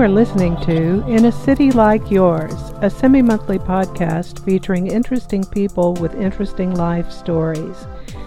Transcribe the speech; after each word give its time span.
You 0.00 0.06
are 0.06 0.08
listening 0.08 0.56
to 0.62 1.04
In 1.08 1.26
a 1.26 1.30
City 1.30 1.70
Like 1.72 2.10
Yours, 2.10 2.54
a 2.80 2.88
semi 2.88 3.20
monthly 3.20 3.58
podcast 3.58 4.42
featuring 4.46 4.86
interesting 4.86 5.44
people 5.44 5.92
with 5.92 6.14
interesting 6.14 6.74
life 6.74 7.12
stories. 7.12 7.86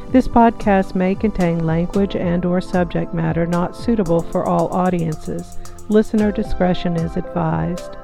This 0.09 0.27
podcast 0.27 0.93
may 0.93 1.15
contain 1.15 1.65
language 1.65 2.15
and 2.15 2.45
or 2.45 2.61
subject 2.61 3.15
matter 3.15 3.47
not 3.47 3.75
suitable 3.75 4.21
for 4.21 4.45
all 4.45 4.71
audiences. 4.71 5.57
Listener 5.89 6.31
discretion 6.31 6.95
is 6.95 7.17
advised. 7.17 7.95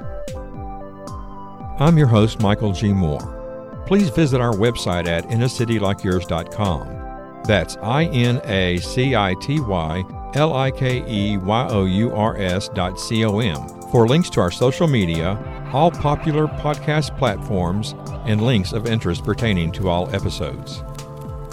I'm 1.78 1.96
your 1.96 2.08
host, 2.08 2.40
Michael 2.40 2.72
G. 2.72 2.92
Moore. 2.92 3.84
Please 3.86 4.10
visit 4.10 4.40
our 4.40 4.54
website 4.54 5.06
at 5.06 5.28
inacitylikeyours.com. 5.28 7.42
That's 7.44 7.76
I 7.76 8.06
N 8.06 8.40
A 8.46 8.78
C 8.78 9.14
I 9.14 9.36
T 9.40 9.60
Y 9.60 10.04
L 10.34 10.54
I 10.54 10.70
K 10.70 11.04
E 11.08 11.36
Y 11.36 11.68
O 11.70 11.84
U 11.84 12.12
R 12.14 12.36
S 12.36 12.68
dot 12.68 12.98
C 13.00 13.24
O 13.24 13.38
M 13.40 13.68
for 13.90 14.06
links 14.06 14.30
to 14.30 14.40
our 14.40 14.50
social 14.50 14.86
media, 14.86 15.38
all 15.72 15.90
popular 15.90 16.46
podcast 16.46 17.16
platforms, 17.18 17.94
and 18.26 18.42
links 18.42 18.72
of 18.72 18.86
interest 18.86 19.24
pertaining 19.24 19.72
to 19.72 19.88
all 19.88 20.14
episodes. 20.14 20.82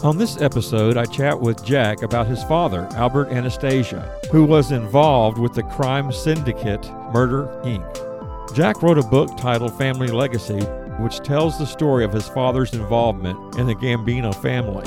On 0.03 0.15
this 0.15 0.39
episode, 0.39 0.95
I 0.95 1.05
chat 1.05 1.39
with 1.39 1.65
Jack 1.65 2.03
about 2.03 2.27
his 2.27 2.43
father, 2.43 2.87
Albert 2.91 3.29
Anastasia, 3.29 4.19
who 4.31 4.43
was 4.43 4.71
involved 4.71 5.39
with 5.39 5.53
the 5.53 5.63
crime 5.63 6.11
syndicate 6.11 6.87
Murder 7.11 7.47
Inc. 7.63 8.53
Jack 8.53 8.83
wrote 8.83 8.99
a 8.99 9.03
book 9.03 9.35
titled 9.37 9.75
Family 9.75 10.07
Legacy, 10.07 10.59
which 10.99 11.19
tells 11.19 11.57
the 11.57 11.65
story 11.65 12.05
of 12.05 12.13
his 12.13 12.27
father's 12.27 12.73
involvement 12.73 13.55
in 13.57 13.65
the 13.65 13.75
Gambino 13.75 14.33
family. 14.35 14.85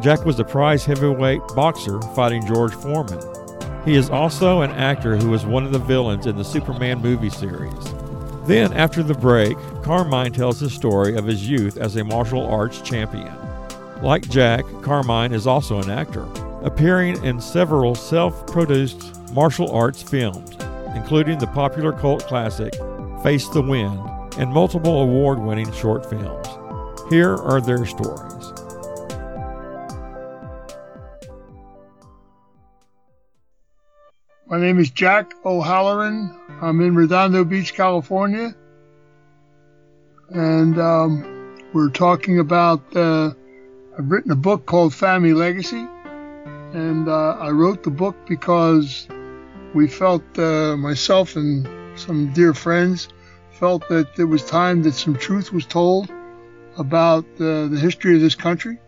Jack 0.00 0.24
was 0.24 0.38
a 0.38 0.44
prize 0.44 0.84
heavyweight 0.84 1.42
boxer 1.56 2.00
fighting 2.14 2.46
George 2.46 2.72
Foreman. 2.72 3.20
He 3.84 3.96
is 3.96 4.10
also 4.10 4.60
an 4.60 4.70
actor 4.70 5.16
who 5.16 5.30
was 5.30 5.44
one 5.44 5.64
of 5.64 5.72
the 5.72 5.78
villains 5.80 6.26
in 6.26 6.36
the 6.36 6.44
Superman 6.44 7.00
movie 7.00 7.30
series. 7.30 7.94
Then, 8.46 8.72
after 8.74 9.02
the 9.02 9.14
break, 9.14 9.56
Carmine 9.82 10.32
tells 10.32 10.60
his 10.60 10.72
story 10.72 11.16
of 11.16 11.26
his 11.26 11.48
youth 11.48 11.76
as 11.76 11.96
a 11.96 12.04
martial 12.04 12.46
arts 12.46 12.80
champion. 12.80 13.32
Like 14.00 14.28
Jack, 14.28 14.64
Carmine 14.82 15.32
is 15.32 15.48
also 15.48 15.82
an 15.82 15.90
actor, 15.90 16.26
appearing 16.62 17.22
in 17.24 17.40
several 17.40 17.96
self 17.96 18.46
produced 18.46 19.18
martial 19.32 19.70
arts 19.72 20.02
films, 20.02 20.56
including 20.94 21.38
the 21.38 21.48
popular 21.48 21.92
cult 21.92 22.24
classic 22.26 22.72
Face 23.24 23.48
the 23.48 23.62
Wind 23.62 24.00
and 24.38 24.52
multiple 24.52 25.02
award 25.02 25.40
winning 25.40 25.72
short 25.72 26.08
films. 26.08 26.46
Here 27.10 27.34
are 27.34 27.60
their 27.60 27.84
stories. 27.84 28.27
My 34.50 34.58
name 34.58 34.78
is 34.78 34.88
Jack 34.88 35.34
O'Halloran. 35.44 36.34
I'm 36.62 36.80
in 36.80 36.94
Redondo 36.94 37.44
Beach, 37.44 37.74
California. 37.74 38.54
And 40.30 40.80
um, 40.80 41.54
we're 41.74 41.90
talking 41.90 42.38
about, 42.38 42.80
uh, 42.96 43.34
I've 43.98 44.10
written 44.10 44.30
a 44.30 44.36
book 44.36 44.64
called 44.64 44.94
Family 44.94 45.34
Legacy. 45.34 45.86
And 46.72 47.10
uh, 47.10 47.36
I 47.38 47.50
wrote 47.50 47.82
the 47.82 47.90
book 47.90 48.16
because 48.26 49.06
we 49.74 49.86
felt, 49.86 50.22
uh, 50.38 50.78
myself 50.78 51.36
and 51.36 51.68
some 51.98 52.32
dear 52.32 52.54
friends, 52.54 53.10
felt 53.50 53.86
that 53.90 54.18
it 54.18 54.24
was 54.24 54.42
time 54.46 54.82
that 54.84 54.94
some 54.94 55.14
truth 55.14 55.52
was 55.52 55.66
told 55.66 56.10
about 56.78 57.26
uh, 57.34 57.68
the 57.68 57.78
history 57.78 58.14
of 58.14 58.22
this 58.22 58.34
country. 58.34 58.78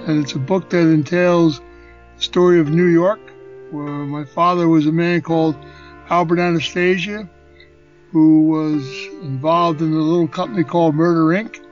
And 0.00 0.22
it's 0.22 0.34
a 0.34 0.38
book 0.38 0.68
that 0.68 0.92
entails 0.92 1.62
the 2.16 2.22
story 2.22 2.60
of 2.60 2.68
New 2.68 2.88
York 2.88 3.29
my 3.72 4.24
father 4.24 4.68
was 4.68 4.86
a 4.86 4.92
man 4.92 5.20
called 5.22 5.56
Albert 6.08 6.38
Anastasia, 6.38 7.28
who 8.10 8.42
was 8.42 8.82
involved 9.22 9.80
in 9.80 9.92
a 9.92 9.96
little 9.96 10.28
company 10.28 10.64
called 10.64 10.94
Murder 10.94 11.42
Inc. 11.42 11.64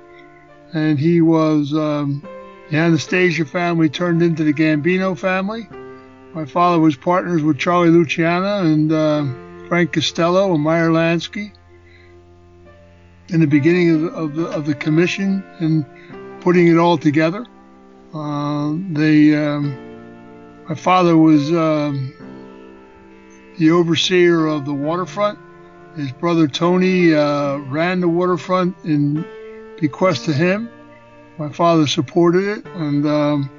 And 0.73 0.99
he 0.99 1.21
was 1.21 1.73
um, 1.75 2.27
the 2.71 2.77
Anastasia 2.77 3.45
family 3.45 3.89
turned 3.89 4.23
into 4.23 4.45
the 4.45 4.53
Gambino 4.53 5.19
family. 5.19 5.69
My 6.35 6.45
father 6.45 6.79
was 6.79 6.97
partners 6.97 7.43
with 7.43 7.59
Charlie 7.59 7.89
Luciano 7.89 8.61
and 8.61 8.93
uh, 8.93 9.25
Frank 9.69 9.93
Costello 9.93 10.55
and 10.55 10.63
Meyer 10.63 10.91
Lansky 10.91 11.53
in 13.29 13.41
the 13.41 13.47
beginning 13.47 13.91
of 13.91 14.01
the, 14.01 14.09
of 14.09 14.35
the, 14.35 14.47
of 14.47 14.67
the 14.67 14.75
commission 14.75 15.43
and 15.59 15.85
putting 16.41 16.69
it 16.69 16.77
all 16.77 16.99
together. 16.99 17.45
Uh, 18.15 18.75
they 18.91 19.35
um, 19.35 19.88
my 20.69 20.75
father 20.75 21.17
was 21.17 21.51
um, 21.51 22.13
the 23.57 23.71
overseer 23.71 24.47
of 24.47 24.67
the 24.67 24.73
waterfront. 24.73 25.39
His 25.97 26.13
brother 26.13 26.47
Tony 26.47 27.15
uh, 27.15 27.57
ran 27.57 28.01
the 28.01 28.09
waterfront 28.09 28.77
in 28.85 29.25
bequest 29.81 30.27
to 30.27 30.33
him. 30.35 30.69
My 31.39 31.51
father 31.51 31.87
supported 31.87 32.45
it, 32.45 32.67
and 32.67 33.07
um, 33.07 33.51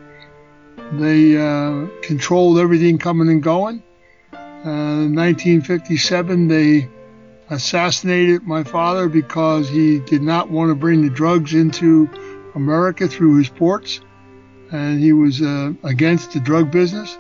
they 0.93 1.35
uh, 1.35 1.87
controlled 2.03 2.59
everything 2.59 2.99
coming 2.99 3.29
and 3.29 3.41
going. 3.41 3.81
Uh, 4.31 5.07
in 5.07 5.15
1957, 5.15 6.47
they 6.47 6.89
assassinated 7.49 8.43
my 8.43 8.63
father 8.63 9.09
because 9.09 9.67
he 9.67 9.99
did 10.01 10.21
not 10.21 10.51
want 10.51 10.69
to 10.69 10.75
bring 10.75 11.01
the 11.01 11.09
drugs 11.09 11.55
into 11.55 12.07
America 12.53 13.07
through 13.07 13.37
his 13.37 13.49
ports 13.49 14.01
and 14.71 14.99
he 14.99 15.13
was 15.13 15.41
uh, 15.41 15.73
against 15.83 16.33
the 16.33 16.39
drug 16.39 16.71
business, 16.71 17.17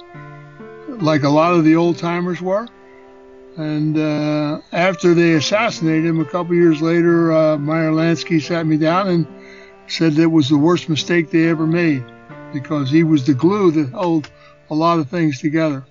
like 0.87 1.23
a 1.23 1.29
lot 1.29 1.53
of 1.53 1.63
the 1.63 1.75
old 1.75 1.97
timers 1.97 2.41
were. 2.41 2.67
And 3.57 3.97
uh, 3.97 4.61
after 4.71 5.13
they 5.13 5.33
assassinated 5.33 6.05
him, 6.05 6.19
a 6.19 6.25
couple 6.25 6.55
years 6.55 6.81
later, 6.81 7.31
uh, 7.31 7.57
Meyer 7.57 7.91
Lansky 7.91 8.41
sat 8.41 8.65
me 8.65 8.77
down 8.77 9.07
and 9.07 9.27
said 9.87 10.13
that 10.13 10.23
it 10.23 10.31
was 10.31 10.49
the 10.49 10.57
worst 10.57 10.87
mistake 10.87 11.31
they 11.31 11.49
ever 11.49 11.67
made 11.67 12.05
because 12.53 12.89
he 12.89 13.03
was 13.03 13.25
the 13.25 13.33
glue 13.33 13.71
that 13.71 13.89
held 13.89 14.29
a 14.69 14.75
lot 14.75 14.99
of 14.99 15.09
things 15.09 15.41
together. 15.41 15.85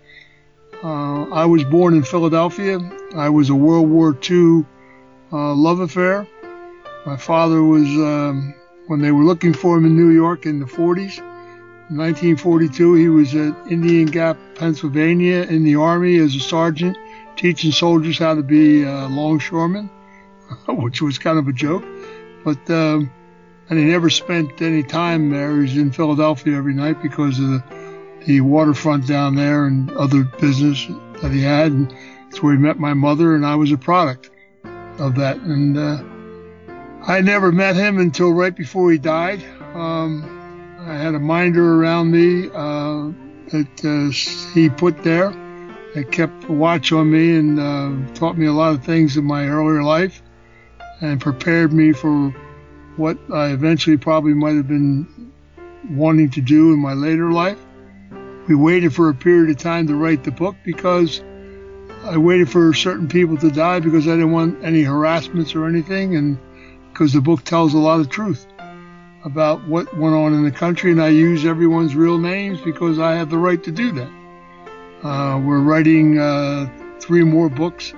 Uh, 0.82 1.24
I 1.24 1.44
was 1.44 1.64
born 1.64 1.94
in 1.94 2.04
Philadelphia. 2.04 2.78
I 3.14 3.28
was 3.28 3.50
a 3.50 3.54
World 3.54 3.90
War 3.90 4.16
II 4.30 4.64
uh, 5.32 5.54
love 5.54 5.80
affair. 5.80 6.26
My 7.04 7.16
father 7.16 7.62
was, 7.62 7.86
um, 7.86 8.54
when 8.86 9.00
they 9.00 9.10
were 9.10 9.24
looking 9.24 9.52
for 9.52 9.76
him 9.76 9.84
in 9.84 9.96
New 9.96 10.10
York 10.10 10.46
in 10.46 10.60
the 10.60 10.66
40s, 10.66 11.22
in 11.90 11.96
1942, 11.96 12.94
he 12.94 13.08
was 13.08 13.34
at 13.34 13.54
Indian 13.70 14.06
Gap, 14.06 14.36
Pennsylvania, 14.54 15.42
in 15.42 15.64
the 15.64 15.76
Army 15.76 16.18
as 16.18 16.34
a 16.34 16.40
sergeant, 16.40 16.98
teaching 17.36 17.72
soldiers 17.72 18.18
how 18.18 18.34
to 18.34 18.42
be 18.42 18.84
uh, 18.84 19.08
longshoremen, 19.08 19.88
which 20.68 21.00
was 21.00 21.18
kind 21.18 21.38
of 21.38 21.48
a 21.48 21.52
joke. 21.52 21.84
But 22.44 22.70
um, 22.70 23.10
and 23.70 23.78
he 23.78 23.84
never 23.84 24.10
spent 24.10 24.60
any 24.62 24.82
time 24.82 25.30
there. 25.30 25.52
He 25.52 25.60
was 25.60 25.76
in 25.76 25.92
Philadelphia 25.92 26.56
every 26.56 26.74
night 26.74 27.02
because 27.02 27.38
of 27.38 27.48
the, 27.48 27.64
the 28.26 28.40
waterfront 28.40 29.06
down 29.06 29.34
there 29.34 29.66
and 29.66 29.90
other 29.92 30.24
business 30.24 30.86
that 31.20 31.32
he 31.32 31.42
had. 31.42 31.72
And 31.72 31.90
that's 32.24 32.42
where 32.42 32.54
he 32.54 32.58
met 32.58 32.78
my 32.78 32.94
mother, 32.94 33.34
and 33.34 33.44
I 33.44 33.54
was 33.54 33.72
a 33.72 33.78
product 33.78 34.30
of 34.98 35.14
that. 35.16 35.36
And 35.38 35.76
uh, 35.76 36.02
I 37.06 37.20
never 37.20 37.52
met 37.52 37.76
him 37.76 37.98
until 37.98 38.32
right 38.32 38.54
before 38.54 38.90
he 38.90 38.98
died. 38.98 39.42
Um, 39.74 40.37
I 40.80 40.94
had 40.94 41.16
a 41.16 41.18
minder 41.18 41.74
around 41.74 42.12
me 42.12 42.46
uh, 42.54 43.10
that 43.50 43.84
uh, 43.84 44.54
he 44.54 44.68
put 44.68 45.02
there 45.02 45.30
that 45.94 46.12
kept 46.12 46.48
watch 46.48 46.92
on 46.92 47.10
me 47.10 47.34
and 47.34 47.58
uh, 47.58 48.14
taught 48.14 48.38
me 48.38 48.46
a 48.46 48.52
lot 48.52 48.74
of 48.74 48.84
things 48.84 49.16
in 49.16 49.24
my 49.24 49.48
earlier 49.48 49.82
life 49.82 50.22
and 51.00 51.20
prepared 51.20 51.72
me 51.72 51.92
for 51.92 52.30
what 52.96 53.18
I 53.32 53.48
eventually 53.48 53.96
probably 53.96 54.34
might 54.34 54.54
have 54.54 54.68
been 54.68 55.32
wanting 55.90 56.30
to 56.30 56.40
do 56.40 56.72
in 56.72 56.78
my 56.78 56.92
later 56.92 57.32
life. 57.32 57.58
We 58.46 58.54
waited 58.54 58.94
for 58.94 59.08
a 59.08 59.14
period 59.14 59.50
of 59.50 59.58
time 59.58 59.88
to 59.88 59.96
write 59.96 60.22
the 60.22 60.30
book 60.30 60.54
because 60.64 61.22
I 62.04 62.18
waited 62.18 62.50
for 62.50 62.72
certain 62.72 63.08
people 63.08 63.36
to 63.38 63.50
die 63.50 63.80
because 63.80 64.06
I 64.06 64.12
didn't 64.12 64.30
want 64.30 64.64
any 64.64 64.82
harassments 64.82 65.56
or 65.56 65.66
anything 65.66 66.14
and 66.14 66.38
because 66.92 67.12
the 67.14 67.20
book 67.20 67.42
tells 67.42 67.74
a 67.74 67.78
lot 67.78 67.98
of 67.98 68.08
truth. 68.08 68.46
About 69.24 69.66
what 69.66 69.96
went 69.96 70.14
on 70.14 70.32
in 70.34 70.44
the 70.44 70.50
country, 70.50 70.92
and 70.92 71.02
I 71.02 71.08
use 71.08 71.44
everyone's 71.44 71.96
real 71.96 72.18
names 72.18 72.60
because 72.60 72.98
I 72.98 73.14
have 73.14 73.30
the 73.30 73.38
right 73.38 73.62
to 73.64 73.72
do 73.72 73.92
that. 73.92 74.10
Uh, 75.02 75.38
we're 75.38 75.60
writing 75.60 76.18
uh, 76.18 76.68
three 77.00 77.24
more 77.24 77.48
books 77.48 77.92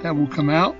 that 0.00 0.16
will 0.16 0.26
come 0.26 0.50
out, 0.50 0.76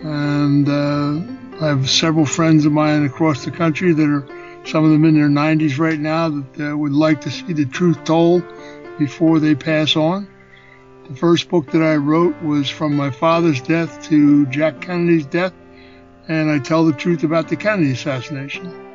and 0.00 0.68
uh, 0.68 1.64
I 1.64 1.68
have 1.68 1.88
several 1.90 2.26
friends 2.26 2.66
of 2.66 2.72
mine 2.72 3.04
across 3.04 3.44
the 3.44 3.50
country 3.50 3.92
that 3.92 4.08
are 4.08 4.26
some 4.66 4.84
of 4.84 4.90
them 4.90 5.04
in 5.04 5.14
their 5.14 5.28
90s 5.28 5.78
right 5.78 5.98
now 5.98 6.28
that 6.28 6.72
uh, 6.72 6.76
would 6.76 6.92
like 6.92 7.20
to 7.22 7.30
see 7.30 7.52
the 7.52 7.66
truth 7.66 8.02
told 8.04 8.42
before 8.98 9.38
they 9.38 9.54
pass 9.54 9.96
on. 9.96 10.28
The 11.08 11.14
first 11.14 11.48
book 11.48 11.70
that 11.70 11.82
I 11.82 11.96
wrote 11.96 12.40
was 12.42 12.68
from 12.68 12.96
my 12.96 13.10
father's 13.10 13.60
death 13.60 14.08
to 14.08 14.44
Jack 14.46 14.80
Kennedy's 14.80 15.26
death, 15.26 15.52
and 16.26 16.50
I 16.50 16.58
tell 16.58 16.84
the 16.84 16.92
truth 16.92 17.22
about 17.22 17.48
the 17.48 17.54
Kennedy 17.54 17.92
assassination 17.92 18.85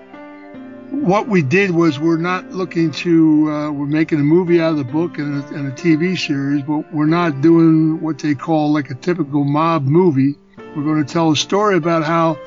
what 0.91 1.29
we 1.29 1.41
did 1.41 1.71
was 1.71 1.99
we're 1.99 2.17
not 2.17 2.51
looking 2.51 2.91
to 2.91 3.49
uh, 3.49 3.71
we're 3.71 3.85
making 3.85 4.19
a 4.19 4.23
movie 4.23 4.59
out 4.59 4.71
of 4.71 4.77
the 4.77 4.83
book 4.83 5.17
and 5.17 5.41
a, 5.41 5.47
and 5.47 5.67
a, 5.67 5.71
TV 5.71 6.17
series, 6.17 6.63
but 6.63 6.93
we're 6.93 7.05
not 7.05 7.39
doing 7.41 8.01
what 8.01 8.19
they 8.19 8.35
call 8.35 8.73
like 8.73 8.89
a 8.89 8.95
typical 8.95 9.45
mob 9.45 9.83
movie. 9.83 10.35
We're 10.75 10.83
going 10.83 11.03
to 11.03 11.11
tell 11.11 11.31
a 11.31 11.35
story 11.35 11.77
about 11.77 12.03
how 12.03 12.37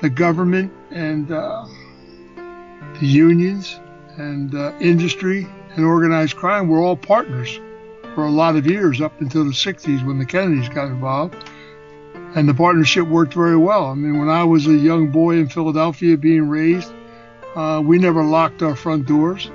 the 0.00 0.10
government 0.10 0.72
and 0.90 1.30
uh, 1.30 1.66
the 2.98 3.06
unions 3.06 3.78
and 4.16 4.52
uh, 4.54 4.72
industry 4.80 5.46
and 5.76 5.84
organized 5.84 6.36
crime 6.36 6.68
were 6.68 6.80
all 6.80 6.96
partners 6.96 7.60
for 8.14 8.24
a 8.24 8.30
lot 8.30 8.56
of 8.56 8.66
years 8.66 9.00
up 9.00 9.20
until 9.20 9.44
the 9.44 9.52
60s 9.52 10.04
when 10.04 10.18
the 10.18 10.26
Kennedys 10.26 10.68
got 10.68 10.86
involved. 10.86 11.36
And 12.34 12.48
the 12.48 12.54
partnership 12.54 13.06
worked 13.06 13.34
very 13.34 13.56
well. 13.56 13.86
I 13.86 13.94
mean, 13.94 14.18
when 14.18 14.28
I 14.28 14.42
was 14.42 14.66
a 14.66 14.74
young 14.74 15.10
boy 15.10 15.36
in 15.36 15.48
Philadelphia 15.48 16.16
being 16.16 16.48
raised, 16.48 16.92
uh, 17.54 17.80
we 17.80 17.98
never 17.98 18.24
locked 18.24 18.62
our 18.62 18.76
front 18.76 19.06
doors. 19.06 19.50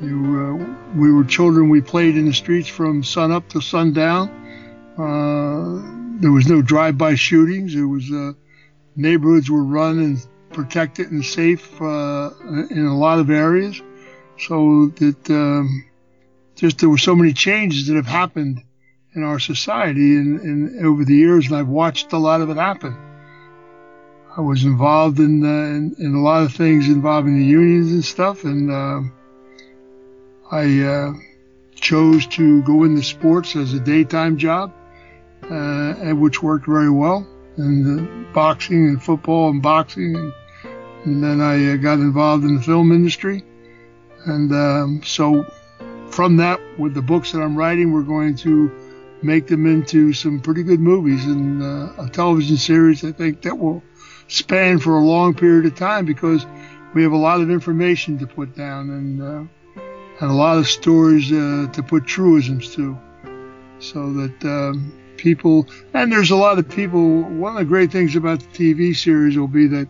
You, 0.00 0.16
uh, 0.40 0.96
we 0.96 1.12
were 1.12 1.24
children. 1.24 1.68
We 1.68 1.80
played 1.80 2.16
in 2.16 2.26
the 2.26 2.32
streets 2.32 2.68
from 2.68 3.02
sun 3.02 3.32
up 3.32 3.48
to 3.50 3.60
sundown. 3.60 4.28
Uh, 4.96 6.20
there 6.20 6.30
was 6.30 6.46
no 6.46 6.62
drive-by 6.62 7.16
shootings. 7.16 7.74
It 7.74 7.82
was 7.82 8.10
uh, 8.10 8.32
neighborhoods 8.94 9.50
were 9.50 9.64
run 9.64 9.98
and 9.98 10.26
protected 10.50 11.10
and 11.10 11.24
safe 11.24 11.80
uh, 11.80 12.30
in 12.70 12.86
a 12.86 12.96
lot 12.96 13.18
of 13.18 13.30
areas. 13.30 13.80
So 14.38 14.92
that 14.96 15.30
um, 15.30 15.84
just 16.54 16.78
there 16.78 16.88
were 16.88 16.98
so 16.98 17.14
many 17.16 17.32
changes 17.32 17.88
that 17.88 17.96
have 17.96 18.06
happened 18.06 18.62
in 19.14 19.24
our 19.24 19.40
society 19.40 20.16
and, 20.16 20.40
and 20.40 20.86
over 20.86 21.04
the 21.04 21.14
years, 21.14 21.46
and 21.46 21.56
I've 21.56 21.68
watched 21.68 22.12
a 22.12 22.18
lot 22.18 22.40
of 22.40 22.50
it 22.50 22.56
happen. 22.56 23.07
I 24.38 24.40
was 24.40 24.62
involved 24.62 25.18
in, 25.18 25.44
uh, 25.44 25.48
in, 25.48 25.96
in 25.98 26.14
a 26.14 26.20
lot 26.20 26.44
of 26.44 26.54
things 26.54 26.86
involving 26.86 27.36
the 27.36 27.44
unions 27.44 27.90
and 27.90 28.04
stuff, 28.04 28.44
and 28.44 28.70
uh, 28.70 29.00
I 30.52 30.80
uh, 30.80 31.12
chose 31.74 32.24
to 32.28 32.62
go 32.62 32.84
into 32.84 33.02
sports 33.02 33.56
as 33.56 33.74
a 33.74 33.80
daytime 33.80 34.38
job, 34.38 34.72
uh, 35.50 35.94
which 36.14 36.40
worked 36.40 36.66
very 36.66 36.88
well, 36.88 37.26
and 37.56 38.32
boxing 38.32 38.86
and 38.86 39.02
football 39.02 39.50
and 39.50 39.60
boxing, 39.60 40.14
and, 40.14 40.32
and 41.04 41.24
then 41.24 41.40
I 41.40 41.72
uh, 41.72 41.76
got 41.76 41.94
involved 41.94 42.44
in 42.44 42.54
the 42.54 42.62
film 42.62 42.92
industry, 42.92 43.42
and 44.24 44.52
um, 44.52 45.02
so 45.04 45.52
from 46.10 46.36
that, 46.36 46.60
with 46.78 46.94
the 46.94 47.02
books 47.02 47.32
that 47.32 47.40
I'm 47.40 47.56
writing, 47.56 47.90
we're 47.92 48.02
going 48.02 48.36
to 48.36 48.70
make 49.20 49.48
them 49.48 49.66
into 49.66 50.12
some 50.12 50.38
pretty 50.38 50.62
good 50.62 50.78
movies 50.78 51.24
and 51.24 51.60
uh, 51.60 52.04
a 52.04 52.08
television 52.08 52.56
series. 52.56 53.04
I 53.04 53.10
think 53.10 53.42
that 53.42 53.58
will 53.58 53.82
span 54.28 54.78
for 54.78 54.96
a 54.96 55.04
long 55.04 55.34
period 55.34 55.66
of 55.66 55.74
time 55.74 56.04
because 56.04 56.46
we 56.94 57.02
have 57.02 57.12
a 57.12 57.16
lot 57.16 57.40
of 57.40 57.50
information 57.50 58.18
to 58.18 58.26
put 58.26 58.54
down 58.54 58.90
and 58.90 59.22
uh, 59.22 59.82
and 60.20 60.30
a 60.30 60.34
lot 60.34 60.58
of 60.58 60.66
stories 60.66 61.30
uh, 61.30 61.68
to 61.72 61.82
put 61.82 62.06
truisms 62.06 62.74
to, 62.74 62.98
so 63.78 64.12
that 64.12 64.44
um, 64.44 64.92
people 65.16 65.66
and 65.94 66.12
there's 66.12 66.30
a 66.30 66.36
lot 66.36 66.58
of 66.58 66.68
people. 66.68 67.22
One 67.22 67.52
of 67.52 67.58
the 67.58 67.64
great 67.64 67.90
things 67.90 68.16
about 68.16 68.40
the 68.40 68.46
TV 68.46 68.96
series 68.96 69.36
will 69.36 69.48
be 69.48 69.66
that 69.68 69.88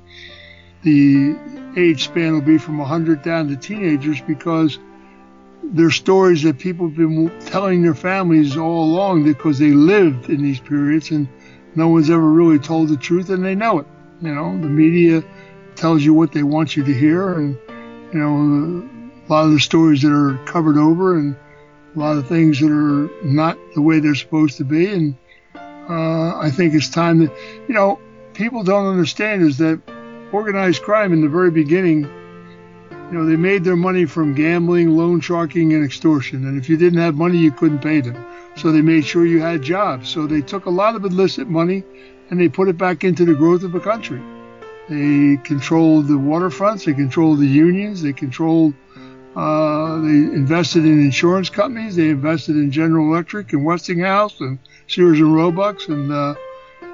the 0.82 1.36
age 1.76 2.04
span 2.04 2.32
will 2.32 2.40
be 2.40 2.58
from 2.58 2.78
100 2.78 3.22
down 3.22 3.48
to 3.48 3.56
teenagers 3.56 4.20
because 4.20 4.78
they're 5.62 5.90
stories 5.90 6.42
that 6.42 6.58
people 6.58 6.88
have 6.88 6.96
been 6.96 7.30
telling 7.40 7.82
their 7.82 7.94
families 7.94 8.56
all 8.56 8.84
along 8.84 9.24
because 9.24 9.58
they 9.58 9.70
lived 9.70 10.30
in 10.30 10.42
these 10.42 10.60
periods 10.60 11.10
and 11.10 11.28
no 11.74 11.88
one's 11.88 12.10
ever 12.10 12.30
really 12.30 12.58
told 12.58 12.88
the 12.88 12.96
truth 12.96 13.28
and 13.30 13.44
they 13.44 13.54
know 13.54 13.80
it. 13.80 13.86
You 14.20 14.34
know, 14.34 14.60
the 14.60 14.68
media 14.68 15.22
tells 15.76 16.02
you 16.02 16.12
what 16.12 16.32
they 16.32 16.42
want 16.42 16.76
you 16.76 16.84
to 16.84 16.92
hear, 16.92 17.34
and 17.34 17.56
you 18.12 18.18
know, 18.18 18.88
a 19.26 19.32
lot 19.32 19.44
of 19.44 19.52
the 19.52 19.60
stories 19.60 20.02
that 20.02 20.12
are 20.12 20.36
covered 20.44 20.76
over, 20.76 21.16
and 21.16 21.36
a 21.94 21.98
lot 21.98 22.16
of 22.16 22.26
things 22.26 22.60
that 22.60 22.70
are 22.70 23.08
not 23.24 23.56
the 23.74 23.82
way 23.82 24.00
they're 24.00 24.14
supposed 24.14 24.56
to 24.58 24.64
be. 24.64 24.92
And 24.92 25.16
uh, 25.54 26.38
I 26.38 26.50
think 26.50 26.74
it's 26.74 26.88
time 26.88 27.18
that, 27.18 27.32
you 27.68 27.74
know, 27.74 28.00
people 28.34 28.62
don't 28.62 28.86
understand 28.86 29.42
is 29.42 29.58
that 29.58 29.80
organized 30.32 30.82
crime 30.82 31.12
in 31.12 31.20
the 31.20 31.28
very 31.28 31.50
beginning, 31.50 32.02
you 32.02 33.12
know, 33.12 33.24
they 33.24 33.36
made 33.36 33.64
their 33.64 33.76
money 33.76 34.04
from 34.04 34.34
gambling, 34.34 34.96
loan 34.96 35.20
sharking, 35.20 35.72
and 35.72 35.84
extortion. 35.84 36.46
And 36.46 36.58
if 36.58 36.68
you 36.68 36.76
didn't 36.76 36.98
have 36.98 37.14
money, 37.14 37.38
you 37.38 37.52
couldn't 37.52 37.80
pay 37.80 38.00
them. 38.00 38.24
So 38.56 38.72
they 38.72 38.82
made 38.82 39.04
sure 39.06 39.24
you 39.24 39.40
had 39.40 39.62
jobs. 39.62 40.08
So 40.08 40.26
they 40.26 40.42
took 40.42 40.66
a 40.66 40.70
lot 40.70 40.94
of 40.94 41.04
illicit 41.04 41.48
money 41.48 41.84
and 42.30 42.40
they 42.40 42.48
put 42.48 42.68
it 42.68 42.76
back 42.76 43.04
into 43.04 43.24
the 43.24 43.34
growth 43.34 43.62
of 43.62 43.72
the 43.72 43.80
country. 43.80 44.20
They 44.88 45.36
controlled 45.44 46.08
the 46.08 46.14
waterfronts, 46.14 46.84
they 46.84 46.94
controlled 46.94 47.40
the 47.40 47.46
unions, 47.46 48.02
they 48.02 48.12
controlled, 48.12 48.74
uh, 49.36 50.00
they 50.00 50.08
invested 50.08 50.84
in 50.84 51.00
insurance 51.00 51.50
companies, 51.50 51.96
they 51.96 52.08
invested 52.08 52.56
in 52.56 52.70
General 52.70 53.12
Electric 53.12 53.52
and 53.52 53.64
Westinghouse 53.64 54.40
and 54.40 54.58
Sears 54.86 55.20
and 55.20 55.34
Roebuck, 55.34 55.88
and 55.88 56.10
uh, 56.10 56.34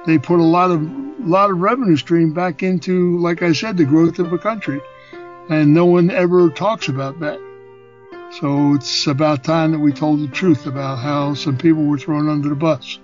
they 0.06 0.18
put 0.18 0.40
a 0.40 0.42
lot 0.42 0.70
of 0.70 0.82
lot 1.20 1.50
of 1.50 1.58
revenue 1.58 1.96
stream 1.96 2.34
back 2.34 2.62
into, 2.62 3.18
like 3.18 3.42
I 3.42 3.52
said, 3.52 3.76
the 3.76 3.84
growth 3.84 4.18
of 4.18 4.30
the 4.30 4.38
country, 4.38 4.80
and 5.48 5.72
no 5.72 5.86
one 5.86 6.10
ever 6.10 6.50
talks 6.50 6.88
about 6.88 7.20
that. 7.20 7.40
So 8.40 8.74
it's 8.74 9.06
about 9.06 9.44
time 9.44 9.70
that 9.70 9.78
we 9.78 9.92
told 9.92 10.20
the 10.20 10.28
truth 10.28 10.66
about 10.66 10.98
how 10.98 11.34
some 11.34 11.56
people 11.56 11.84
were 11.84 11.98
thrown 11.98 12.28
under 12.28 12.48
the 12.48 12.56
bus. 12.56 12.98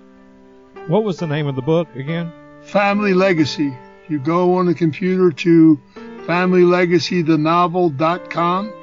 What 0.87 1.03
was 1.03 1.17
the 1.17 1.27
name 1.27 1.45
of 1.45 1.55
the 1.55 1.61
book 1.61 1.95
again? 1.95 2.31
Family 2.63 3.13
Legacy. 3.13 3.77
You 4.09 4.17
go 4.19 4.55
on 4.55 4.65
the 4.65 4.73
computer 4.73 5.31
to 5.31 5.79
familylegacythenovel.com. 6.25 8.73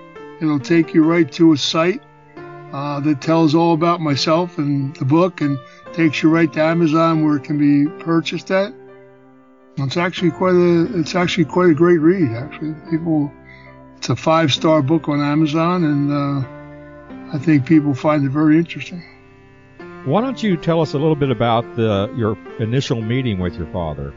It'll 0.41 0.61
take 0.61 0.95
you 0.95 1.03
right 1.05 1.31
to 1.33 1.53
a 1.53 1.57
site 1.57 2.01
uh, 2.73 3.01
that 3.01 3.21
tells 3.21 3.57
all 3.57 3.75
about 3.75 4.01
myself 4.01 4.59
and 4.59 4.95
the 4.97 5.05
book 5.05 5.41
and 5.41 5.59
takes 5.93 6.23
you 6.23 6.31
right 6.31 6.53
to 6.53 6.63
Amazon 6.63 7.25
where 7.25 7.35
it 7.37 7.43
can 7.43 7.59
be 7.59 7.91
purchased 8.05 8.53
at. 8.53 8.73
It's 9.77 9.97
actually 9.97 10.31
quite 10.31 10.55
a 10.55 10.87
it's 10.99 11.17
actually 11.17 11.47
quite 11.47 11.71
a 11.71 11.75
great 11.75 11.99
read. 11.99 12.31
Actually, 12.31 12.77
people, 12.91 13.33
it's 13.97 14.09
a 14.09 14.15
five 14.17 14.53
star 14.53 14.83
book 14.83 15.09
on 15.09 15.21
Amazon, 15.21 15.83
and 15.85 16.13
uh, 16.13 16.43
I 17.35 17.39
think 17.39 17.67
people 17.67 17.93
find 17.95 18.25
it 18.25 18.31
very 18.31 18.57
interesting. 18.57 19.03
Why 20.05 20.21
don't 20.21 20.43
you 20.43 20.57
tell 20.57 20.81
us 20.81 20.95
a 20.95 20.99
little 20.99 21.17
bit 21.17 21.31
about 21.31 21.77
the, 21.77 22.13
your 22.17 22.39
initial 22.61 23.03
meeting 23.03 23.39
with 23.39 23.57
your 23.57 23.67
father? 23.73 24.15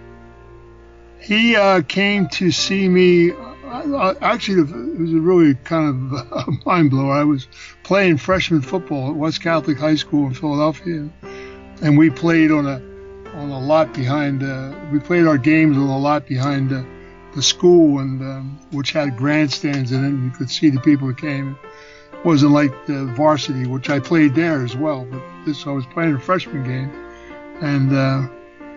He 1.19 1.55
uh, 1.55 1.81
came 1.81 2.27
to 2.29 2.51
see 2.51 2.87
me. 2.87 3.31
Uh, 3.31 4.15
actually, 4.21 4.61
it 4.61 4.99
was 4.99 5.13
a 5.13 5.19
really 5.19 5.55
kind 5.55 6.13
of 6.13 6.31
a 6.31 6.51
mind 6.65 6.91
blower. 6.91 7.13
I 7.13 7.23
was 7.23 7.47
playing 7.83 8.17
freshman 8.17 8.61
football 8.61 9.09
at 9.09 9.15
West 9.15 9.41
Catholic 9.41 9.77
High 9.77 9.95
School 9.95 10.27
in 10.27 10.33
Philadelphia, 10.33 11.09
and 11.81 11.97
we 11.97 12.09
played 12.09 12.51
on 12.51 12.65
a 12.65 12.81
on 13.35 13.49
a 13.49 13.59
lot 13.59 13.93
behind. 13.93 14.43
Uh, 14.43 14.73
we 14.91 14.99
played 14.99 15.25
our 15.25 15.37
games 15.37 15.77
on 15.77 15.83
a 15.83 15.97
lot 15.97 16.25
behind 16.25 16.71
uh, 16.71 16.83
the 17.35 17.41
school, 17.41 17.99
and 17.99 18.21
um, 18.21 18.59
which 18.71 18.91
had 18.91 19.17
grandstands 19.17 19.91
in 19.91 20.03
it. 20.03 20.07
And 20.07 20.25
you 20.25 20.31
could 20.31 20.49
see 20.49 20.69
the 20.69 20.79
people 20.79 21.07
who 21.07 21.13
came 21.13 21.57
wasn't 22.23 22.51
like 22.51 22.85
the 22.85 23.05
varsity, 23.05 23.65
which 23.65 23.89
I 23.89 23.99
played 23.99 24.35
there 24.35 24.63
as 24.63 24.75
well. 24.75 25.05
But 25.05 25.21
this, 25.45 25.65
I 25.65 25.71
was 25.71 25.85
playing 25.87 26.13
a 26.13 26.19
freshman 26.19 26.63
game, 26.63 26.91
and 27.61 27.93
uh, 27.93 28.27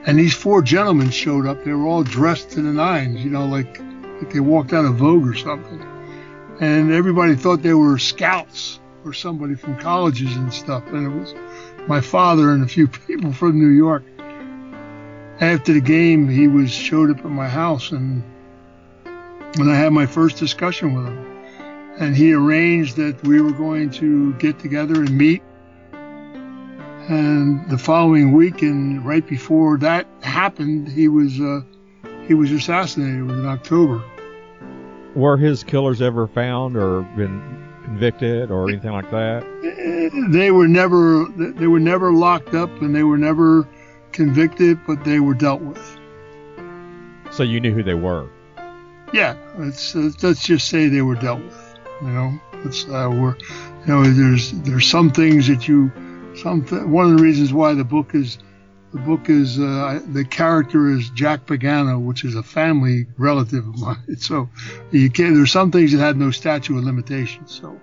and 0.06 0.18
these 0.18 0.34
four 0.34 0.62
gentlemen 0.62 1.10
showed 1.10 1.46
up. 1.46 1.64
They 1.64 1.72
were 1.72 1.86
all 1.86 2.02
dressed 2.02 2.50
to 2.52 2.62
the 2.62 2.72
nines, 2.72 3.22
you 3.22 3.30
know, 3.30 3.46
like 3.46 3.78
like 4.18 4.32
they 4.32 4.40
walked 4.40 4.72
out 4.72 4.84
of 4.84 4.96
Vogue 4.96 5.26
or 5.26 5.34
something. 5.34 5.82
And 6.60 6.92
everybody 6.92 7.34
thought 7.34 7.62
they 7.62 7.74
were 7.74 7.98
scouts 7.98 8.80
or 9.04 9.12
somebody 9.12 9.56
from 9.56 9.76
colleges 9.78 10.36
and 10.36 10.52
stuff. 10.52 10.86
And 10.86 11.04
it 11.04 11.18
was 11.18 11.34
my 11.88 12.00
father 12.00 12.52
and 12.52 12.62
a 12.62 12.68
few 12.68 12.86
people 13.06 13.32
from 13.32 13.58
New 13.58 13.74
York. 13.74 14.04
After 15.40 15.72
the 15.72 15.80
game, 15.80 16.28
he 16.28 16.46
was 16.46 16.70
showed 16.70 17.10
up 17.10 17.18
at 17.18 17.30
my 17.30 17.48
house, 17.48 17.90
and 17.90 18.22
when 19.56 19.68
I 19.68 19.74
had 19.74 19.92
my 19.92 20.06
first 20.06 20.38
discussion 20.38 20.94
with 20.94 21.06
him 21.06 21.33
and 21.98 22.16
he 22.16 22.32
arranged 22.32 22.96
that 22.96 23.22
we 23.22 23.40
were 23.40 23.52
going 23.52 23.90
to 23.90 24.34
get 24.34 24.58
together 24.58 25.02
and 25.02 25.16
meet. 25.16 25.42
And 27.08 27.68
the 27.70 27.78
following 27.78 28.32
week, 28.32 28.62
and 28.62 29.04
right 29.04 29.26
before 29.26 29.76
that 29.78 30.06
happened, 30.22 30.88
he 30.88 31.08
was 31.08 31.38
uh, 31.38 31.60
he 32.26 32.34
was 32.34 32.50
assassinated. 32.50 33.20
It 33.20 33.22
was 33.24 33.38
in 33.38 33.46
October, 33.46 34.02
were 35.14 35.36
his 35.36 35.62
killers 35.62 36.02
ever 36.02 36.26
found 36.26 36.76
or 36.76 37.02
been 37.16 37.40
convicted 37.84 38.50
or 38.50 38.68
anything 38.68 38.92
like 38.92 39.10
that? 39.10 39.44
They 40.30 40.50
were 40.50 40.68
never 40.68 41.26
they 41.36 41.66
were 41.66 41.80
never 41.80 42.12
locked 42.12 42.54
up 42.54 42.70
and 42.82 42.94
they 42.94 43.04
were 43.04 43.18
never 43.18 43.68
convicted, 44.12 44.78
but 44.86 45.04
they 45.04 45.20
were 45.20 45.34
dealt 45.34 45.62
with. 45.62 45.98
So 47.30 47.42
you 47.42 47.60
knew 47.60 47.72
who 47.72 47.82
they 47.82 47.94
were. 47.94 48.28
Yeah, 49.12 49.36
let's 49.56 49.94
let's 49.94 50.42
just 50.42 50.68
say 50.68 50.88
they 50.88 51.02
were 51.02 51.16
dealt 51.16 51.42
with. 51.42 51.63
You 52.02 52.08
know, 52.08 52.40
it's 52.64 52.84
uh, 52.84 53.08
we're 53.10 53.36
you 53.36 53.86
know 53.86 54.04
there's 54.04 54.52
there's 54.52 54.86
some 54.86 55.10
things 55.10 55.46
that 55.48 55.68
you 55.68 55.92
some 56.36 56.62
one 56.90 57.10
of 57.10 57.16
the 57.16 57.22
reasons 57.22 57.52
why 57.52 57.74
the 57.74 57.84
book 57.84 58.14
is 58.14 58.38
the 58.92 59.00
book 59.00 59.28
is 59.28 59.58
uh, 59.58 60.00
the 60.06 60.24
character 60.24 60.90
is 60.90 61.10
Jack 61.10 61.46
Pagano, 61.46 62.00
which 62.00 62.24
is 62.24 62.36
a 62.36 62.42
family 62.42 63.06
relative 63.18 63.66
of 63.66 63.78
mine. 63.78 63.96
So 64.18 64.48
you 64.92 65.10
can't. 65.10 65.34
There's 65.34 65.52
some 65.52 65.72
things 65.72 65.92
that 65.92 65.98
had 65.98 66.16
no 66.16 66.30
statute 66.30 66.78
of 66.78 66.84
limitations. 66.84 67.52
So 67.60 67.80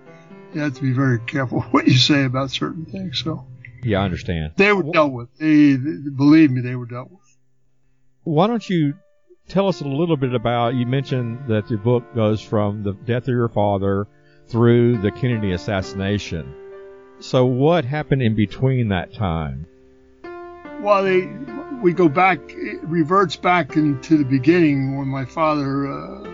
you 0.53 0.62
have 0.62 0.74
to 0.75 0.82
be 0.82 0.94
very 0.94 1.20
careful 1.20 1.62
what 1.72 1.88
you 1.88 1.98
say 1.98 2.24
about 2.24 2.51
certain 2.51 2.86
things. 2.86 3.22
So 3.24 3.46
yeah, 3.84 4.01
I 4.01 4.06
understand. 4.06 4.53
They 4.58 4.72
were 4.72 4.84
dealt 4.84 5.12
with. 5.12 5.30
They, 5.38 5.74
they 5.74 6.10
believe 6.10 6.51
me, 6.51 6.62
they 6.62 6.75
were 6.75 6.86
dealt 6.86 7.12
with. 7.12 7.20
Why 8.24 8.48
don't 8.48 8.68
you 8.70 8.94
tell 9.51 9.67
us 9.67 9.81
a 9.81 9.88
little 9.88 10.15
bit 10.15 10.34
about? 10.34 10.75
You 10.75 10.86
mentioned 10.86 11.48
that 11.48 11.67
the 11.67 11.77
book 11.77 12.15
goes 12.15 12.41
from 12.41 12.84
the 12.84 12.93
death 12.93 13.24
of 13.24 13.36
your 13.36 13.50
father 13.50 14.08
through 14.48 14.98
the 15.00 15.12
Kennedy 15.12 15.51
assassination. 15.51 16.55
So 17.20 17.46
what 17.46 17.84
happened 17.84 18.22
in 18.22 18.34
between 18.34 18.88
that 18.88 19.13
time? 19.13 19.67
Well, 20.79 21.03
they, 21.03 21.27
we 21.81 21.91
go 21.91 22.08
back, 22.08 22.39
it 22.48 22.81
reverts 22.84 23.36
back 23.36 23.75
into 23.75 24.17
the 24.17 24.24
beginning 24.24 24.98
when 24.98 25.08
my 25.08 25.25
father, 25.25 25.86
uh, 25.86 26.27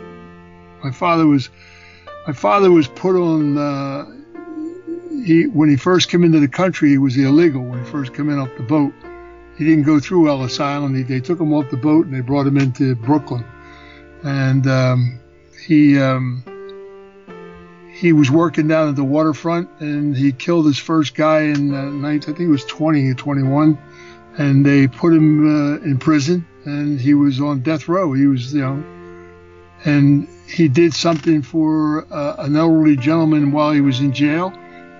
my 0.84 0.92
father 0.92 1.26
was, 1.26 1.50
my 2.28 2.34
father 2.34 2.72
was 2.72 2.88
put 2.88 3.16
on. 3.16 3.58
Uh, 3.58 4.06
he 5.26 5.48
when 5.48 5.68
he 5.68 5.76
first 5.76 6.10
came 6.10 6.24
into 6.24 6.40
the 6.40 6.48
country, 6.48 6.90
he 6.90 6.98
was 6.98 7.18
illegal 7.18 7.64
when 7.64 7.84
he 7.84 7.92
first 7.92 8.14
came 8.14 8.30
in 8.30 8.38
off 8.38 8.50
the 8.58 8.64
boat. 8.64 8.94
He 9.58 9.66
didn't 9.66 9.84
go 9.84 10.00
through 10.00 10.30
Ellis 10.30 10.60
Island. 10.60 10.96
He, 10.96 11.04
they 11.04 11.20
took 11.20 11.40
him 11.40 11.54
off 11.54 11.70
the 11.72 11.78
boat 11.78 12.06
and 12.06 12.14
they 12.14 12.22
brought 12.22 12.46
him 12.48 12.58
into 12.58 12.96
Brooklyn, 12.96 13.46
and 14.24 14.68
um, 14.68 15.20
he. 15.66 16.00
Um, 16.00 16.44
he 17.94 18.14
was 18.14 18.30
working 18.30 18.68
down 18.68 18.90
at 18.90 18.96
the 18.96 19.04
waterfront 19.04 19.68
and 19.80 20.16
he 20.16 20.32
killed 20.32 20.68
his 20.68 20.78
first 20.78 21.16
guy 21.16 21.40
in 21.40 21.74
uh, 21.74 21.86
19, 21.86 22.06
I 22.06 22.38
think 22.38 22.48
it 22.48 22.52
was 22.52 22.64
20 22.66 23.10
or 23.10 23.16
21 23.16 23.76
and 24.38 24.66
they 24.66 24.88
put 24.88 25.14
him 25.14 25.46
uh, 25.46 25.78
in 25.80 25.98
prison, 25.98 26.48
and 26.66 27.00
he 27.00 27.14
was 27.14 27.42
on 27.42 27.62
death 27.62 27.88
row. 27.88 28.14
He 28.14 28.28
was, 28.28 28.54
you 28.54 28.62
know, 28.62 28.84
and 29.84 30.28
he 30.48 30.68
did 30.68 30.94
something 30.94 31.42
for 31.42 32.06
uh, 32.14 32.36
an 32.40 32.56
elderly 32.56 32.96
gentleman 32.96 33.52
while 33.52 33.72
he 33.72 33.82
was 33.82 34.00
in 34.00 34.14
jail, 34.14 34.54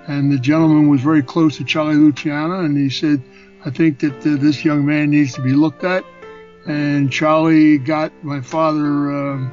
and 0.08 0.32
the 0.32 0.40
gentleman 0.40 0.88
was 0.88 1.02
very 1.02 1.22
close 1.22 1.58
to 1.58 1.64
Charlie 1.64 1.96
Luciano, 1.96 2.62
and 2.62 2.76
he 2.76 2.90
said, 2.90 3.22
"I 3.66 3.70
think 3.70 4.00
that 4.00 4.20
uh, 4.20 4.38
this 4.42 4.64
young 4.64 4.86
man 4.86 5.10
needs 5.10 5.34
to 5.36 5.42
be 5.42 5.54
looked 5.54 5.84
at." 5.84 6.06
And 6.66 7.12
Charlie 7.12 7.78
got 7.78 8.12
my 8.24 8.42
father 8.42 9.12
um, 9.12 9.52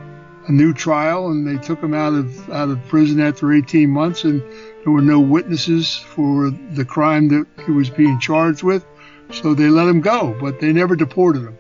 a 0.49 0.52
new 0.52 0.73
trial, 0.73 1.28
and 1.28 1.46
they 1.46 1.58
took 1.58 1.80
him 1.80 1.94
out 1.94 2.12
of 2.12 2.50
out 2.50 2.70
of 2.70 2.87
prison 2.88 3.20
after 3.20 3.52
18 3.52 3.88
months, 3.88 4.25
and 4.25 4.42
there 4.82 4.92
were 4.92 5.02
no 5.02 5.20
witnesses 5.20 5.96
for 5.96 6.50
the 6.50 6.84
crime 6.84 7.28
that 7.28 7.46
he 7.64 7.73
was 7.73 7.88
being 7.90 8.18
charged 8.20 8.62
with 8.62 8.84
so 9.32 9.54
they 9.54 9.68
let 9.68 9.88
him 9.88 10.00
go, 10.00 10.37
but 10.40 10.61
they 10.61 10.73
never 10.73 10.96
deported 10.96 11.42
him, 11.42 11.58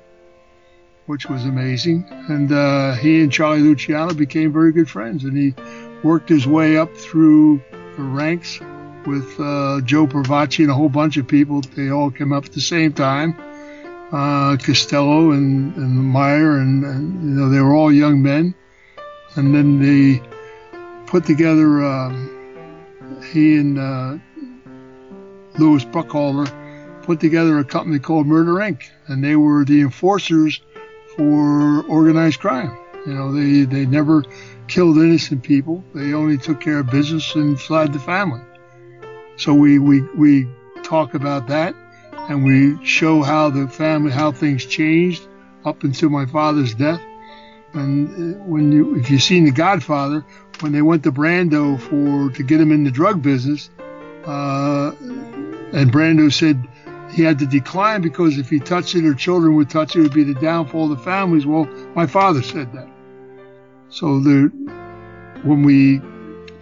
which 1.06 1.28
was 1.28 1.44
amazing. 1.44 2.04
And 2.28 2.52
uh, 2.52 2.94
he 2.94 3.22
and 3.22 3.32
Charlie 3.32 3.60
Luciano 3.60 4.14
became 4.14 4.52
very 4.52 4.72
good 4.72 4.88
friends, 4.88 5.24
and 5.24 5.36
he 5.36 5.54
worked 6.02 6.28
his 6.28 6.46
way 6.46 6.76
up 6.76 6.94
through 6.96 7.62
the 7.96 8.02
ranks 8.02 8.60
with 9.06 9.38
uh, 9.40 9.80
Joe 9.82 10.06
Profaci 10.06 10.60
and 10.60 10.70
a 10.70 10.74
whole 10.74 10.88
bunch 10.88 11.16
of 11.16 11.26
people. 11.26 11.60
They 11.60 11.90
all 11.90 12.10
came 12.10 12.32
up 12.32 12.44
at 12.46 12.52
the 12.52 12.60
same 12.60 12.92
time. 12.92 13.36
Uh, 14.12 14.56
Costello 14.56 15.32
and, 15.32 15.74
and 15.76 15.96
Meyer, 15.96 16.58
and, 16.58 16.84
and, 16.84 17.22
you 17.22 17.30
know 17.30 17.48
they 17.48 17.60
were 17.60 17.74
all 17.74 17.92
young 17.92 18.22
men. 18.22 18.54
And 19.36 19.54
then 19.54 19.80
they 19.80 20.22
put 21.06 21.24
together. 21.24 21.84
Um, 21.84 22.30
he 23.32 23.56
and 23.56 23.78
uh, 23.78 24.18
Louis 25.58 25.84
Buchalter 25.84 26.46
put 27.02 27.20
together 27.20 27.58
a 27.58 27.64
company 27.64 27.98
called 27.98 28.26
Murder 28.26 28.54
Inc. 28.54 28.82
and 29.06 29.22
they 29.22 29.36
were 29.36 29.64
the 29.64 29.82
enforcers 29.82 30.60
for 31.16 31.82
organized 31.84 32.40
crime. 32.40 32.76
You 33.06 33.14
know, 33.14 33.32
they 33.32 33.64
they 33.64 33.86
never 33.86 34.24
killed 34.68 34.96
innocent 34.98 35.42
people. 35.42 35.84
They 35.94 36.14
only 36.14 36.38
took 36.38 36.60
care 36.60 36.78
of 36.78 36.90
business 36.90 37.34
inside 37.34 37.92
the 37.92 37.98
family. 37.98 38.40
So 39.36 39.54
we 39.54 39.78
we 39.78 40.02
we 40.16 40.48
talk 40.82 41.14
about 41.14 41.48
that 41.48 41.74
and 42.28 42.44
we 42.44 42.84
show 42.84 43.22
how 43.22 43.50
the 43.50 43.68
family 43.68 44.12
how 44.12 44.32
things 44.32 44.64
changed 44.64 45.26
up 45.64 45.82
until 45.82 46.10
my 46.10 46.26
father's 46.26 46.74
death. 46.74 47.00
And 47.72 48.36
uh, 48.36 48.38
when 48.44 48.70
you 48.72 48.96
if 48.96 49.10
you've 49.10 49.22
seen 49.22 49.44
The 49.44 49.50
Godfather, 49.50 50.24
when 50.60 50.72
they 50.72 50.82
went 50.82 51.02
to 51.04 51.12
Brando 51.12 51.80
for 51.80 52.34
to 52.34 52.42
get 52.42 52.60
him 52.60 52.70
in 52.72 52.84
the 52.84 52.90
drug 52.90 53.22
business, 53.22 53.70
uh, 54.24 54.92
and 55.72 55.92
Brando 55.92 56.32
said, 56.32 56.66
he 57.10 57.22
had 57.22 57.38
to 57.38 57.46
decline 57.46 58.00
because 58.00 58.38
if 58.38 58.48
he 58.48 58.58
touched 58.58 58.94
it 58.94 59.04
or 59.04 59.14
children 59.14 59.54
would 59.54 59.70
touch 59.70 59.94
it, 59.94 60.00
it 60.00 60.02
would 60.02 60.14
be 60.14 60.24
the 60.24 60.34
downfall 60.34 60.90
of 60.90 60.98
the 60.98 61.04
families. 61.04 61.46
Well, 61.46 61.64
my 61.94 62.06
father 62.06 62.42
said 62.42 62.72
that. 62.72 62.88
So 63.88 64.18
the, 64.20 64.48
when 65.42 65.62
we 65.62 66.00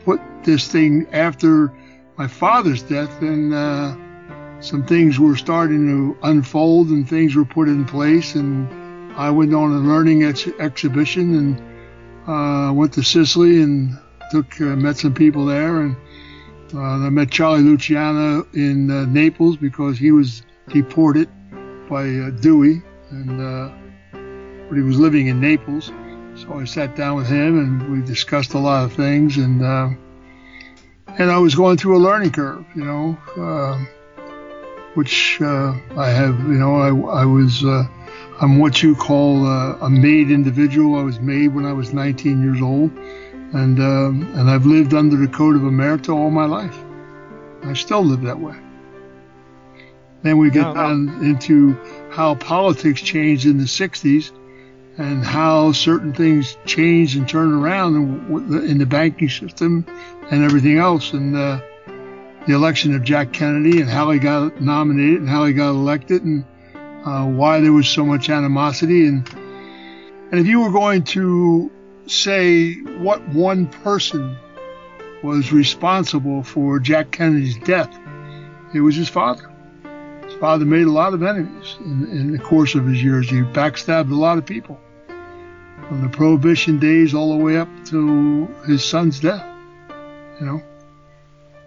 put 0.05 0.21
this 0.45 0.69
thing 0.69 1.07
after 1.13 1.73
my 2.17 2.27
father's 2.27 2.83
death, 2.83 3.21
and 3.23 3.53
uh, 3.53 3.97
some 4.61 4.85
things 4.85 5.19
were 5.19 5.37
starting 5.37 5.87
to 5.87 6.17
unfold 6.23 6.89
and 6.89 7.09
things 7.09 7.35
were 7.35 7.45
put 7.45 7.69
in 7.69 7.85
place. 7.85 8.35
And 8.35 8.69
I 9.15 9.31
went 9.31 9.55
on 9.55 9.73
a 9.73 9.79
learning 9.79 10.25
ex- 10.25 10.49
exhibition 10.59 11.35
and 11.37 12.29
uh, 12.29 12.73
went 12.73 12.93
to 12.95 13.03
Sicily 13.03 13.63
and 13.63 13.99
took 14.31 14.61
uh, 14.61 14.77
met 14.77 14.97
some 14.97 15.15
people 15.15 15.45
there 15.45 15.81
and 15.81 15.97
uh, 16.75 16.81
I 16.81 17.11
met 17.11 17.31
Charlie 17.31 17.61
Luciano 17.61 18.47
in 18.55 18.91
uh, 18.91 19.05
Naples 19.05 19.59
because 19.59 19.99
he 19.99 20.11
was 20.11 20.43
deported 20.69 21.29
by 21.91 22.09
uh, 22.09 22.31
Dewey, 22.31 22.83
and 23.11 23.73
but 24.69 24.77
he 24.77 24.83
was 24.83 24.99
living 24.99 25.27
in 25.27 25.39
Naples. 25.39 25.93
So 26.35 26.55
I 26.55 26.65
sat 26.65 26.97
down 26.97 27.17
with 27.17 27.27
him 27.27 27.59
and 27.59 27.93
we 27.93 28.07
discussed 28.07 28.55
a 28.55 28.59
lot 28.59 28.85
of 28.85 28.95
things, 28.95 29.37
and 29.37 29.61
and 31.19 31.31
I 31.31 31.39
was 31.39 31.55
going 31.55 31.77
through 31.77 31.97
a 31.97 32.03
learning 32.03 32.33
curve, 32.33 32.65
you 32.75 32.85
know, 32.85 33.19
uh, 33.37 33.79
which 34.95 35.41
I 35.41 36.11
have, 36.11 36.39
you 36.41 36.59
know, 36.59 36.77
I, 36.77 37.23
I 37.23 37.25
was. 37.25 37.65
I'm 38.41 38.59
what 38.59 38.83
you 38.83 38.97
call 38.97 39.47
a 39.47 39.89
made 39.89 40.31
individual. 40.31 40.99
I 40.99 41.03
was 41.03 41.21
made 41.21 41.55
when 41.55 41.65
I 41.65 41.73
was 41.73 41.93
19 41.93 42.43
years 42.43 42.61
old 42.61 42.91
and 43.53 43.81
um, 43.81 44.23
and 44.35 44.51
I've 44.51 44.67
lived 44.67 44.95
under 44.95 45.17
the 45.17 45.29
code 45.29 45.57
of 45.57 45.63
omerta 45.63 46.15
all 46.15 46.31
my 46.31 46.47
life. 46.47 46.79
I 47.65 47.75
still 47.75 48.05
live 48.05 48.23
that 48.23 48.39
way. 48.39 48.57
Then 50.23 50.39
we 50.39 50.51
get 50.51 50.75
down 50.75 51.09
into 51.25 51.75
how 52.11 52.35
politics 52.37 53.01
changed 53.01 53.45
in 53.45 53.59
the 53.59 53.65
'60s, 53.65 54.33
and 54.99 55.25
how 55.25 55.73
certain 55.73 56.13
things 56.13 56.57
changed 56.67 57.17
and 57.17 57.29
turned 57.29 57.53
around 57.53 57.97
in, 57.97 58.65
in 58.65 58.79
the 58.79 58.87
banking 58.87 59.29
system 59.29 59.87
and 60.31 60.45
everything 60.45 60.79
else, 60.79 61.13
and 61.13 61.37
uh, 61.37 61.61
the 62.47 62.55
election 62.55 62.95
of 62.95 63.03
Jack 63.03 63.33
Kennedy 63.33 63.81
and 63.81 63.89
how 63.89 64.11
he 64.11 64.19
got 64.19 64.61
nominated 64.61 65.21
and 65.21 65.29
how 65.29 65.45
he 65.45 65.53
got 65.53 65.71
elected, 65.71 66.25
and 66.25 66.45
uh, 67.05 67.27
why 67.27 67.61
there 67.61 67.73
was 67.73 67.89
so 67.89 68.05
much 68.05 68.31
animosity, 68.31 69.07
and 69.07 69.29
and 70.31 70.41
if 70.41 70.47
you 70.47 70.61
were 70.61 70.71
going 70.71 71.05
to 71.05 71.71
say 72.07 72.75
what 72.99 73.27
one 73.29 73.67
person 73.67 74.37
was 75.23 75.53
responsible 75.53 76.43
for 76.43 76.81
Jack 76.81 77.13
Kennedy's 77.13 77.57
death. 77.59 77.97
It 78.75 78.81
was 78.81 78.97
his 78.97 79.09
father. 79.09 79.52
Father 80.43 80.65
made 80.65 80.89
a 80.89 80.91
lot 80.91 81.15
of 81.15 81.23
enemies 81.23 81.77
in, 81.85 82.05
in 82.11 82.33
the 82.33 82.39
course 82.41 82.75
of 82.75 82.85
his 82.85 83.01
years. 83.01 83.31
He 83.31 83.43
backstabbed 83.43 84.11
a 84.11 84.17
lot 84.17 84.39
of 84.39 84.45
people 84.45 84.77
from 85.87 86.03
the 86.03 86.09
Prohibition 86.09 86.81
days 86.81 87.15
all 87.15 87.39
the 87.39 87.45
way 87.45 87.59
up 87.59 87.69
to 87.91 88.49
his 88.67 88.85
son's 88.85 89.21
death. 89.21 89.47
You 90.41 90.47
know, 90.47 90.63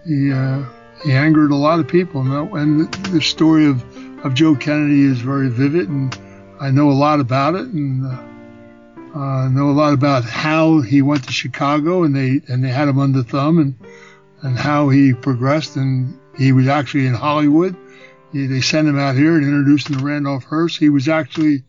he 0.06 0.30
uh, 0.30 0.66
he 1.06 1.14
angered 1.14 1.52
a 1.52 1.56
lot 1.56 1.80
of 1.80 1.88
people, 1.88 2.20
and 2.58 2.82
the, 2.82 3.10
the 3.12 3.22
story 3.22 3.66
of 3.66 3.82
of 4.26 4.34
Joe 4.34 4.58
Kennedy 4.58 5.04
is 5.04 5.22
very 5.22 5.48
vivid, 5.48 5.88
and 5.88 6.14
I 6.60 6.70
know 6.70 6.92
a 6.92 7.00
lot 7.00 7.22
about 7.22 7.56
it, 7.56 7.68
and. 7.68 8.06
Uh, 8.06 8.22
uh, 9.16 9.48
know 9.48 9.70
a 9.70 9.72
lot 9.72 9.94
about 9.94 10.26
how 10.26 10.82
he 10.82 11.02
went 11.02 11.24
to 11.24 11.32
Chicago 11.32 12.04
and 12.04 12.14
they 12.14 12.42
and 12.50 12.62
they 12.62 12.68
had 12.68 12.90
him 12.90 13.00
under 13.00 13.24
thumb 13.24 13.60
and 13.60 13.74
and 14.42 14.60
how 14.60 14.90
he 14.90 15.14
progressed 15.14 15.78
and 15.78 16.20
he 16.38 16.52
was 16.52 16.68
actually 16.68 17.08
in 17.08 17.14
Hollywood. 17.14 17.78
He, 18.36 18.48
they 18.48 18.60
sent 18.60 18.86
him 18.86 19.00
out 19.00 19.16
here 19.16 19.38
and 19.38 19.46
introduced 19.46 19.90
him 19.90 20.00
to 20.00 20.04
Randolph 20.04 20.44
Hearst. 20.44 20.78
He 20.78 20.90
was 20.90 21.08
actually 21.08 21.64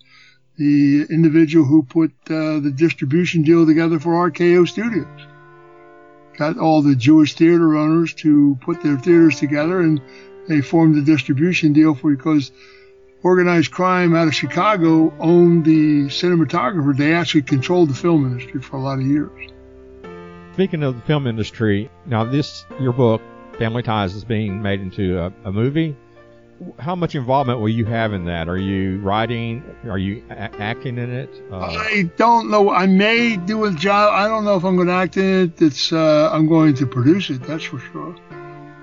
the 0.57 1.07
individual 1.09 1.65
who 1.65 1.85
put 1.85 2.11
uh, 2.29 2.59
the 2.59 2.73
distribution 2.75 3.43
deal 3.43 3.65
together 3.65 4.01
for 4.01 4.31
RKO 4.31 4.67
Studios. 4.67 5.07
Got 6.37 6.59
all 6.59 6.83
the 6.83 6.97
Jewish 6.97 7.35
theater 7.35 7.77
owners 7.77 8.15
to 8.15 8.59
put 8.63 8.83
their 8.83 8.99
theaters 8.99 9.39
together, 9.39 9.81
and 9.81 10.01
they 10.49 10.61
formed 10.61 10.97
a 10.97 11.03
distribution 11.03 11.73
deal 11.73 11.95
for 11.95 12.11
because 12.11 12.51
organized 13.23 13.71
crime 13.71 14.17
out 14.17 14.27
of 14.27 14.35
Chicago 14.35 15.15
owned 15.21 15.65
the 15.65 16.07
cinematographer. 16.07 16.97
They 16.97 17.15
actually 17.15 17.43
controlled 17.43 17.91
the 17.91 17.95
film 17.95 18.27
industry 18.27 18.61
for 18.61 18.77
a 18.77 18.81
lot 18.81 18.99
of 18.99 19.07
years. 19.07 19.53
Speaking 20.55 20.83
of 20.83 20.97
the 20.97 21.03
film 21.03 21.29
industry, 21.29 21.89
now 22.07 22.25
this 22.25 22.67
your 22.81 22.93
book, 22.93 23.23
Family 23.57 23.85
Ties, 23.85 24.17
is 24.17 24.25
being 24.25 24.61
made 24.61 24.81
into 24.81 25.21
a, 25.21 25.33
a 25.45 25.53
movie 25.53 25.97
how 26.79 26.95
much 26.95 27.15
involvement 27.15 27.61
will 27.61 27.69
you 27.69 27.85
have 27.85 28.13
in 28.13 28.25
that? 28.27 28.49
Are 28.49 28.57
you 28.57 28.99
writing? 29.01 29.63
Are 29.85 29.99
you 29.99 30.23
a- 30.31 30.61
acting 30.61 30.99
in 30.99 31.11
it? 31.11 31.31
Uh, 31.51 31.59
I 31.59 32.11
don't 32.17 32.51
know. 32.51 32.71
I 32.71 32.87
may 32.87 33.37
do 33.37 33.65
a 33.65 33.73
job. 33.73 34.13
I 34.15 34.27
don't 34.29 34.45
know 34.45 34.57
if 34.57 34.65
I'm 34.65 34.77
going 34.77 34.89
to 34.89 34.95
act 34.95 35.17
in 35.17 35.43
it. 35.45 35.63
It's 35.63 35.93
uh, 35.93 36.31
I'm 36.33 36.49
going 36.49 36.75
to 36.75 36.87
produce 36.87 37.31
it. 37.31 37.43
That's 37.43 37.65
for 37.65 37.79
sure. 37.79 38.17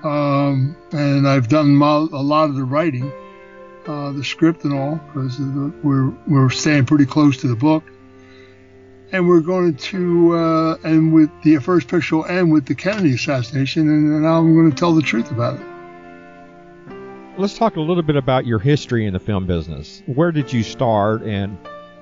Um, 0.04 0.76
and 0.92 1.26
I've 1.26 1.48
done 1.48 1.80
a 1.80 1.98
lot 1.98 2.50
of 2.50 2.56
the 2.56 2.64
writing, 2.64 3.10
uh, 3.86 4.12
the 4.12 4.22
script 4.22 4.64
and 4.64 4.74
all, 4.74 4.96
because 5.12 5.38
we're 5.82 6.10
we're 6.28 6.50
staying 6.50 6.86
pretty 6.86 7.06
close 7.06 7.38
to 7.38 7.48
the 7.48 7.56
book. 7.56 7.84
And 9.12 9.28
we're 9.28 9.40
going 9.40 9.76
to 9.76 10.36
uh, 10.36 10.74
end 10.84 11.12
with 11.12 11.30
the 11.42 11.58
first 11.58 11.88
picture 11.88 12.16
will 12.16 12.26
end 12.26 12.52
with 12.52 12.66
the 12.66 12.74
Kennedy 12.74 13.14
assassination, 13.14 13.88
and 13.88 14.22
now 14.22 14.38
I'm 14.38 14.54
going 14.54 14.70
to 14.70 14.76
tell 14.76 14.92
the 14.92 15.02
truth 15.02 15.30
about 15.30 15.60
it 15.60 15.73
let's 17.36 17.56
talk 17.56 17.76
a 17.76 17.80
little 17.80 18.02
bit 18.02 18.16
about 18.16 18.46
your 18.46 18.58
history 18.58 19.06
in 19.06 19.12
the 19.12 19.20
film 19.20 19.46
business. 19.46 20.02
Where 20.06 20.32
did 20.32 20.52
you 20.52 20.62
start, 20.62 21.22
and 21.22 21.58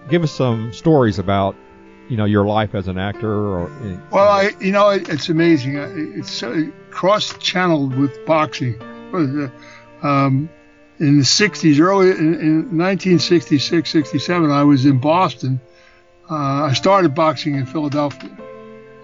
give 0.09 0.23
us 0.23 0.33
some 0.33 0.73
stories 0.73 1.19
about 1.19 1.57
you 2.09 2.17
know 2.17 2.25
your 2.25 2.45
life 2.45 2.75
as 2.75 2.89
an 2.89 2.99
actor. 2.99 3.33
Or 3.33 3.71
well, 4.11 4.29
I 4.29 4.51
you 4.61 4.73
know 4.73 4.91
it, 4.91 5.09
it's 5.09 5.29
amazing. 5.29 5.77
It's 6.17 6.43
cross 6.91 7.37
channeled 7.39 7.97
with 7.97 8.25
boxing. 8.27 8.81
Um, 10.03 10.49
in 10.99 11.19
the 11.19 11.25
60s, 11.25 11.81
early 11.81 12.11
in, 12.11 12.35
in 12.35 12.79
1966, 12.79 13.91
67, 13.91 14.51
I 14.51 14.63
was 14.63 14.85
in 14.85 14.99
Boston. 14.99 15.61
Uh, 16.31 16.65
I 16.65 16.73
started 16.75 17.15
boxing 17.15 17.55
in 17.55 17.67
Philadelphia, 17.67 18.31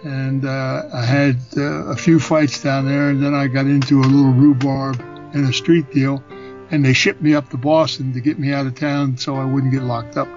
and 0.05 0.45
uh, 0.45 0.83
I 0.93 1.05
had 1.05 1.37
uh, 1.57 1.87
a 1.87 1.97
few 1.97 2.21
fights 2.21 2.63
down 2.63 2.87
there, 2.87 3.11
and 3.11 3.23
then 3.23 3.35
I 3.35 3.47
got 3.49 3.67
into 3.67 4.01
a 4.01 4.07
little 4.07 4.33
rhubarb 4.33 5.18
in 5.35 5.45
a 5.45 5.53
street 5.53 5.91
deal, 5.91 6.23
and 6.71 6.85
they 6.85 6.93
shipped 6.93 7.21
me 7.21 7.35
up 7.35 7.49
to 7.51 7.57
Boston 7.57 8.13
to 8.13 8.21
get 8.21 8.39
me 8.39 8.53
out 8.53 8.67
of 8.67 8.75
town 8.75 9.17
so 9.17 9.37
I 9.37 9.45
wouldn't 9.45 9.73
get 9.73 9.83
locked 9.83 10.17
up. 10.17 10.29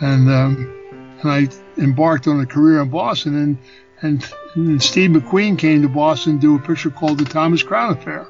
And 0.00 0.28
um, 0.30 1.18
and 1.22 1.30
I 1.30 1.48
embarked 1.82 2.26
on 2.26 2.40
a 2.40 2.46
career 2.46 2.80
in 2.80 2.90
Boston, 2.90 3.36
and, 3.36 3.58
and 4.02 4.34
and 4.54 4.82
Steve 4.82 5.10
McQueen 5.10 5.58
came 5.58 5.82
to 5.82 5.88
Boston 5.88 6.34
to 6.34 6.40
do 6.40 6.56
a 6.56 6.58
picture 6.58 6.90
called 6.90 7.18
The 7.18 7.24
Thomas 7.24 7.62
Crown 7.62 7.92
Affair, 7.92 8.26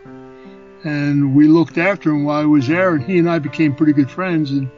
and 0.84 1.34
we 1.34 1.48
looked 1.48 1.78
after 1.78 2.10
him 2.10 2.24
while 2.24 2.42
I 2.42 2.46
was 2.46 2.68
there, 2.68 2.94
and 2.94 3.04
he 3.04 3.18
and 3.18 3.28
I 3.28 3.38
became 3.38 3.74
pretty 3.74 3.92
good 3.92 4.10
friends, 4.10 4.50
and. 4.50 4.70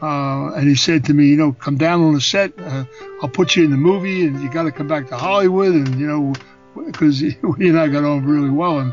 Uh, 0.00 0.52
and 0.54 0.68
he 0.68 0.74
said 0.74 1.04
to 1.04 1.14
me, 1.14 1.26
you 1.26 1.36
know, 1.36 1.52
come 1.52 1.76
down 1.76 2.02
on 2.02 2.12
the 2.12 2.20
set. 2.20 2.52
Uh, 2.58 2.84
I'll 3.22 3.28
put 3.28 3.54
you 3.54 3.64
in 3.64 3.70
the 3.70 3.76
movie, 3.76 4.26
and 4.26 4.42
you 4.42 4.50
got 4.50 4.64
to 4.64 4.72
come 4.72 4.88
back 4.88 5.06
to 5.10 5.16
Hollywood. 5.16 5.76
And 5.76 5.94
you 5.94 6.08
know, 6.08 6.32
because 6.86 7.20
he 7.20 7.36
and 7.40 7.78
I 7.78 7.86
got 7.86 8.02
on 8.02 8.24
really 8.24 8.50
well, 8.50 8.80
and 8.80 8.92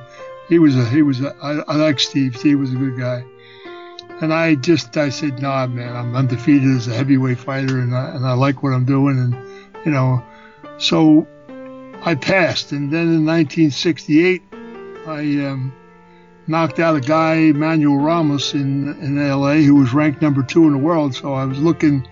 he 0.50 0.58
was 0.58 0.76
a 0.76 0.84
he 0.86 1.04
was 1.04 1.22
a, 1.22 1.36
I, 1.42 1.60
I 1.60 1.76
like 1.76 2.00
Steve. 2.00 2.36
Steve 2.36 2.60
was 2.60 2.74
a 2.74 2.76
good 2.76 2.98
guy. 2.98 3.24
And 4.22 4.34
I 4.34 4.56
just 4.56 4.98
I 4.98 5.10
said, 5.10 5.42
nah, 5.42 5.68
man, 5.68 5.96
I'm 5.96 6.16
undefeated 6.16 6.76
as 6.76 6.88
a 6.88 6.94
heavyweight 6.94 7.38
fighter, 7.38 7.80
and 7.80 7.96
I, 7.96 8.10
and 8.16 8.26
I 8.26 8.34
like 8.34 8.64
what 8.64 8.74
I'm 8.74 8.84
doing, 8.84 9.18
and 9.18 9.34
you 9.86 9.92
know, 9.92 10.22
so 10.78 11.26
I 12.02 12.16
passed. 12.16 12.74
And 12.74 12.92
then 12.92 13.08
in 13.14 13.26
1968, 13.26 14.42
I 15.08 15.20
um, 15.46 15.72
knocked 16.48 16.80
out 16.80 16.98
a 16.98 17.02
guy, 17.02 17.52
Manuel 17.54 17.98
Ramos, 17.98 18.54
in 18.56 18.90
in 19.02 19.20
L.A., 19.20 19.62
who 19.64 19.76
was 19.76 19.94
ranked 19.94 20.22
number 20.22 20.44
two 20.44 20.66
in 20.66 20.74
the 20.74 20.80
world. 20.80 21.16
So 21.16 21.34
I 21.34 21.46
was 21.46 21.60
looking 21.60 22.06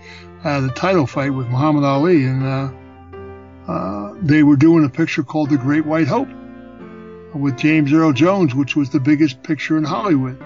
at 0.45 0.63
a 0.63 0.69
title 0.69 1.07
fight 1.07 1.31
with 1.31 1.47
Muhammad 1.47 1.83
Ali, 1.83 2.23
and 2.23 2.43
uh, 2.43 2.71
uh, 3.67 4.13
they 4.21 4.43
were 4.43 4.55
doing 4.55 4.85
a 4.85 4.89
picture 4.89 5.23
called 5.23 5.49
The 5.49 5.57
Great 5.57 5.85
White 5.85 6.07
Hope 6.07 6.29
with 7.39 7.57
James 7.57 7.93
Earl 7.93 8.13
Jones, 8.13 8.53
which 8.53 8.75
was 8.75 8.89
the 8.89 8.99
biggest 8.99 9.43
picture 9.43 9.77
in 9.77 9.83
Hollywood. 9.83 10.41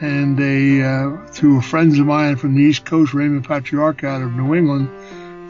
And 0.00 0.38
they, 0.38 0.82
uh, 0.82 1.26
through 1.26 1.60
friends 1.62 1.98
of 1.98 2.06
mine 2.06 2.36
from 2.36 2.54
the 2.54 2.62
East 2.62 2.84
Coast, 2.84 3.14
Raymond 3.14 3.46
Patriarca 3.46 4.06
out 4.06 4.22
of 4.22 4.32
New 4.32 4.54
England, 4.54 4.88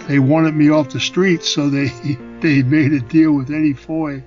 they 0.09 0.19
wanted 0.19 0.55
me 0.55 0.71
off 0.71 0.89
the 0.89 1.01
streets, 1.01 1.49
so 1.49 1.69
they 1.69 1.89
they 2.41 2.63
made 2.63 2.93
a 2.93 3.01
deal 3.01 3.33
with 3.33 3.51
Eddie 3.51 3.75
Foy 3.75 4.23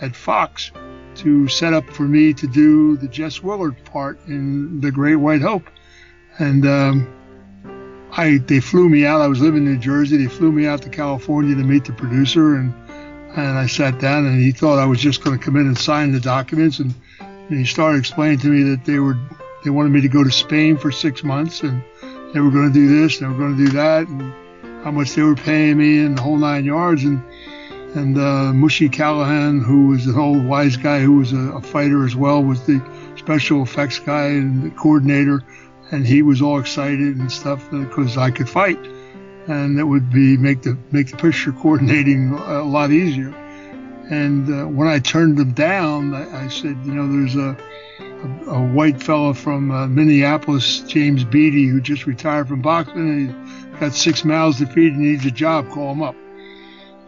at 0.00 0.16
Fox 0.16 0.72
to 1.16 1.46
set 1.48 1.72
up 1.72 1.88
for 1.90 2.02
me 2.02 2.32
to 2.32 2.46
do 2.46 2.96
the 2.96 3.06
Jess 3.08 3.42
Willard 3.42 3.84
part 3.84 4.18
in 4.26 4.80
The 4.80 4.90
Great 4.90 5.16
White 5.16 5.42
Hope. 5.42 5.68
And 6.38 6.66
um, 6.66 8.08
I 8.12 8.38
they 8.38 8.60
flew 8.60 8.88
me 8.88 9.06
out. 9.06 9.20
I 9.20 9.28
was 9.28 9.40
living 9.40 9.66
in 9.66 9.74
New 9.74 9.78
Jersey. 9.78 10.16
They 10.16 10.26
flew 10.26 10.50
me 10.50 10.66
out 10.66 10.82
to 10.82 10.88
California 10.88 11.54
to 11.54 11.62
meet 11.62 11.84
the 11.84 11.92
producer 11.92 12.56
and 12.56 12.74
and 13.36 13.58
I 13.58 13.66
sat 13.66 13.98
down, 14.00 14.26
and 14.26 14.40
he 14.40 14.52
thought 14.52 14.78
I 14.78 14.86
was 14.86 15.00
just 15.00 15.22
going 15.22 15.38
to 15.38 15.44
come 15.44 15.56
in 15.56 15.66
and 15.66 15.78
sign 15.78 16.12
the 16.12 16.20
documents. 16.20 16.78
And, 16.78 16.94
and 17.20 17.58
he 17.58 17.64
started 17.64 17.98
explaining 17.98 18.38
to 18.40 18.48
me 18.48 18.62
that 18.70 18.84
they 18.84 18.98
were 18.98 19.18
they 19.64 19.70
wanted 19.70 19.90
me 19.90 20.00
to 20.00 20.08
go 20.08 20.24
to 20.24 20.30
Spain 20.30 20.76
for 20.76 20.90
six 20.90 21.22
months, 21.22 21.62
and 21.62 21.82
they 22.32 22.40
were 22.40 22.50
going 22.50 22.72
to 22.72 22.74
do 22.74 23.00
this, 23.00 23.18
they 23.18 23.26
were 23.26 23.34
going 23.34 23.56
to 23.56 23.66
do 23.66 23.70
that, 23.72 24.08
and 24.08 24.32
how 24.82 24.90
much 24.90 25.14
they 25.14 25.22
were 25.22 25.36
paying 25.36 25.76
me, 25.76 26.00
and 26.00 26.16
the 26.16 26.22
whole 26.22 26.38
nine 26.38 26.64
yards. 26.64 27.04
And 27.04 27.22
and 27.94 28.16
uh, 28.16 28.52
Mushy 28.52 28.88
Callahan, 28.88 29.60
who 29.60 29.88
was 29.88 30.06
an 30.06 30.16
old 30.16 30.44
wise 30.44 30.76
guy 30.76 31.00
who 31.00 31.16
was 31.16 31.32
a, 31.32 31.38
a 31.38 31.60
fighter 31.60 32.04
as 32.04 32.14
well, 32.14 32.42
was 32.42 32.64
the 32.66 32.80
special 33.16 33.62
effects 33.62 33.98
guy 33.98 34.26
and 34.26 34.62
the 34.62 34.70
coordinator, 34.70 35.42
and 35.90 36.06
he 36.06 36.22
was 36.22 36.40
all 36.40 36.58
excited 36.58 37.16
and 37.16 37.30
stuff 37.30 37.68
because 37.70 38.16
I 38.16 38.30
could 38.30 38.48
fight 38.48 38.78
and 39.46 39.78
that 39.78 39.86
would 39.86 40.10
be 40.10 40.36
make 40.36 40.62
the 40.62 40.76
make 40.90 41.10
the 41.10 41.16
picture 41.16 41.52
coordinating 41.52 42.32
a 42.32 42.62
lot 42.62 42.90
easier. 42.90 43.34
And 44.10 44.48
uh, 44.52 44.66
when 44.66 44.88
I 44.88 44.98
turned 44.98 45.36
them 45.36 45.52
down, 45.52 46.14
I, 46.14 46.46
I, 46.46 46.48
said, 46.48 46.76
you 46.84 46.92
know, 46.92 47.06
there's 47.06 47.36
a 47.36 47.56
a, 48.00 48.50
a 48.50 48.72
white 48.72 49.02
fellow 49.02 49.32
from 49.32 49.70
uh, 49.70 49.86
Minneapolis, 49.86 50.80
James 50.80 51.24
Beattie, 51.24 51.66
who 51.66 51.80
just 51.80 52.06
retired 52.06 52.48
from 52.48 52.60
boxing. 52.60 52.98
And 52.98 53.30
he's 53.70 53.80
got 53.80 53.92
six 53.92 54.24
mouths 54.24 54.58
to 54.58 54.66
feed 54.66 54.92
and 54.92 55.02
needs 55.02 55.24
a 55.26 55.30
job. 55.30 55.68
Call 55.70 55.92
him 55.92 56.02
up. 56.02 56.16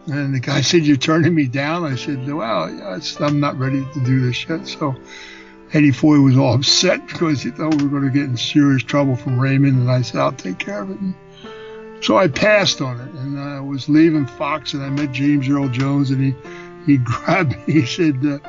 And 0.07 0.33
the 0.33 0.39
guy 0.39 0.61
said, 0.69 0.85
"You're 0.85 0.97
turning 0.97 1.35
me 1.35 1.47
down." 1.47 1.83
I 1.83 1.95
said, 1.95 2.27
"Well, 2.27 3.01
I'm 3.19 3.39
not 3.39 3.57
ready 3.57 3.85
to 3.93 4.03
do 4.03 4.21
this 4.21 4.47
yet." 4.47 4.67
So 4.67 4.95
Eddie 5.73 5.91
Foy 5.91 6.19
was 6.19 6.37
all 6.37 6.53
upset 6.53 7.05
because 7.07 7.43
he 7.43 7.51
thought 7.51 7.75
we 7.75 7.83
were 7.83 7.99
going 7.99 8.11
to 8.11 8.17
get 8.17 8.29
in 8.29 8.37
serious 8.37 8.83
trouble 8.83 9.15
from 9.15 9.39
Raymond, 9.39 9.77
and 9.77 9.91
I 9.91 10.01
said, 10.01 10.21
"I'll 10.21 10.31
take 10.31 10.59
care 10.59 10.81
of 10.81 10.91
it." 10.91 10.99
And 10.99 11.15
so 12.03 12.17
I 12.17 12.27
passed 12.27 12.81
on 12.81 12.99
it, 12.99 13.11
and 13.13 13.39
I 13.39 13.61
was 13.61 13.87
leaving 13.87 14.25
Fox, 14.25 14.73
and 14.73 14.83
I 14.83 14.89
met 14.89 15.13
James 15.13 15.47
Earl 15.47 15.69
Jones, 15.69 16.11
and 16.11 16.21
he 16.21 16.35
he 16.85 16.97
grabbed 17.03 17.55
me. 17.65 17.73
He 17.73 17.85
said, 17.85 18.19
uh, 18.25 18.39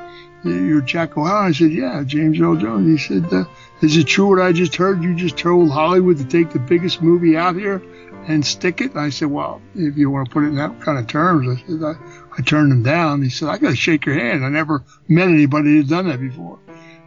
"You're 0.44 0.80
Jack 0.80 1.16
O'Halloran." 1.16 1.50
I 1.50 1.52
said, 1.52 1.70
"Yeah, 1.70 2.02
James 2.04 2.40
Earl 2.40 2.56
Jones." 2.56 2.86
He 2.86 3.14
said, 3.14 3.32
uh, 3.32 3.44
"Is 3.80 3.96
it 3.96 4.08
true 4.08 4.26
what 4.26 4.40
I 4.40 4.52
just 4.52 4.74
heard? 4.74 5.02
You 5.02 5.14
just 5.14 5.38
told 5.38 5.70
Hollywood 5.70 6.18
to 6.18 6.24
take 6.24 6.50
the 6.50 6.58
biggest 6.58 7.00
movie 7.00 7.36
out 7.36 7.54
here 7.54 7.80
and 8.26 8.44
stick 8.44 8.80
it?" 8.80 8.90
And 8.90 9.00
I 9.00 9.10
said, 9.10 9.30
"Well, 9.30 9.62
if 9.76 9.96
you 9.96 10.10
want 10.10 10.28
to 10.28 10.32
put 10.32 10.42
it 10.42 10.48
in 10.48 10.56
that 10.56 10.80
kind 10.80 10.98
of 10.98 11.06
terms," 11.06 11.48
I 11.48 11.66
said, 11.66 11.82
"I, 11.82 11.94
I 12.36 12.42
turned 12.42 12.72
him 12.72 12.82
down." 12.82 13.22
He 13.22 13.30
said, 13.30 13.48
"I 13.48 13.58
got 13.58 13.70
to 13.70 13.76
shake 13.76 14.04
your 14.04 14.16
hand. 14.16 14.44
I 14.44 14.48
never 14.48 14.82
met 15.06 15.28
anybody 15.28 15.76
who'd 15.76 15.88
done 15.88 16.08
that 16.08 16.20
before." 16.20 16.58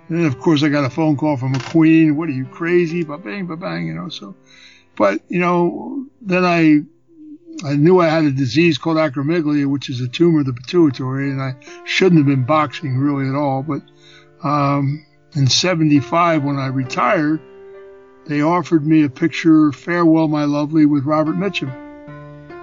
And 0.07 0.19
then, 0.19 0.25
of 0.25 0.39
course, 0.39 0.63
I 0.63 0.69
got 0.69 0.85
a 0.85 0.89
phone 0.89 1.17
call 1.17 1.35
from 1.35 1.53
McQueen. 1.53 2.15
What 2.15 2.29
are 2.29 2.33
you 2.33 2.45
crazy? 2.45 3.03
Ba 3.03 3.17
bang, 3.17 3.45
ba 3.45 3.57
bang, 3.57 3.87
you 3.87 3.93
know. 3.93 4.07
So 4.07 4.35
but, 4.97 5.21
you 5.29 5.39
know, 5.39 6.05
then 6.21 6.43
I, 6.43 6.81
I 7.65 7.75
knew 7.75 7.99
I 7.99 8.07
had 8.07 8.25
a 8.25 8.31
disease 8.31 8.77
called 8.77 8.97
acromegaly, 8.97 9.65
which 9.65 9.89
is 9.89 10.01
a 10.01 10.07
tumor 10.07 10.41
of 10.41 10.45
the 10.45 10.53
pituitary, 10.53 11.29
and 11.31 11.41
I 11.41 11.55
shouldn't 11.85 12.19
have 12.19 12.27
been 12.27 12.45
boxing 12.45 12.97
really 12.97 13.29
at 13.29 13.35
all. 13.35 13.63
But 13.63 13.81
um, 14.43 15.05
in 15.35 15.47
75, 15.47 16.43
when 16.43 16.57
I 16.57 16.67
retired, 16.67 17.41
they 18.27 18.41
offered 18.41 18.85
me 18.85 19.03
a 19.03 19.09
picture, 19.09 19.71
Farewell, 19.71 20.27
My 20.27 20.43
Lovely, 20.43 20.85
with 20.85 21.05
Robert 21.05 21.35
Mitchum. 21.35 21.71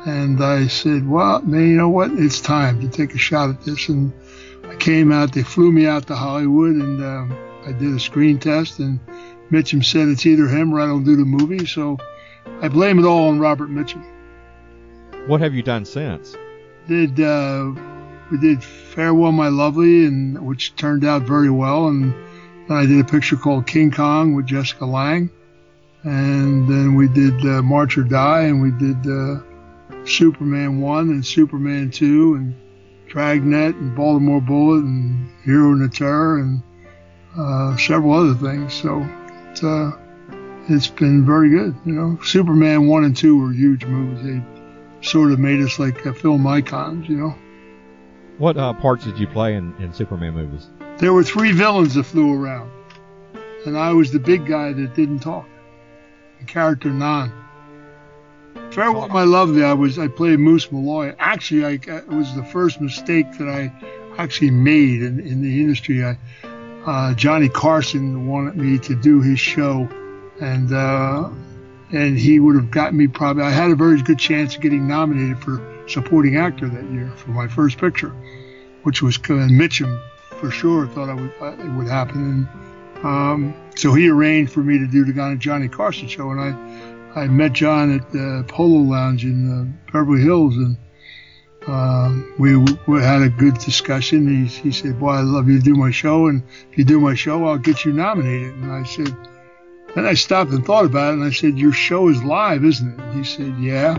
And 0.07 0.43
I 0.43 0.67
said, 0.67 1.09
well, 1.09 1.41
man, 1.43 1.69
you 1.69 1.77
know 1.77 1.89
what? 1.89 2.11
It's 2.13 2.41
time 2.41 2.81
to 2.81 2.89
take 2.89 3.15
a 3.15 3.19
shot 3.19 3.49
at 3.49 3.63
this. 3.63 3.89
And 3.89 4.13
I 4.65 4.75
came 4.77 5.11
out, 5.11 5.33
they 5.33 5.43
flew 5.43 5.73
me 5.73 5.87
out 5.87 6.07
to 6.09 6.15
Hollywood, 6.15 6.75
and 6.75 7.03
um, 7.03 7.39
I 7.65 7.73
did 7.73 7.95
a 7.95 7.99
screen 7.99 8.39
test. 8.39 8.81
And 8.81 9.01
Mitchum 9.51 9.83
said, 9.83 10.09
it's 10.09 10.27
either 10.27 10.47
him 10.47 10.75
or 10.75 10.81
I 10.81 10.87
don't 10.87 11.05
do 11.05 11.17
the 11.17 11.25
movie. 11.25 11.65
So 11.65 11.97
I 12.61 12.69
blame 12.69 12.99
it 12.99 13.05
all 13.05 13.29
on 13.29 13.39
Robert 13.39 13.71
Mitchum. 13.71 14.05
What 15.27 15.41
have 15.41 15.55
you 15.55 15.63
done 15.63 15.85
since? 15.85 16.37
Did 16.87 17.19
uh, 17.21 17.73
we 18.31 18.39
did 18.39 18.63
Farewell 18.63 19.33
My 19.33 19.49
Lovely, 19.49 20.05
and 20.07 20.47
which 20.47 20.77
turned 20.77 21.05
out 21.05 21.23
very 21.23 21.51
well, 21.51 21.89
and 21.89 22.13
then 22.69 22.77
I 22.77 22.87
did 22.87 23.01
a 23.01 23.05
picture 23.05 23.37
called 23.37 23.67
King 23.67 23.91
Kong 23.91 24.35
with 24.35 24.47
Jessica 24.47 24.85
Lange, 24.85 25.31
and 26.03 26.69
then 26.69 26.95
we 26.95 27.09
did 27.09 27.35
uh, 27.47 27.63
March 27.63 27.97
or 27.97 28.05
Die, 28.05 28.43
and 28.43 28.61
we 28.61 28.71
did 28.73 29.07
uh, 29.11 29.41
Superman 30.05 30.81
one 30.81 31.09
and 31.09 31.25
Superman 31.25 31.91
two, 31.91 32.35
and 32.35 32.55
Dragnet 33.09 33.77
and 33.77 33.95
Baltimore 33.95 34.41
Bullet 34.41 34.85
and 34.85 35.31
Hero 35.45 35.73
and 35.73 35.83
the 35.83 35.89
Terror 35.89 36.39
and 36.39 36.63
uh, 37.39 37.77
several 37.77 38.13
other 38.13 38.35
things. 38.35 38.75
So 38.75 39.07
it's, 39.51 39.63
uh, 39.63 39.93
it's 40.69 40.89
been 40.89 41.25
very 41.25 41.51
good. 41.51 41.75
You 41.85 41.93
know, 41.93 42.19
Superman 42.23 42.87
one 42.87 43.05
and 43.05 43.17
two 43.17 43.39
were 43.39 43.53
huge 43.53 43.85
movies. 43.85 44.25
They 44.25 45.07
sort 45.07 45.33
of 45.33 45.39
made 45.39 45.61
us 45.61 45.79
like 45.79 46.03
film 46.17 46.47
icons. 46.47 47.09
You 47.09 47.17
know. 47.17 47.35
What 48.39 48.57
uh, 48.57 48.73
parts 48.73 49.05
did 49.05 49.19
you 49.19 49.27
play 49.29 49.55
in, 49.55 49.75
in 49.79 49.93
Superman 49.93 50.35
movies? 50.35 50.69
There 50.99 51.13
were 51.13 51.23
three 51.23 51.53
villains 51.53 51.95
that 51.95 52.05
flew 52.05 52.33
around, 52.33 52.71
and 53.67 53.77
I 53.77 53.93
was 53.93 54.11
the 54.11 54.19
big 54.19 54.47
guy 54.47 54.73
that 54.73 54.95
didn't 54.95 55.21
talk. 55.21 55.47
The 56.41 56.47
character 56.47 56.91
Non. 56.91 57.33
Farewell, 58.71 59.09
my 59.09 59.23
lovely. 59.23 59.63
I 59.63 59.73
was 59.73 59.99
I 59.99 60.09
played 60.09 60.39
Moose 60.39 60.71
Malloy. 60.71 61.15
Actually, 61.19 61.65
I, 61.65 61.97
it 61.97 62.09
was 62.09 62.35
the 62.35 62.45
first 62.45 62.81
mistake 62.81 63.27
that 63.39 63.49
I 63.49 63.73
actually 64.19 64.51
made 64.51 65.03
in, 65.03 65.21
in 65.21 65.43
the 65.43 65.61
industry. 65.61 66.05
I, 66.05 66.19
uh, 66.85 67.15
Johnny 67.15 67.49
Carson 67.49 68.27
wanted 68.27 68.57
me 68.57 68.79
to 68.81 68.95
do 68.95 69.21
his 69.21 69.41
show, 69.41 69.89
and 70.41 70.73
uh, 70.73 71.31
and 71.93 72.19
he 72.19 72.41
would 72.41 72.57
have 72.57 72.71
gotten 72.71 72.99
me 72.99 73.07
probably. 73.07 73.45
I 73.45 73.51
had 73.51 73.71
a 73.71 73.77
very 73.77 74.01
good 74.03 74.19
chance 74.19 74.57
of 74.57 74.63
getting 74.63 74.87
nominated 74.87 75.39
for 75.39 75.61
supporting 75.89 76.37
actor 76.37 76.69
that 76.69 76.85
year 76.91 77.11
for 77.17 77.31
my 77.31 77.47
first 77.47 77.79
picture, 77.79 78.11
which 78.83 79.03
was 79.03 79.17
and 79.17 79.51
Mitchum 79.51 80.01
for 80.41 80.51
sure 80.51 80.87
thought 80.89 81.09
I 81.09 81.15
would 81.15 81.33
it 81.61 81.73
would 81.77 81.89
happen, 81.89 82.49
and 83.03 83.05
um, 83.05 83.55
so 83.77 83.95
he 83.95 84.09
arranged 84.09 84.53
for 84.53 84.63
me 84.63 84.79
to 84.79 84.87
do 84.87 85.05
the 85.05 85.37
Johnny 85.37 85.69
Carson 85.69 86.09
show, 86.09 86.31
and 86.31 86.41
I 86.41 87.21
I 87.21 87.29
met 87.29 87.53
John 87.53 87.95
at 87.95 88.11
the 88.11 88.45
Polo 88.49 88.81
Lounge 88.81 89.25
in 89.25 89.51
uh, 89.51 89.93
Beverly 89.93 90.23
Hills, 90.23 90.57
and 90.57 90.77
uh, 91.69 92.13
we, 92.39 92.57
we, 92.57 93.01
had 93.01 93.23
a 93.23 93.29
good 93.29 93.55
discussion. 93.59 94.27
He, 94.27 94.47
he 94.47 94.73
said, 94.73 94.99
"Boy, 94.99 95.13
I 95.13 95.21
love 95.21 95.49
you 95.49 95.59
to 95.59 95.65
do 95.65 95.75
my 95.75 95.93
show, 95.93 96.27
and 96.27 96.43
if 96.73 96.77
you 96.79 96.85
do 96.85 96.99
my 96.99 97.15
show, 97.15 97.47
I'll 97.47 97.57
get 97.57 97.85
you 97.85 97.93
nominated." 97.93 98.55
And 98.55 98.73
I 98.73 98.83
said, 98.83 99.17
then 99.95 100.07
I 100.07 100.15
stopped 100.15 100.51
and 100.51 100.65
thought 100.65 100.85
about 100.85 101.11
it, 101.11 101.19
and 101.19 101.25
I 101.25 101.31
said, 101.31 101.59
"Your 101.59 101.73
show 101.73 102.09
is 102.09 102.23
live, 102.23 102.65
isn't 102.65 103.01
it?" 103.01 103.15
He 103.15 103.25
said, 103.25 103.55
"Yeah." 103.59 103.99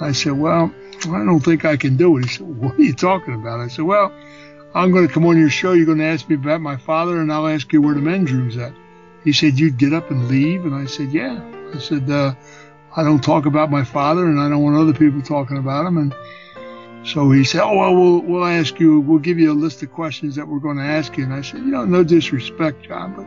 I 0.00 0.12
said, 0.12 0.32
"Well, 0.32 0.72
I 1.04 1.24
don't 1.24 1.40
think 1.40 1.64
I 1.64 1.76
can 1.76 1.96
do 1.96 2.16
it." 2.18 2.24
He 2.26 2.30
said, 2.30 2.46
"What 2.46 2.78
are 2.78 2.82
you 2.82 2.94
talking 2.94 3.34
about?" 3.34 3.60
I 3.60 3.68
said, 3.68 3.84
"Well." 3.84 4.12
I'm 4.74 4.92
going 4.92 5.08
to 5.08 5.12
come 5.12 5.24
on 5.24 5.38
your 5.38 5.48
show. 5.48 5.72
You're 5.72 5.86
going 5.86 5.98
to 5.98 6.04
ask 6.04 6.28
me 6.28 6.34
about 6.34 6.60
my 6.60 6.76
father, 6.76 7.22
and 7.22 7.32
I'll 7.32 7.48
ask 7.48 7.72
you 7.72 7.80
where 7.80 7.94
the 7.94 8.02
men's 8.02 8.30
room's 8.30 8.58
at. 8.58 8.74
He 9.24 9.32
said, 9.32 9.58
You'd 9.58 9.78
get 9.78 9.94
up 9.94 10.10
and 10.10 10.28
leave? 10.28 10.66
And 10.66 10.74
I 10.74 10.84
said, 10.84 11.10
Yeah. 11.10 11.40
I 11.74 11.78
said, 11.78 12.08
uh, 12.10 12.34
I 12.96 13.04
don't 13.04 13.22
talk 13.22 13.46
about 13.46 13.70
my 13.70 13.84
father 13.84 14.26
and 14.26 14.40
I 14.40 14.48
don't 14.48 14.62
want 14.62 14.76
other 14.76 14.92
people 14.92 15.22
talking 15.22 15.58
about 15.58 15.86
him. 15.86 15.98
And 15.98 16.14
so 17.04 17.30
he 17.30 17.44
said, 17.44 17.62
Oh, 17.62 17.76
well, 17.76 17.94
we'll, 17.94 18.20
we'll 18.20 18.44
ask 18.44 18.78
you, 18.80 19.00
we'll 19.00 19.18
give 19.18 19.38
you 19.38 19.52
a 19.52 19.54
list 19.54 19.82
of 19.82 19.92
questions 19.92 20.36
that 20.36 20.46
we're 20.46 20.58
going 20.58 20.76
to 20.76 20.82
ask 20.82 21.16
you. 21.16 21.24
And 21.24 21.32
I 21.32 21.42
said, 21.42 21.60
You 21.60 21.66
know, 21.66 21.84
no 21.84 22.04
disrespect, 22.04 22.82
John, 22.82 23.14
but 23.14 23.26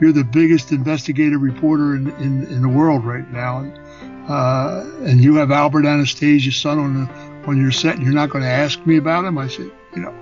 you're 0.00 0.12
the 0.12 0.24
biggest 0.24 0.72
investigative 0.72 1.40
reporter 1.40 1.94
in, 1.94 2.10
in, 2.18 2.46
in 2.46 2.62
the 2.62 2.68
world 2.68 3.04
right 3.04 3.30
now. 3.30 3.58
And, 3.58 3.78
uh, 4.28 4.84
and 5.04 5.20
you 5.20 5.36
have 5.36 5.50
Albert 5.50 5.86
Anastasia's 5.86 6.56
son 6.56 6.78
on, 6.78 6.94
the, 6.94 7.48
on 7.48 7.60
your 7.60 7.72
set 7.72 7.96
and 7.96 8.04
you're 8.04 8.14
not 8.14 8.30
going 8.30 8.44
to 8.44 8.50
ask 8.50 8.84
me 8.86 8.96
about 8.96 9.24
him? 9.24 9.38
I 9.38 9.48
said, 9.48 9.70
You 9.94 10.02
know, 10.02 10.14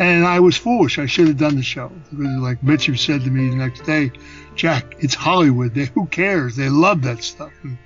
and 0.00 0.24
I 0.24 0.40
was 0.40 0.56
foolish. 0.56 0.98
I 0.98 1.04
should 1.04 1.28
have 1.28 1.36
done 1.36 1.56
the 1.56 1.62
show. 1.62 1.92
Because 2.10 2.26
like 2.38 2.62
Mitchum 2.62 2.98
said 2.98 3.22
to 3.22 3.30
me 3.30 3.50
the 3.50 3.56
next 3.56 3.84
day, 3.84 4.10
Jack, 4.54 4.96
it's 4.98 5.14
Hollywood. 5.14 5.74
They, 5.74 5.84
who 5.84 6.06
cares? 6.06 6.56
They 6.56 6.70
love 6.70 7.02
that 7.02 7.22
stuff. 7.22 7.52
And, 7.62 7.76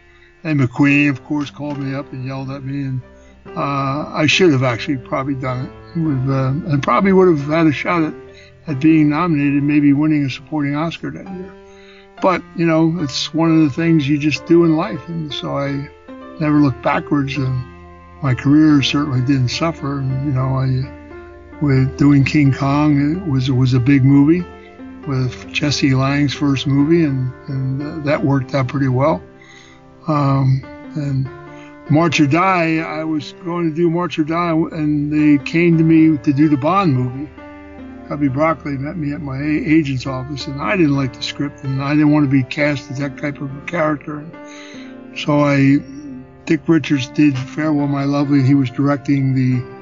and 0.44 0.60
McQueen, 0.60 1.10
of 1.10 1.24
course, 1.24 1.50
called 1.50 1.78
me 1.78 1.92
up 1.92 2.12
and 2.12 2.24
yelled 2.24 2.50
at 2.50 2.62
me. 2.62 2.84
And 2.84 3.02
uh, 3.46 4.10
I 4.12 4.26
should 4.26 4.52
have 4.52 4.62
actually 4.62 4.98
probably 4.98 5.34
done 5.34 5.66
it. 5.66 5.98
With, 5.98 6.28
uh, 6.28 6.72
and 6.72 6.82
probably 6.82 7.12
would 7.12 7.28
have 7.28 7.46
had 7.46 7.66
a 7.66 7.72
shot 7.72 8.02
at, 8.02 8.14
at 8.66 8.80
being 8.80 9.10
nominated, 9.10 9.62
maybe 9.62 9.92
winning 9.92 10.24
a 10.24 10.30
supporting 10.30 10.74
Oscar 10.74 11.10
that 11.12 11.26
year. 11.36 11.54
But, 12.20 12.42
you 12.56 12.66
know, 12.66 12.96
it's 13.00 13.32
one 13.32 13.50
of 13.50 13.60
the 13.60 13.70
things 13.70 14.08
you 14.08 14.18
just 14.18 14.46
do 14.46 14.64
in 14.64 14.76
life. 14.76 15.08
And 15.08 15.32
so 15.32 15.56
I 15.56 15.88
never 16.40 16.58
looked 16.58 16.82
backwards. 16.82 17.36
And 17.36 17.64
my 18.22 18.34
career 18.34 18.82
certainly 18.82 19.20
didn't 19.20 19.50
suffer. 19.50 19.98
And, 19.98 20.26
you 20.26 20.32
know, 20.32 20.56
I 20.56 21.04
with 21.60 21.96
doing 21.96 22.24
King 22.24 22.52
Kong. 22.52 23.16
It 23.16 23.30
was 23.30 23.48
it 23.48 23.52
was 23.52 23.74
a 23.74 23.80
big 23.80 24.04
movie 24.04 24.44
with 25.06 25.52
Jesse 25.52 25.94
Lange's 25.94 26.34
first 26.34 26.66
movie, 26.66 27.04
and 27.04 27.32
and 27.48 27.82
uh, 27.82 27.98
that 28.04 28.22
worked 28.22 28.54
out 28.54 28.68
pretty 28.68 28.88
well. 28.88 29.22
Um, 30.06 30.62
and 30.96 31.26
March 31.90 32.18
or 32.18 32.26
Die, 32.26 32.76
I 32.78 33.04
was 33.04 33.32
going 33.44 33.68
to 33.68 33.76
do 33.76 33.90
March 33.90 34.18
or 34.18 34.24
Die, 34.24 34.50
and 34.50 35.12
they 35.12 35.42
came 35.44 35.76
to 35.76 35.84
me 35.84 36.16
to 36.18 36.32
do 36.32 36.48
the 36.48 36.56
Bond 36.56 36.94
movie. 36.94 37.30
Cubby 38.08 38.28
Broccoli 38.28 38.76
met 38.78 38.96
me 38.96 39.12
at 39.12 39.20
my 39.20 39.40
agent's 39.40 40.06
office, 40.06 40.46
and 40.46 40.60
I 40.60 40.76
didn't 40.76 40.96
like 40.96 41.14
the 41.14 41.22
script, 41.22 41.62
and 41.62 41.82
I 41.82 41.90
didn't 41.90 42.10
want 42.10 42.24
to 42.24 42.30
be 42.30 42.42
cast 42.42 42.90
as 42.90 42.98
that 42.98 43.18
type 43.18 43.40
of 43.40 43.54
a 43.54 43.60
character. 43.66 44.24
So 45.16 45.40
I, 45.40 45.78
Dick 46.46 46.62
Richards 46.66 47.08
did 47.08 47.38
Farewell 47.38 47.86
My 47.86 48.04
Lovely, 48.04 48.38
and 48.38 48.48
he 48.48 48.54
was 48.54 48.70
directing 48.70 49.34
the 49.34 49.74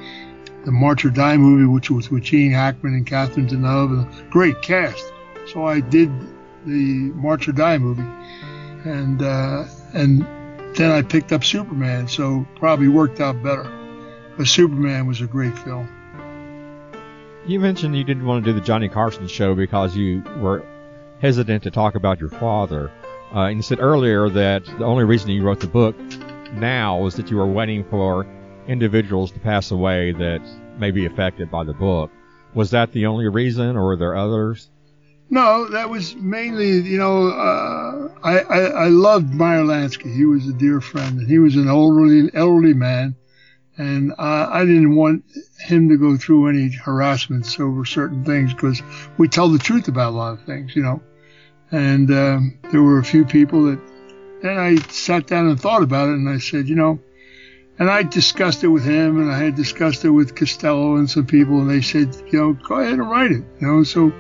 the 0.64 0.70
March 0.70 1.04
or 1.04 1.10
Die 1.10 1.36
movie, 1.36 1.64
which 1.64 1.90
was 1.90 2.08
with 2.08 2.22
Gene 2.22 2.52
Hackman 2.52 2.94
and 2.94 3.04
Catherine 3.04 3.48
Deneuve, 3.48 3.90
and 3.90 4.20
a 4.20 4.30
great 4.30 4.62
cast. 4.62 5.12
So 5.52 5.66
I 5.66 5.80
did 5.80 6.08
the 6.64 7.10
March 7.14 7.48
or 7.48 7.52
Die 7.52 7.78
movie, 7.78 8.06
and 8.84 9.22
uh, 9.22 9.64
and 9.92 10.24
then 10.74 10.90
I 10.90 11.02
picked 11.02 11.32
up 11.32 11.44
Superman, 11.44 12.08
so 12.08 12.46
probably 12.56 12.88
worked 12.88 13.20
out 13.20 13.42
better. 13.42 13.70
But 14.36 14.46
Superman 14.46 15.06
was 15.06 15.20
a 15.20 15.26
great 15.26 15.56
film. 15.58 15.88
You 17.46 17.60
mentioned 17.60 17.96
you 17.96 18.04
didn't 18.04 18.24
want 18.24 18.44
to 18.44 18.52
do 18.52 18.58
the 18.58 18.64
Johnny 18.64 18.88
Carson 18.88 19.26
show 19.26 19.54
because 19.54 19.96
you 19.96 20.22
were 20.38 20.64
hesitant 21.20 21.64
to 21.64 21.70
talk 21.70 21.94
about 21.94 22.20
your 22.20 22.30
father. 22.30 22.90
Uh, 23.34 23.46
and 23.46 23.56
you 23.56 23.62
said 23.62 23.80
earlier 23.80 24.28
that 24.28 24.64
the 24.64 24.84
only 24.84 25.04
reason 25.04 25.30
you 25.30 25.42
wrote 25.42 25.60
the 25.60 25.66
book 25.66 25.96
now 26.52 26.98
was 26.98 27.16
that 27.16 27.30
you 27.30 27.36
were 27.36 27.46
waiting 27.46 27.84
for 27.84 28.26
individuals 28.68 29.30
to 29.32 29.40
pass 29.40 29.70
away 29.70 30.12
that 30.12 30.40
may 30.78 30.90
be 30.90 31.06
affected 31.06 31.50
by 31.50 31.64
the 31.64 31.72
book. 31.72 32.10
Was 32.54 32.70
that 32.70 32.92
the 32.92 33.06
only 33.06 33.28
reason, 33.28 33.76
or 33.76 33.86
were 33.86 33.96
there 33.96 34.16
others? 34.16 34.68
No, 35.32 35.66
that 35.70 35.88
was 35.88 36.14
mainly, 36.14 36.82
you 36.82 36.98
know, 36.98 37.28
uh, 37.28 38.10
I, 38.22 38.40
I, 38.40 38.60
I 38.64 38.88
loved 38.88 39.32
Meyer 39.32 39.62
Lansky. 39.62 40.14
He 40.14 40.26
was 40.26 40.46
a 40.46 40.52
dear 40.52 40.82
friend, 40.82 41.20
and 41.20 41.26
he 41.26 41.38
was 41.38 41.56
an 41.56 41.68
elderly 41.68 42.30
elderly 42.34 42.74
man, 42.74 43.16
and 43.78 44.12
uh, 44.18 44.48
I 44.50 44.66
didn't 44.66 44.94
want 44.94 45.24
him 45.58 45.88
to 45.88 45.96
go 45.96 46.18
through 46.18 46.48
any 46.48 46.68
harassments 46.68 47.58
over 47.58 47.86
certain 47.86 48.26
things 48.26 48.52
because 48.52 48.82
we 49.16 49.26
tell 49.26 49.48
the 49.48 49.58
truth 49.58 49.88
about 49.88 50.12
a 50.12 50.16
lot 50.16 50.34
of 50.34 50.42
things, 50.44 50.76
you 50.76 50.82
know. 50.82 51.00
And 51.70 52.10
um, 52.10 52.58
there 52.70 52.82
were 52.82 52.98
a 52.98 53.04
few 53.04 53.24
people 53.24 53.64
that. 53.70 53.80
Then 54.42 54.58
I 54.58 54.76
sat 54.90 55.28
down 55.28 55.48
and 55.48 55.58
thought 55.58 55.82
about 55.82 56.10
it, 56.10 56.16
and 56.16 56.28
I 56.28 56.40
said, 56.40 56.68
you 56.68 56.74
know, 56.74 57.00
and 57.78 57.88
I 57.88 58.02
discussed 58.02 58.64
it 58.64 58.68
with 58.68 58.84
him, 58.84 59.18
and 59.18 59.32
I 59.32 59.38
had 59.38 59.54
discussed 59.54 60.04
it 60.04 60.10
with 60.10 60.34
Costello 60.34 60.96
and 60.96 61.08
some 61.08 61.24
people, 61.24 61.58
and 61.62 61.70
they 61.70 61.80
said, 61.80 62.14
you 62.30 62.38
know, 62.38 62.52
go 62.52 62.80
ahead 62.80 62.98
and 62.98 63.10
write 63.10 63.32
it. 63.32 63.44
You 63.60 63.66
know, 63.66 63.82
so 63.82 64.12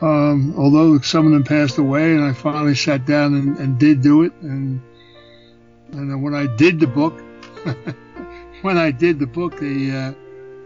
um, 0.00 0.54
although 0.56 0.98
some 1.00 1.26
of 1.26 1.32
them 1.32 1.44
passed 1.44 1.78
away, 1.78 2.14
and 2.14 2.24
I 2.24 2.32
finally 2.32 2.74
sat 2.74 3.06
down 3.06 3.34
and, 3.34 3.58
and 3.58 3.78
did 3.78 4.02
do 4.02 4.22
it, 4.22 4.32
and 4.40 4.80
and 5.92 6.22
when 6.22 6.34
I 6.34 6.46
did 6.56 6.80
the 6.80 6.86
book, 6.86 7.20
when 8.62 8.78
I 8.78 8.90
did 8.90 9.18
the 9.18 9.26
book, 9.26 9.58
they 9.58 9.90
uh, 9.90 10.12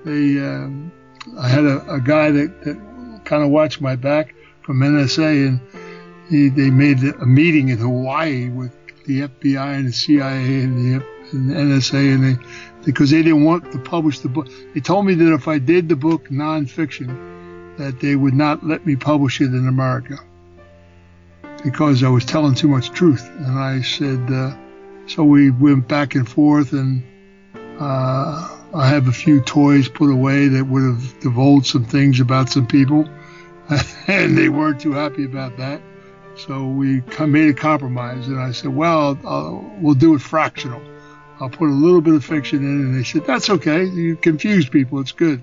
they 0.05 0.39
um, 0.39 0.93
I 1.39 1.49
had 1.49 1.65
a, 1.65 1.95
a 1.95 2.01
guy 2.01 2.31
that, 2.31 2.63
that 2.63 3.25
kind 3.25 3.43
of 3.43 3.51
watched 3.51 3.81
my 3.81 3.97
back 3.97 4.35
from 4.63 4.81
NSA, 4.81 5.49
and 5.49 5.61
he, 6.29 6.49
they 6.49 6.71
made 6.71 7.03
a 7.03 7.27
meeting 7.27 7.71
in 7.71 7.79
Hawaii 7.79 8.51
with 8.51 8.73
the 9.07 9.23
FBI 9.23 9.79
and 9.79 9.89
the 9.89 9.93
CIA 9.93 10.63
and 10.63 10.79
the 10.79 11.07
and 11.33 11.51
the 11.51 11.55
NSA, 11.55 12.15
and 12.15 12.25
they 12.25 12.47
because 12.85 13.11
they 13.11 13.23
didn't 13.23 13.45
want 13.45 13.73
to 13.73 13.79
publish 13.79 14.21
the 14.21 14.29
book. 14.29 14.47
They 14.75 14.81
told 14.81 15.07
me 15.07 15.15
that 15.15 15.33
if 15.33 15.49
I 15.49 15.59
did 15.59 15.89
the 15.89 15.97
book 15.97 16.29
nonfiction, 16.29 17.09
that 17.79 18.01
they 18.01 18.17
would 18.17 18.35
not 18.35 18.65
let 18.65 18.87
me 18.87 18.97
publish 18.97 19.41
it 19.41 19.47
in 19.47 19.69
America 19.69 20.19
because 21.65 22.03
I 22.05 22.09
was 22.09 22.25
telling 22.25 22.55
too 22.55 22.69
much 22.69 22.91
truth. 22.91 23.29
And 23.39 23.59
I 23.59 23.81
said, 23.81 24.31
uh, 24.31 24.55
so 25.07 25.25
we 25.25 25.51
went 25.51 25.89
back 25.89 26.15
and 26.15 26.29
forth, 26.29 26.73
and 26.73 27.03
uh, 27.81 28.59
I 28.75 28.89
have 28.89 29.09
a 29.09 29.13
few 29.13 29.41
toys 29.41 29.89
put 29.89 30.11
away 30.11 30.49
that 30.49 30.67
would 30.67 30.83
have 30.83 31.21
divulged 31.21 31.67
some 31.67 31.85
things 31.85 32.21
about 32.21 32.51
some 32.51 32.67
people, 32.67 33.09
and 34.07 34.37
they 34.37 34.49
weren't 34.49 34.81
too 34.81 34.93
happy 34.93 35.25
about 35.25 35.57
that. 35.57 35.81
So 36.37 36.67
we 36.67 37.03
made 37.21 37.49
a 37.49 37.55
compromise, 37.55 38.29
and 38.29 38.41
I 38.41 38.53
said, 38.53 38.75
well, 38.75 39.19
I'll, 39.25 39.73
we'll 39.79 39.95
do 39.95 40.15
it 40.15 40.21
fractional. 40.21 40.83
I'll 41.41 41.51
put 41.51 41.69
a 41.69 41.73
little 41.73 42.01
bit 42.01 42.15
of 42.15 42.25
fiction 42.25 42.59
in. 42.59 42.81
And 42.87 42.95
they 42.95 43.05
said, 43.05 43.25
that's 43.25 43.51
okay. 43.51 43.85
You 43.85 44.17
confuse 44.17 44.69
people. 44.69 45.01
It's 45.01 45.13
good. 45.13 45.43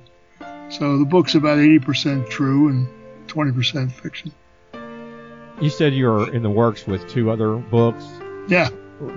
So 0.72 0.98
the 0.98 1.06
book's 1.06 1.36
about 1.36 1.58
80% 1.58 2.30
true 2.30 2.70
and 2.70 2.88
20% 3.28 3.92
fiction. 3.92 4.32
You 5.62 5.70
said 5.70 5.94
you're 5.94 6.34
in 6.34 6.42
the 6.44 6.50
works 6.50 6.88
with 6.88 7.08
two 7.10 7.30
other 7.30 7.56
books. 7.56 8.06
Yeah. 8.48 8.70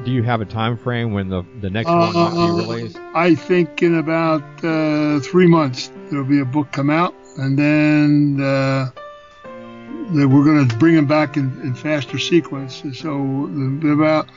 Do 0.04 0.10
you 0.10 0.22
have 0.22 0.40
a 0.40 0.44
time 0.46 0.76
frame 0.78 1.12
when 1.12 1.28
the 1.28 1.42
the 1.60 1.68
next 1.68 1.88
one 1.88 2.12
might 2.14 2.30
be 2.30 2.36
Uh, 2.38 2.56
released? 2.56 2.98
I 3.14 3.34
think 3.34 3.82
in 3.82 3.94
about 3.96 4.42
uh, 4.64 5.20
three 5.20 5.46
months 5.46 5.90
there'll 6.10 6.24
be 6.24 6.40
a 6.40 6.44
book 6.44 6.72
come 6.72 6.88
out, 6.90 7.14
and 7.38 7.58
then 7.58 8.40
uh, 8.40 8.90
we're 10.10 10.44
going 10.44 10.66
to 10.68 10.76
bring 10.76 10.94
them 10.94 11.06
back 11.06 11.36
in, 11.36 11.60
in 11.62 11.74
faster 11.74 12.18
sequence. 12.18 12.82
So 12.94 13.44
about 13.92 14.28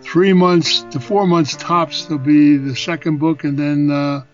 three 0.00 0.32
months 0.32 0.82
to 0.92 1.00
four 1.00 1.26
months 1.26 1.56
tops, 1.56 2.06
there'll 2.06 2.22
be 2.22 2.56
the 2.56 2.74
second 2.74 3.18
book, 3.18 3.44
and 3.44 3.58
then 3.58 3.90
uh, 3.90 4.24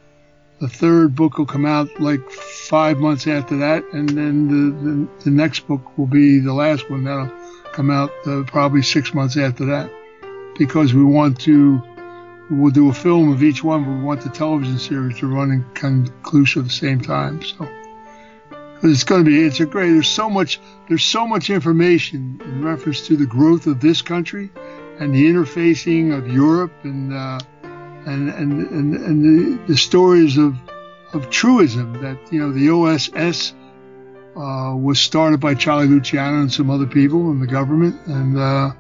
the 0.63 0.69
third 0.69 1.17
book 1.17 1.39
will 1.39 1.47
come 1.47 1.67
out 1.67 1.89
like 2.01 2.31
five 2.31 2.97
months 2.99 3.27
after 3.27 3.57
that, 3.57 3.85
and 3.93 4.09
then 4.11 4.47
the, 4.47 4.91
the, 4.91 5.25
the 5.25 5.31
next 5.31 5.67
book 5.67 5.99
will 5.99 6.07
be 6.07 6.39
the 6.39 6.55
last 6.55 6.89
one 6.89 7.03
that'll 7.03 7.33
come 7.73 7.91
out 7.91 8.13
uh, 8.29 8.45
probably 8.47 8.81
six 8.81 9.13
months 9.13 9.37
after 9.37 9.65
that, 9.65 9.91
because 10.57 10.95
we 10.95 11.05
want 11.05 11.41
to 11.41 11.83
we'll 12.49 12.71
do 12.71 12.89
a 12.91 12.95
film 12.95 13.33
of 13.33 13.43
each 13.43 13.65
one, 13.65 13.83
but 13.83 13.91
we 13.91 14.05
want 14.05 14.21
the 14.21 14.29
television 14.29 14.79
series 14.79 15.19
to 15.19 15.27
run 15.27 15.51
in 15.51 15.65
conclusive 15.75 16.63
at 16.63 16.69
the 16.69 16.75
same 16.75 17.01
time. 17.01 17.43
So 17.43 17.69
it's 18.85 19.03
going 19.03 19.25
to 19.25 19.29
be, 19.29 19.43
it's 19.43 19.59
a 19.59 19.67
great. 19.67 19.91
There's 19.91 20.07
so 20.07 20.31
much, 20.31 20.61
there's 20.89 21.05
so 21.05 21.27
much 21.27 21.51
information 21.51 22.41
in 22.45 22.63
reference 22.63 23.05
to 23.09 23.17
the 23.17 23.27
growth 23.27 23.67
of 23.67 23.81
this 23.81 24.01
country 24.01 24.53
and 25.01 25.13
the 25.13 25.25
interfacing 25.25 26.17
of 26.17 26.33
Europe 26.33 26.73
and 26.85 27.13
uh, 27.13 27.41
and 28.07 28.29
and 28.31 28.53
and, 28.69 28.95
and 28.95 29.25
the, 29.25 29.67
the 29.69 29.77
stories 29.77 30.37
of 30.39 30.57
of 31.13 31.31
truism 31.31 32.01
that 32.03 32.19
you 32.33 32.41
know 32.41 32.53
the 32.53 32.71
OSS. 32.71 33.55
Uh, 34.35 34.75
was 34.75 34.99
started 34.99 35.39
by 35.41 35.55
Charlie 35.55 35.87
Luciano 35.87 36.41
and 36.41 36.51
some 36.51 36.71
other 36.71 36.87
people 36.87 37.31
in 37.33 37.39
the 37.39 37.47
government, 37.47 37.95
and 38.07 38.39
uh, 38.39 38.73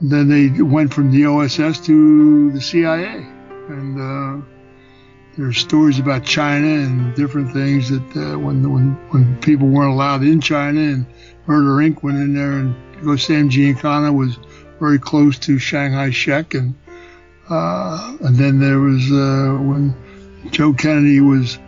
then 0.00 0.28
they 0.28 0.60
went 0.60 0.92
from 0.92 1.12
the 1.12 1.24
OSS 1.24 1.78
to 1.86 2.50
the 2.50 2.60
CIA. 2.60 3.24
And 3.68 4.42
uh, 4.42 4.44
there's 5.36 5.58
stories 5.58 5.98
about 5.98 6.24
China 6.24 6.66
and 6.66 7.14
different 7.14 7.52
things 7.52 7.88
that 7.90 8.16
uh, 8.16 8.38
when 8.38 8.70
when 8.70 8.94
when 9.10 9.36
people 9.40 9.68
weren't 9.68 9.92
allowed 9.92 10.22
in 10.22 10.40
China 10.40 10.80
and 10.80 11.06
Murder 11.46 11.76
Inc. 11.76 12.02
went 12.02 12.18
in 12.18 12.34
there 12.34 12.52
and 12.52 12.74
Sam 13.20 13.48
Giancana 13.48 14.14
was 14.14 14.38
very 14.78 14.98
close 14.98 15.38
to 15.40 15.58
Chiang 15.58 15.92
Kai-shek 15.92 16.54
and 16.54 16.74
uh, 17.52 18.16
and 18.22 18.36
then 18.36 18.58
there 18.58 18.80
was 18.80 19.10
uh, 19.12 19.58
when 19.60 19.94
Joe 20.50 20.72
Kennedy 20.72 21.20
was 21.20 21.58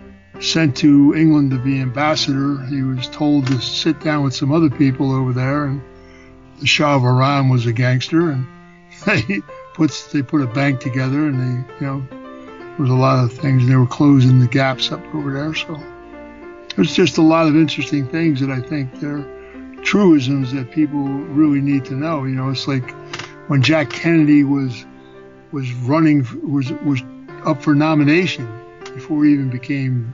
sent 0.40 0.76
to 0.78 1.14
England 1.14 1.50
to 1.50 1.58
be 1.58 1.80
ambassador, 1.80 2.58
he 2.66 2.82
was 2.82 3.06
told 3.08 3.46
to 3.48 3.60
sit 3.60 4.00
down 4.00 4.24
with 4.24 4.34
some 4.34 4.50
other 4.50 4.70
people 4.70 5.12
over 5.12 5.32
there 5.32 5.66
and 5.66 5.82
the 6.60 6.66
Shah 6.66 6.96
of 6.96 7.04
Iran 7.04 7.48
was 7.48 7.66
a 7.66 7.72
gangster, 7.72 8.30
and 8.30 8.46
they 9.04 9.42
puts 9.74 10.10
they 10.12 10.22
put 10.22 10.40
a 10.40 10.46
bank 10.46 10.80
together, 10.80 11.26
and 11.26 11.38
they 11.38 11.74
you 11.84 11.86
know 11.86 12.06
there 12.10 12.78
was 12.78 12.90
a 12.90 12.94
lot 12.94 13.22
of 13.22 13.32
things, 13.32 13.62
and 13.62 13.70
they 13.70 13.76
were 13.76 13.86
closing 13.86 14.40
the 14.40 14.48
gaps 14.48 14.90
up 14.90 15.02
over 15.14 15.32
there. 15.32 15.54
So 15.54 15.78
there's 16.76 16.94
just 16.94 17.18
a 17.18 17.22
lot 17.22 17.46
of 17.46 17.56
interesting 17.56 18.08
things 18.08 18.40
that 18.40 18.50
I 18.50 18.60
think 18.60 19.00
they're 19.00 19.24
truisms 19.82 20.52
that 20.52 20.70
people 20.70 21.02
really 21.02 21.60
need 21.60 21.84
to 21.84 21.94
know. 21.94 22.24
You 22.24 22.36
know, 22.36 22.48
it's 22.48 22.66
like 22.66 22.90
when 23.48 23.60
Jack 23.60 23.90
Kennedy 23.90 24.44
was 24.44 24.86
was 25.54 25.72
running 25.74 26.26
was 26.42 26.72
was 26.84 27.02
up 27.44 27.62
for 27.62 27.74
nomination 27.74 28.46
before 28.94 29.24
he 29.24 29.32
even 29.32 29.50
became 29.50 30.12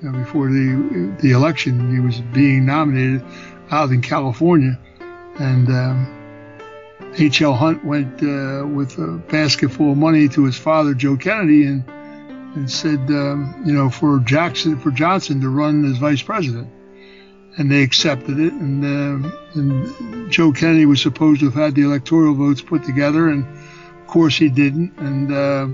you 0.00 0.10
know, 0.10 0.18
before 0.18 0.48
the 0.48 1.16
the 1.20 1.32
election 1.32 1.92
he 1.92 2.00
was 2.00 2.20
being 2.32 2.64
nominated 2.64 3.22
out 3.70 3.90
in 3.90 4.00
California 4.00 4.78
and 5.38 5.68
um, 5.68 6.16
H.L. 7.18 7.54
Hunt 7.54 7.84
went 7.84 8.22
uh, 8.22 8.66
with 8.66 8.98
a 8.98 9.20
basket 9.28 9.70
full 9.70 9.92
of 9.92 9.98
money 9.98 10.28
to 10.28 10.44
his 10.44 10.56
father, 10.56 10.94
Joe 10.94 11.16
Kennedy, 11.16 11.64
and 11.64 11.84
and 12.54 12.70
said, 12.70 13.00
um, 13.10 13.62
you 13.66 13.72
know, 13.74 13.90
for 13.90 14.18
Jackson, 14.20 14.78
for 14.80 14.90
Johnson 14.90 15.42
to 15.42 15.48
run 15.50 15.84
as 15.84 15.98
vice 15.98 16.22
president, 16.22 16.68
and 17.58 17.70
they 17.70 17.82
accepted 17.82 18.38
it. 18.38 18.52
And, 18.52 18.82
um 18.84 19.32
and 19.54 20.30
Joe 20.30 20.52
Kennedy 20.52 20.86
was 20.86 21.02
supposed 21.02 21.40
to 21.40 21.46
have 21.46 21.54
had 21.54 21.74
the 21.74 21.82
electoral 21.82 22.34
votes 22.34 22.62
put 22.62 22.84
together, 22.84 23.28
and 23.28 23.44
of 24.06 24.12
course 24.12 24.36
he 24.36 24.48
didn't. 24.48 24.96
And 24.98 25.32
uh, 25.32 25.66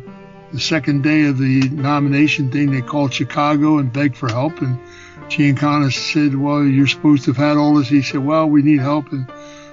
the 0.52 0.60
second 0.60 1.02
day 1.02 1.24
of 1.24 1.36
the 1.36 1.68
nomination 1.68 2.50
thing, 2.50 2.70
they 2.70 2.80
called 2.80 3.12
Chicago 3.12 3.76
and 3.76 3.92
begged 3.92 4.16
for 4.16 4.30
help, 4.30 4.62
and 4.62 4.78
Giancana 5.28 5.92
said, 5.92 6.34
"Well, 6.34 6.64
you're 6.64 6.86
supposed 6.86 7.24
to 7.24 7.34
have 7.34 7.36
had 7.36 7.56
all 7.58 7.74
this." 7.74 7.88
He 7.88 8.00
said, 8.00 8.24
"Well, 8.24 8.48
we 8.48 8.62
need 8.62 8.80
help." 8.80 9.12
And 9.12 9.30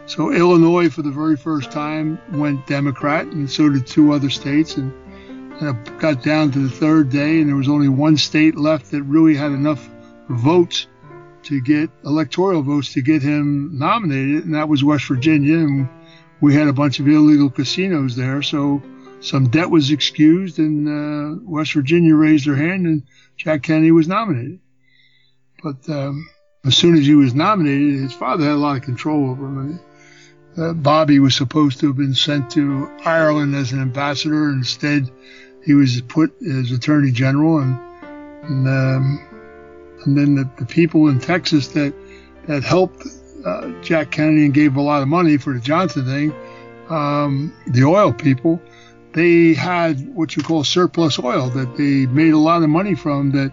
so 0.08 0.34
Illinois, 0.34 0.89
for 0.89 1.04
the 1.04 1.12
very 1.12 1.38
first 1.38 1.72
time, 1.72 2.19
went 2.34 2.67
Democrat, 2.67 3.28
and 3.28 3.50
so 3.50 3.69
did 3.69 3.88
two 3.88 4.12
other 4.12 4.30
states. 4.30 4.76
And, 4.76 4.91
and 5.62 5.78
it 5.78 6.00
got 6.00 6.22
down 6.22 6.52
to 6.52 6.60
the 6.60 6.69
third 6.69 7.10
day, 7.10 7.39
and 7.39 7.48
there 7.48 7.56
was 7.56 7.69
only 7.69 7.88
one 7.88 8.17
state 8.17 8.58
left 8.58 8.91
that 8.91 9.04
really 9.04 9.36
had 9.36 9.54
enough 9.54 9.89
votes 10.28 10.88
to 11.43 11.62
get 11.62 11.89
electoral 12.04 12.62
votes 12.62 12.91
to 12.93 13.02
get 13.02 13.22
him 13.22 13.78
nominated, 13.80 14.43
and 14.43 14.54
that 14.54 14.67
was 14.67 14.84
West 14.84 15.06
Virginia. 15.06 15.60
And 15.60 15.88
we 16.41 16.54
had 16.54 16.67
a 16.67 16.73
bunch 16.73 16.99
of 16.99 17.08
illegal 17.08 17.49
casinos 17.49 18.15
there, 18.15 18.41
so 18.41 18.82
some 19.21 19.49
debt 19.49 19.69
was 19.69 19.91
excused, 19.91 20.60
and 20.60 20.88
uh, 20.88 21.41
West 21.43 21.73
Virginia 21.73 22.15
raised 22.15 22.47
their 22.47 22.56
hand, 22.56 22.86
and 22.86 23.04
Jack 23.38 23.63
Kennedy 23.63 23.91
was 23.91 24.08
nominated. 24.08 24.60
But 25.62 25.89
um, 25.89 26.30
as 26.65 26.78
soon 26.78 26.95
as 26.95 27.06
he 27.06 27.15
was 27.15 27.34
nominated, 27.34 27.99
his 27.99 28.13
father 28.13 28.45
had 28.45 28.54
a 28.54 28.58
lot 28.58 28.78
of 28.78 28.84
control 28.84 29.30
over 29.30 29.45
him. 29.45 29.80
Uh, 30.58 30.73
Bobby 30.73 31.19
was 31.19 31.36
supposed 31.36 31.80
to 31.80 31.88
have 31.88 31.97
been 31.97 32.15
sent 32.15 32.49
to 32.52 32.89
Ireland 33.06 33.56
as 33.56 33.71
an 33.71 33.82
ambassador. 33.82 34.49
Instead, 34.49 35.10
he 35.65 35.73
was 35.73 36.02
put 36.02 36.34
as 36.41 36.71
attorney 36.71 37.12
general, 37.12 37.60
and 37.60 37.78
and, 38.43 38.67
um, 38.67 39.19
and 40.06 40.17
then 40.17 40.36
the, 40.36 40.49
the 40.58 40.65
people 40.65 41.10
in 41.10 41.19
Texas 41.19 41.67
that 41.69 41.93
that 42.47 42.63
helped 42.63 43.06
uh, 43.45 43.69
Jack 43.82 44.12
Kennedy 44.12 44.45
and 44.45 44.54
gave 44.54 44.75
a 44.75 44.82
lot 44.82 45.02
of 45.02 45.08
money 45.08 45.38
for 45.38 45.54
the 45.54 45.60
Johnson 45.60 46.06
thing, 46.06 46.34
um, 46.89 47.54
the 47.67 47.84
oil 47.84 48.12
people, 48.13 48.62
they 49.13 49.54
had 49.54 50.13
what 50.15 50.36
you 50.36 50.43
call 50.43 50.63
surplus 50.63 51.19
oil 51.19 51.49
that 51.49 51.78
they 51.78 52.06
made 52.08 52.34
a 52.34 52.38
lot 52.38 52.63
of 52.63 52.69
money 52.69 52.95
from 52.95 53.32
that 53.32 53.52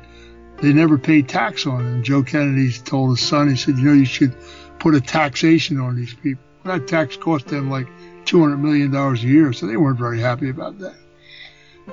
they 0.61 0.73
never 0.73 0.99
paid 0.99 1.29
tax 1.29 1.67
on. 1.67 1.85
And 1.85 2.05
Joe 2.05 2.23
Kennedy 2.23 2.73
told 2.73 3.11
his 3.11 3.27
son, 3.27 3.49
he 3.49 3.57
said, 3.57 3.79
you 3.79 3.85
know, 3.85 3.93
you 3.93 4.05
should 4.05 4.35
put 4.79 4.95
a 4.95 5.01
taxation 5.01 5.79
on 5.79 5.97
these 5.97 6.15
people. 6.15 6.43
That 6.65 6.89
tax 6.89 7.17
cost 7.17 7.47
them 7.47 7.71
like 7.71 7.87
$200 8.25 8.59
million 8.59 8.95
a 8.95 9.15
year, 9.17 9.53
so 9.53 9.67
they 9.67 9.77
weren't 9.77 9.99
very 9.99 10.21
happy 10.21 10.51
about 10.51 10.79
that. 10.81 10.97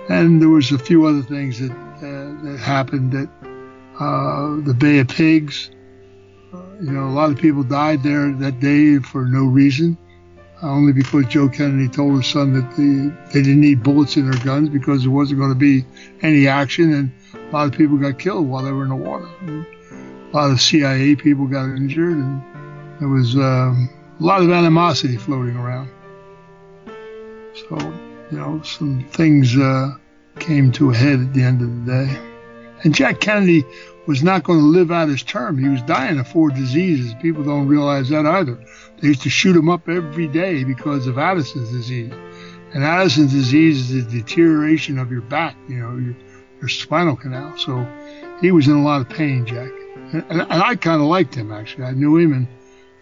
And 0.10 0.42
there 0.42 0.50
was 0.50 0.72
a 0.72 0.80
few 0.80 1.06
other 1.06 1.22
things 1.22 1.60
that, 1.60 1.72
uh, 1.72 2.44
that 2.44 2.60
happened 2.60 3.12
that 3.12 3.30
uh, 4.00 4.66
the 4.66 4.74
Bay 4.74 5.00
of 5.00 5.08
Pigs, 5.08 5.70
you 6.82 6.92
know, 6.92 7.08
a 7.08 7.16
lot 7.16 7.32
of 7.32 7.38
people 7.38 7.64
died 7.64 8.04
there 8.04 8.32
that 8.32 8.60
day 8.60 9.00
for 9.00 9.26
no 9.26 9.46
reason, 9.46 9.98
only 10.62 10.94
because 10.94 11.26
Joe 11.28 11.50
Kennedy 11.50 11.90
told 11.90 12.18
his 12.18 12.28
son 12.28 12.54
that 12.54 12.76
the, 12.76 13.14
they 13.34 13.42
didn't 13.42 13.62
need 13.62 13.84
bullets 13.84 14.18
in 14.18 14.30
their 14.30 14.40
guns 14.44 14.70
because 14.70 15.04
there 15.04 15.12
wasn't 15.12 15.40
going 15.40 15.52
to 15.52 15.56
be 15.56 15.86
any 16.22 16.48
action, 16.48 16.94
and 16.94 17.12
a 17.34 17.52
lot 17.52 17.68
of 17.68 17.74
people 17.74 17.98
got 17.98 18.20
killed 18.20 18.48
while 18.48 18.64
they 18.64 18.72
were 18.72 18.84
in 18.84 18.90
the 18.90 18.96
water. 18.96 19.28
And 19.42 19.66
a 20.32 20.36
lot 20.36 20.52
of 20.52 20.62
CIA 20.62 21.16
people 21.16 21.48
got 21.48 21.66
injured, 21.66 22.18
and 22.18 22.42
there 23.00 23.10
was 23.10 23.36
um, 23.36 23.90
a 24.20 24.24
lot 24.24 24.42
of 24.42 24.52
animosity 24.52 25.18
floating 25.18 25.56
around. 25.56 25.90
So, 27.70 27.78
you 28.32 28.38
know, 28.38 28.62
some 28.64 29.06
things 29.12 29.56
uh, 29.58 29.96
came 30.40 30.72
to 30.74 30.92
a 30.92 30.96
head 30.96 31.20
at 31.20 31.34
the 31.34 31.44
end 31.44 31.62
of 31.62 31.86
the 31.86 31.92
day. 31.92 32.33
And 32.84 32.94
Jack 32.94 33.22
Kennedy 33.22 33.66
was 34.06 34.24
not 34.24 34.44
going 34.44 34.60
to 34.60 34.66
live 34.66 34.92
out 34.92 35.08
his 35.08 35.24
term. 35.24 35.58
He 35.58 35.70
was 35.70 35.82
dying 35.84 36.20
of 36.20 36.28
four 36.28 36.50
diseases. 36.50 37.14
People 37.22 37.44
don't 37.44 37.68
realize 37.68 38.10
that 38.10 38.26
either. 38.26 38.60
They 39.00 39.08
used 39.08 39.22
to 39.24 39.30
shoot 39.30 39.56
him 39.56 39.70
up 39.70 39.88
every 39.88 40.28
day 40.28 40.64
because 40.64 41.08
of 41.08 41.18
Addison's 41.18 41.72
disease. 41.72 42.14
And 42.74 42.84
Addison's 42.84 43.32
disease 43.32 43.92
is 43.92 44.06
the 44.06 44.20
deterioration 44.20 44.98
of 44.98 45.12
your 45.12 45.22
back, 45.22 45.56
you 45.70 45.80
know, 45.80 45.96
your, 45.96 46.16
your 46.60 46.70
spinal 46.70 47.16
canal. 47.16 47.58
So 47.58 47.88
he 48.42 48.52
was 48.52 48.68
in 48.68 48.76
a 48.76 48.84
lot 48.84 49.02
of 49.02 49.10
pain, 49.10 49.46
Jack. 49.46 49.70
And, 50.12 50.26
and, 50.30 50.42
and 50.42 50.64
I 50.64 50.76
kind 50.76 51.02
of 51.02 51.08
liked 51.08 51.36
him, 51.36 51.52
actually. 51.52 51.86
I 51.86 51.92
knew 51.92 52.18
him 52.18 52.34
and 52.34 52.48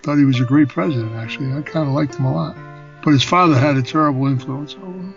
thought 0.03 0.17
he 0.17 0.25
was 0.25 0.39
a 0.39 0.45
great 0.45 0.69
president, 0.69 1.13
actually. 1.13 1.51
I 1.53 1.61
kind 1.61 1.87
of 1.87 1.93
liked 1.93 2.15
him 2.15 2.25
a 2.25 2.33
lot. 2.33 2.55
But 3.03 3.11
his 3.11 3.23
father 3.23 3.55
had 3.57 3.77
a 3.77 3.81
terrible 3.81 4.27
influence 4.27 4.75
over 4.75 4.85
him. 4.85 5.15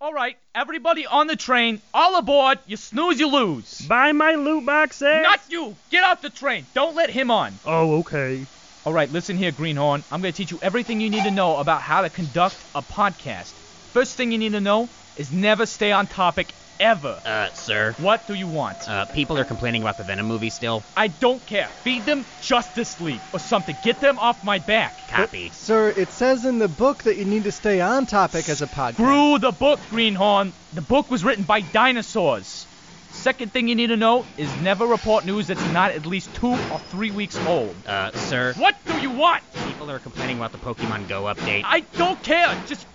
All 0.00 0.12
right, 0.12 0.36
everybody 0.54 1.06
on 1.06 1.26
the 1.26 1.34
train, 1.34 1.82
all 1.92 2.16
aboard. 2.16 2.60
You 2.68 2.76
snooze, 2.76 3.18
you 3.18 3.26
lose. 3.26 3.80
Buy 3.80 4.12
my 4.12 4.36
loot 4.36 4.64
boxes. 4.64 5.02
Eh? 5.02 5.22
Not 5.22 5.40
you. 5.48 5.74
Get 5.90 6.04
off 6.04 6.22
the 6.22 6.30
train. 6.30 6.66
Don't 6.72 6.94
let 6.94 7.10
him 7.10 7.32
on. 7.32 7.58
Oh, 7.64 7.98
okay. 7.98 8.46
All 8.86 8.92
right, 8.92 9.10
listen 9.10 9.36
here, 9.36 9.50
Greenhorn. 9.50 10.04
I'm 10.12 10.22
going 10.22 10.32
to 10.32 10.36
teach 10.36 10.52
you 10.52 10.60
everything 10.62 11.00
you 11.00 11.10
need 11.10 11.24
to 11.24 11.32
know 11.32 11.56
about 11.56 11.82
how 11.82 12.02
to 12.02 12.10
conduct 12.10 12.54
a 12.76 12.82
podcast. 12.82 13.52
First 13.92 14.16
thing 14.16 14.30
you 14.30 14.38
need 14.38 14.52
to 14.52 14.60
know 14.60 14.88
is 15.16 15.32
never 15.32 15.66
stay 15.66 15.90
on 15.90 16.06
topic 16.06 16.46
ever. 16.80 17.20
Uh, 17.24 17.52
sir. 17.52 17.94
What 17.98 18.26
do 18.26 18.34
you 18.34 18.46
want? 18.46 18.88
Uh, 18.88 19.04
people 19.06 19.38
are 19.38 19.44
complaining 19.44 19.82
about 19.82 19.96
the 19.98 20.04
Venom 20.04 20.26
movie 20.26 20.50
still. 20.50 20.82
I 20.96 21.08
don't 21.08 21.44
care. 21.46 21.68
Feed 21.82 22.04
them 22.04 22.24
Justice 22.42 23.00
League 23.00 23.20
or 23.32 23.38
something. 23.38 23.76
Get 23.82 24.00
them 24.00 24.18
off 24.18 24.44
my 24.44 24.58
back. 24.58 25.08
Copy. 25.08 25.50
Sir, 25.50 25.92
it 25.96 26.08
says 26.08 26.44
in 26.44 26.58
the 26.58 26.68
book 26.68 27.04
that 27.04 27.16
you 27.16 27.24
need 27.24 27.44
to 27.44 27.52
stay 27.52 27.80
on 27.80 28.06
topic 28.06 28.48
as 28.48 28.62
a 28.62 28.66
podcast. 28.66 28.94
Screw 28.94 29.38
the 29.38 29.52
book, 29.52 29.80
Greenhorn. 29.90 30.52
The 30.72 30.82
book 30.82 31.10
was 31.10 31.24
written 31.24 31.44
by 31.44 31.60
dinosaurs. 31.60 32.66
Second 33.10 33.52
thing 33.52 33.68
you 33.68 33.74
need 33.74 33.88
to 33.88 33.96
know 33.96 34.24
is 34.36 34.54
never 34.60 34.86
report 34.86 35.24
news 35.24 35.46
that's 35.46 35.72
not 35.72 35.92
at 35.92 36.06
least 36.06 36.32
two 36.34 36.52
or 36.52 36.78
three 36.90 37.10
weeks 37.10 37.36
old. 37.46 37.74
Uh, 37.86 38.12
sir. 38.12 38.52
What 38.58 38.76
do 38.86 38.98
you 39.00 39.10
want? 39.10 39.42
People 39.66 39.90
are 39.90 39.98
complaining 39.98 40.36
about 40.36 40.52
the 40.52 40.58
Pokemon 40.58 41.08
Go 41.08 41.24
update. 41.24 41.62
I 41.64 41.80
don't 41.96 42.22
care. 42.22 42.54
Just 42.66 42.86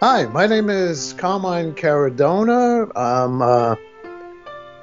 Hi, 0.02 0.26
my 0.26 0.48
name 0.48 0.72
is 0.72 1.14
Carmine 1.14 1.74
Caradona. 1.76 2.90
Um, 2.98 3.42
uh, 3.44 3.76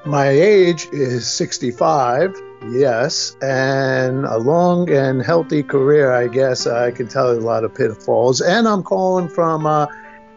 my 0.04 0.28
age 0.28 0.88
is 0.92 1.28
65, 1.28 2.34
yes, 2.70 3.36
and 3.40 4.24
a 4.24 4.38
long 4.38 4.90
and 4.90 5.22
healthy 5.22 5.62
career, 5.62 6.12
I 6.12 6.28
guess. 6.28 6.66
I 6.66 6.90
can 6.90 7.08
tell 7.08 7.32
you 7.32 7.40
a 7.40 7.42
lot 7.42 7.64
of 7.64 7.74
pitfalls. 7.74 8.40
And 8.40 8.66
I'm 8.66 8.82
calling 8.82 9.28
from 9.28 9.66
uh, 9.66 9.86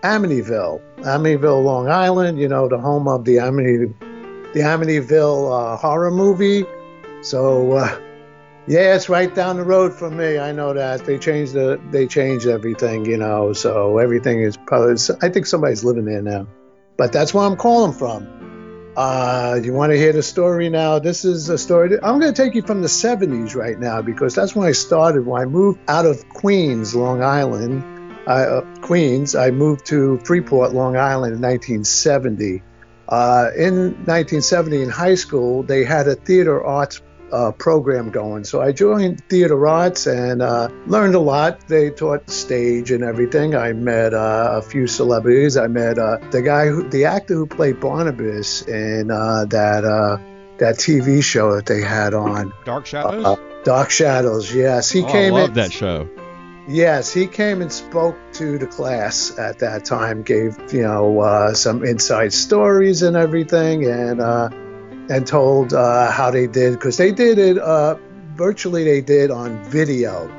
Amityville, 0.02 0.82
Amityville, 0.98 1.64
Long 1.64 1.90
Island, 1.90 2.40
you 2.40 2.48
know, 2.48 2.68
the 2.68 2.78
home 2.78 3.08
of 3.08 3.26
the 3.26 3.40
Amity, 3.40 3.86
the 4.54 4.60
Amityville 4.60 5.74
uh, 5.74 5.78
horror 5.78 6.12
movie. 6.12 6.64
So, 7.22 7.72
uh, 7.72 8.00
yeah, 8.68 8.96
it's 8.96 9.10
right 9.10 9.34
down 9.34 9.58
the 9.58 9.64
road 9.64 9.94
from 9.94 10.18
me. 10.18 10.38
I 10.38 10.52
know 10.52 10.74
that 10.74 11.06
they 11.06 11.18
changed 11.18 11.54
the 11.54 11.80
they 11.92 12.08
changed 12.08 12.48
everything, 12.48 13.06
you 13.06 13.18
know. 13.18 13.54
So 13.54 13.98
everything 13.98 14.42
is 14.42 14.58
probably. 14.58 14.96
I 15.22 15.30
think 15.30 15.46
somebody's 15.46 15.84
living 15.84 16.06
there 16.06 16.22
now, 16.22 16.48
but 16.98 17.12
that's 17.12 17.34
where 17.34 17.46
I'm 17.46 17.58
calling 17.58 17.94
from. 17.94 18.35
Uh, 18.96 19.60
you 19.62 19.74
want 19.74 19.92
to 19.92 19.98
hear 19.98 20.14
the 20.14 20.24
story 20.24 20.70
now? 20.70 21.00
This 21.00 21.26
is 21.26 21.50
a 21.50 21.58
story. 21.58 21.98
I'm 22.02 22.20
going 22.20 22.34
to 22.34 22.44
take 22.44 22.56
you 22.56 22.62
from 22.62 22.82
the 22.82 22.88
70s 22.88 23.54
right 23.54 23.78
now 23.78 24.02
because 24.02 24.34
that's 24.34 24.56
when 24.56 24.68
I 24.68 24.72
started. 24.72 25.26
When 25.26 25.42
I 25.42 25.46
moved 25.46 25.80
out 25.90 26.06
of 26.06 26.28
Queens, 26.30 26.96
Long 26.96 27.22
Island, 27.22 27.84
uh, 28.26 28.62
Queens, 28.82 29.36
I 29.36 29.52
moved 29.52 29.86
to 29.88 30.18
Freeport, 30.20 30.74
Long 30.74 30.96
Island 30.96 31.36
in 31.36 31.42
1970. 31.42 32.64
Uh, 33.10 33.52
in 33.58 33.92
1970, 34.06 34.84
in 34.84 34.90
high 34.90 35.16
school, 35.16 35.62
they 35.64 35.84
had 35.84 36.08
a 36.08 36.16
theater 36.16 36.64
arts 36.64 37.02
uh, 37.32 37.52
program 37.52 38.12
going. 38.12 38.44
So 38.44 38.62
I 38.62 38.72
joined 38.72 39.24
theater 39.26 39.68
arts 39.68 40.08
and 40.08 40.42
uh, 40.42 40.70
learned 40.88 41.16
a 41.16 41.20
lot. 41.20 41.68
They 41.68 41.90
taught 41.90 42.30
stage 42.30 42.92
and 42.92 43.04
everything. 43.04 43.56
I 43.56 43.74
met 43.74 44.14
uh, 44.14 44.52
a 44.54 44.62
few 44.62 44.88
celebrities. 44.88 45.58
I 45.58 45.68
met 45.68 45.98
uh, 45.98 46.18
the 46.32 46.42
guy, 46.42 46.68
who, 46.68 46.88
the 46.90 47.06
actor 47.06 47.36
who 47.36 47.48
played 47.48 47.80
Barnabas 47.80 48.62
in 48.64 49.12
uh, 49.12 49.46
that 49.46 49.84
uh, 49.84 50.18
that 50.58 50.76
TV 50.76 51.24
show 51.24 51.56
that 51.56 51.66
they 51.66 51.82
had 51.82 52.14
on. 52.14 52.54
Dark 52.64 52.86
Shadows? 52.86 53.38
Dark 53.64 53.90
Shadows. 53.90 54.54
Yes, 54.54 54.92
he 54.92 55.02
oh, 55.02 55.12
came. 55.12 55.34
I 55.34 55.42
love 55.42 55.50
in, 55.50 55.56
that 55.56 55.72
show. 55.72 56.10
Yes, 56.68 57.14
he 57.14 57.28
came 57.28 57.62
and 57.62 57.72
spoke 57.72 58.18
to 58.34 58.58
the 58.58 58.66
class 58.66 59.38
at 59.38 59.60
that 59.60 59.86
time. 59.86 60.24
Gave 60.24 60.58
you 60.74 60.82
know 60.82 61.20
uh, 61.20 61.54
some 61.54 61.84
inside 61.84 62.34
stories 62.34 63.02
and 63.02 63.16
everything, 63.16 63.86
and 63.86 64.22
uh, 64.22 64.50
and 65.10 65.28
told 65.28 65.74
uh, 65.74 66.12
how 66.12 66.32
they 66.32 66.48
did 66.48 66.74
because 66.74 66.98
they 66.98 67.12
did 67.12 67.38
it 67.38 67.58
uh, 67.58 67.96
virtually. 68.36 68.84
They 68.84 69.02
did 69.02 69.32
on 69.32 69.64
video 69.66 70.30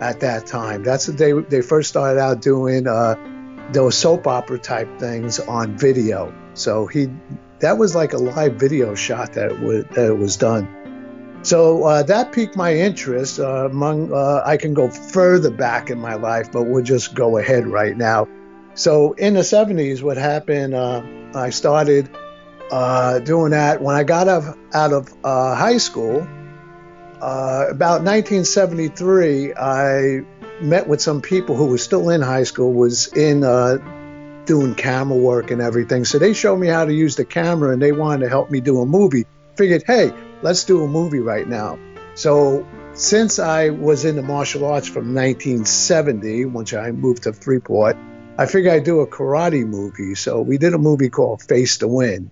at 0.00 0.20
that 0.20 0.46
time. 0.46 0.82
That's 0.82 1.08
what 1.08 1.18
they 1.18 1.32
they 1.32 1.62
first 1.62 1.90
started 1.90 2.20
out 2.20 2.40
doing 2.40 2.86
uh, 2.86 3.16
those 3.72 3.96
soap 3.96 4.26
opera 4.26 4.58
type 4.58 4.98
things 4.98 5.40
on 5.40 5.76
video. 5.76 6.34
So 6.54 6.86
he 6.86 7.08
that 7.60 7.78
was 7.78 7.94
like 7.94 8.12
a 8.12 8.18
live 8.18 8.54
video 8.54 8.94
shot 8.94 9.34
that 9.34 9.60
was 9.60 9.84
that 9.92 10.16
was 10.16 10.36
done. 10.36 10.74
So 11.42 11.84
uh, 11.84 12.02
that 12.04 12.32
piqued 12.32 12.56
my 12.56 12.74
interest. 12.74 13.38
Uh, 13.38 13.66
among 13.66 14.12
uh, 14.12 14.42
I 14.44 14.56
can 14.56 14.74
go 14.74 14.88
further 14.88 15.50
back 15.50 15.90
in 15.90 15.98
my 15.98 16.14
life, 16.14 16.50
but 16.50 16.64
we'll 16.64 16.82
just 16.82 17.14
go 17.14 17.38
ahead 17.38 17.66
right 17.66 17.96
now. 17.96 18.26
So 18.74 19.12
in 19.14 19.34
the 19.34 19.40
70s, 19.40 20.02
what 20.02 20.16
happened? 20.16 20.76
I 20.76 21.50
started 21.50 22.08
uh, 22.70 23.18
doing 23.20 23.50
that 23.52 23.80
when 23.80 23.96
I 23.96 24.04
got 24.04 24.28
out 24.28 24.44
of, 24.44 24.58
out 24.74 24.92
of 24.92 25.14
uh, 25.24 25.54
high 25.54 25.78
school. 25.78 26.26
Uh, 27.20 27.66
about 27.70 28.02
1973, 28.02 29.54
I 29.54 30.20
met 30.60 30.88
with 30.88 31.00
some 31.00 31.20
people 31.20 31.56
who 31.56 31.66
were 31.66 31.78
still 31.78 32.10
in 32.10 32.20
high 32.20 32.44
school, 32.44 32.72
was 32.72 33.08
in 33.08 33.42
uh, 33.42 33.78
doing 34.44 34.74
camera 34.74 35.18
work 35.18 35.50
and 35.50 35.60
everything. 35.60 36.04
So 36.04 36.18
they 36.18 36.32
showed 36.32 36.56
me 36.56 36.68
how 36.68 36.84
to 36.84 36.92
use 36.92 37.16
the 37.16 37.24
camera, 37.24 37.72
and 37.72 37.82
they 37.82 37.92
wanted 37.92 38.24
to 38.24 38.28
help 38.28 38.50
me 38.50 38.60
do 38.60 38.80
a 38.80 38.86
movie. 38.86 39.26
Figured, 39.56 39.82
hey, 39.86 40.12
let's 40.42 40.64
do 40.64 40.84
a 40.84 40.88
movie 40.88 41.20
right 41.20 41.46
now. 41.46 41.78
So 42.14 42.66
since 42.94 43.38
I 43.38 43.70
was 43.70 44.04
in 44.04 44.16
the 44.16 44.22
martial 44.22 44.64
arts 44.64 44.88
from 44.88 45.14
1970, 45.14 46.46
once 46.46 46.72
I 46.72 46.90
moved 46.92 47.24
to 47.24 47.32
Freeport, 47.32 47.96
I 48.38 48.46
figured 48.46 48.72
I'd 48.72 48.84
do 48.84 49.00
a 49.00 49.06
karate 49.06 49.66
movie. 49.66 50.14
So 50.14 50.40
we 50.40 50.58
did 50.58 50.74
a 50.74 50.78
movie 50.78 51.10
called 51.10 51.42
Face 51.42 51.78
to 51.78 51.88
Win. 51.88 52.30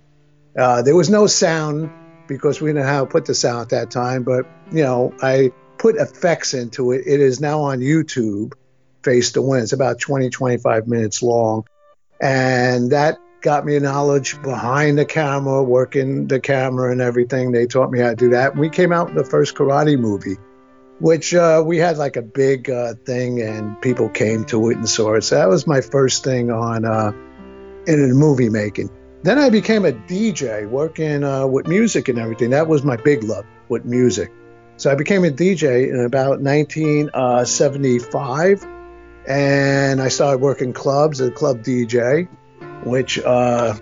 Uh, 0.56 0.82
there 0.82 0.96
was 0.96 1.10
no 1.10 1.26
sound 1.26 1.90
because 2.28 2.60
we 2.60 2.70
didn't 2.70 2.82
know 2.82 2.88
how 2.88 3.04
to 3.04 3.10
put 3.10 3.26
the 3.26 3.34
sound 3.34 3.62
at 3.62 3.68
that 3.70 3.90
time, 3.90 4.22
but 4.22 4.46
you 4.72 4.82
know, 4.82 5.14
I 5.22 5.52
put 5.78 5.96
effects 5.96 6.54
into 6.54 6.92
it. 6.92 7.02
It 7.06 7.20
is 7.20 7.40
now 7.40 7.62
on 7.62 7.80
YouTube, 7.80 8.54
Face 9.02 9.32
to 9.32 9.42
Win. 9.42 9.62
It's 9.62 9.72
about 9.72 10.00
20, 10.00 10.30
25 10.30 10.88
minutes 10.88 11.22
long. 11.22 11.66
And 12.20 12.92
that 12.92 13.18
got 13.42 13.64
me 13.64 13.78
knowledge 13.78 14.40
behind 14.42 14.98
the 14.98 15.04
camera, 15.04 15.62
working 15.62 16.26
the 16.26 16.40
camera 16.40 16.90
and 16.90 17.00
everything. 17.00 17.52
They 17.52 17.66
taught 17.66 17.90
me 17.90 18.00
how 18.00 18.10
to 18.10 18.16
do 18.16 18.30
that. 18.30 18.56
We 18.56 18.70
came 18.70 18.92
out 18.92 19.14
with 19.14 19.24
the 19.24 19.30
first 19.30 19.54
karate 19.54 19.98
movie, 19.98 20.36
which 20.98 21.34
uh, 21.34 21.62
we 21.64 21.76
had 21.76 21.98
like 21.98 22.16
a 22.16 22.22
big 22.22 22.70
uh, 22.70 22.94
thing 23.04 23.42
and 23.42 23.80
people 23.82 24.08
came 24.08 24.44
to 24.46 24.70
it 24.70 24.78
and 24.78 24.88
saw 24.88 25.14
it. 25.14 25.22
So 25.22 25.36
that 25.36 25.48
was 25.48 25.66
my 25.66 25.82
first 25.82 26.24
thing 26.24 26.50
on 26.50 26.84
uh, 26.84 27.12
in 27.86 28.14
movie 28.14 28.48
making. 28.48 28.90
Then 29.26 29.38
I 29.40 29.50
became 29.50 29.84
a 29.84 29.90
DJ 29.90 30.68
working 30.68 31.24
uh, 31.24 31.48
with 31.48 31.66
music 31.66 32.08
and 32.08 32.16
everything. 32.16 32.50
That 32.50 32.68
was 32.68 32.84
my 32.84 32.94
big 32.94 33.24
love 33.24 33.44
with 33.68 33.84
music. 33.84 34.30
So 34.76 34.92
I 34.92 34.94
became 34.94 35.24
a 35.24 35.30
DJ 35.30 35.90
in 35.90 35.98
about 35.98 36.40
1975, 36.40 38.66
and 39.26 40.00
I 40.00 40.06
started 40.06 40.40
working 40.40 40.72
clubs, 40.72 41.20
as 41.20 41.30
a 41.30 41.32
club 41.32 41.64
DJ, 41.64 42.28
which, 42.84 43.18
uh, 43.18 43.74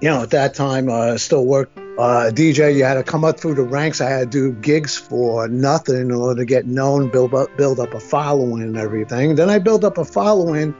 you 0.00 0.08
know, 0.08 0.22
at 0.22 0.30
that 0.30 0.54
time, 0.54 0.90
uh, 0.90 1.16
still 1.16 1.46
worked. 1.46 1.78
Uh, 1.78 2.32
DJ, 2.34 2.74
you 2.74 2.82
had 2.82 2.94
to 2.94 3.04
come 3.04 3.24
up 3.24 3.38
through 3.38 3.54
the 3.54 3.62
ranks. 3.62 4.00
I 4.00 4.10
had 4.10 4.32
to 4.32 4.52
do 4.52 4.60
gigs 4.60 4.96
for 4.96 5.46
nothing 5.46 5.94
in 5.94 6.10
order 6.10 6.40
to 6.40 6.44
get 6.44 6.66
known, 6.66 7.08
build 7.08 7.34
up, 7.34 7.56
build 7.56 7.78
up 7.78 7.94
a 7.94 8.00
following 8.00 8.62
and 8.62 8.76
everything. 8.76 9.36
Then 9.36 9.48
I 9.48 9.60
built 9.60 9.84
up 9.84 9.96
a 9.96 10.04
following, 10.04 10.74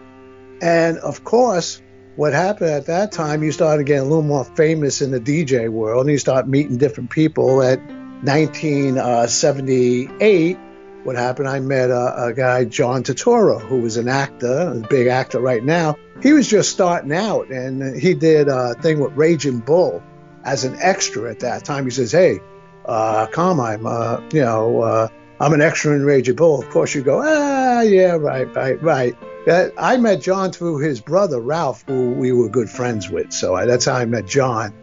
and 0.60 0.98
of 0.98 1.22
course, 1.22 1.80
what 2.18 2.32
happened 2.32 2.70
at 2.70 2.86
that 2.86 3.12
time, 3.12 3.44
you 3.44 3.52
started 3.52 3.86
getting 3.86 4.02
a 4.02 4.08
little 4.08 4.24
more 4.24 4.44
famous 4.44 5.00
in 5.02 5.12
the 5.12 5.20
DJ 5.20 5.68
world, 5.68 6.00
and 6.00 6.10
you 6.10 6.18
start 6.18 6.48
meeting 6.48 6.76
different 6.76 7.10
people. 7.10 7.62
At 7.62 7.78
1978, 7.78 10.58
what 11.04 11.14
happened? 11.14 11.48
I 11.48 11.60
met 11.60 11.90
a, 11.90 12.24
a 12.24 12.32
guy, 12.32 12.64
John 12.64 13.04
Turturro, 13.04 13.60
who 13.60 13.82
was 13.82 13.98
an 13.98 14.08
actor, 14.08 14.68
a 14.68 14.74
big 14.88 15.06
actor 15.06 15.38
right 15.38 15.62
now. 15.62 15.94
He 16.20 16.32
was 16.32 16.48
just 16.48 16.72
starting 16.72 17.12
out, 17.12 17.50
and 17.50 17.96
he 17.96 18.14
did 18.14 18.48
a 18.48 18.74
thing 18.74 18.98
with 18.98 19.12
Raging 19.12 19.60
Bull 19.60 20.02
as 20.44 20.64
an 20.64 20.76
extra 20.80 21.30
at 21.30 21.38
that 21.40 21.64
time. 21.64 21.84
He 21.84 21.90
says, 21.92 22.10
"Hey, 22.10 22.40
uh, 22.84 23.28
Carmine, 23.28 23.86
uh, 23.86 24.20
you 24.32 24.40
know, 24.40 24.82
uh, 24.82 25.06
I'm 25.38 25.52
an 25.52 25.60
extra 25.60 25.94
in 25.94 26.04
Raging 26.04 26.34
Bull." 26.34 26.60
Of 26.60 26.68
course, 26.70 26.96
you 26.96 27.02
go, 27.02 27.22
"Ah, 27.24 27.82
yeah, 27.82 28.16
right, 28.16 28.52
right, 28.56 28.82
right." 28.82 29.16
That 29.48 29.72
I 29.78 29.96
met 29.96 30.20
John 30.20 30.52
through 30.52 30.80
his 30.80 31.00
brother 31.00 31.40
Ralph, 31.40 31.82
who 31.86 32.10
we 32.10 32.32
were 32.32 32.50
good 32.50 32.68
friends 32.68 33.08
with. 33.08 33.32
So 33.32 33.54
I, 33.54 33.64
that's 33.64 33.86
how 33.86 33.94
I 33.94 34.04
met 34.04 34.26
John. 34.26 34.74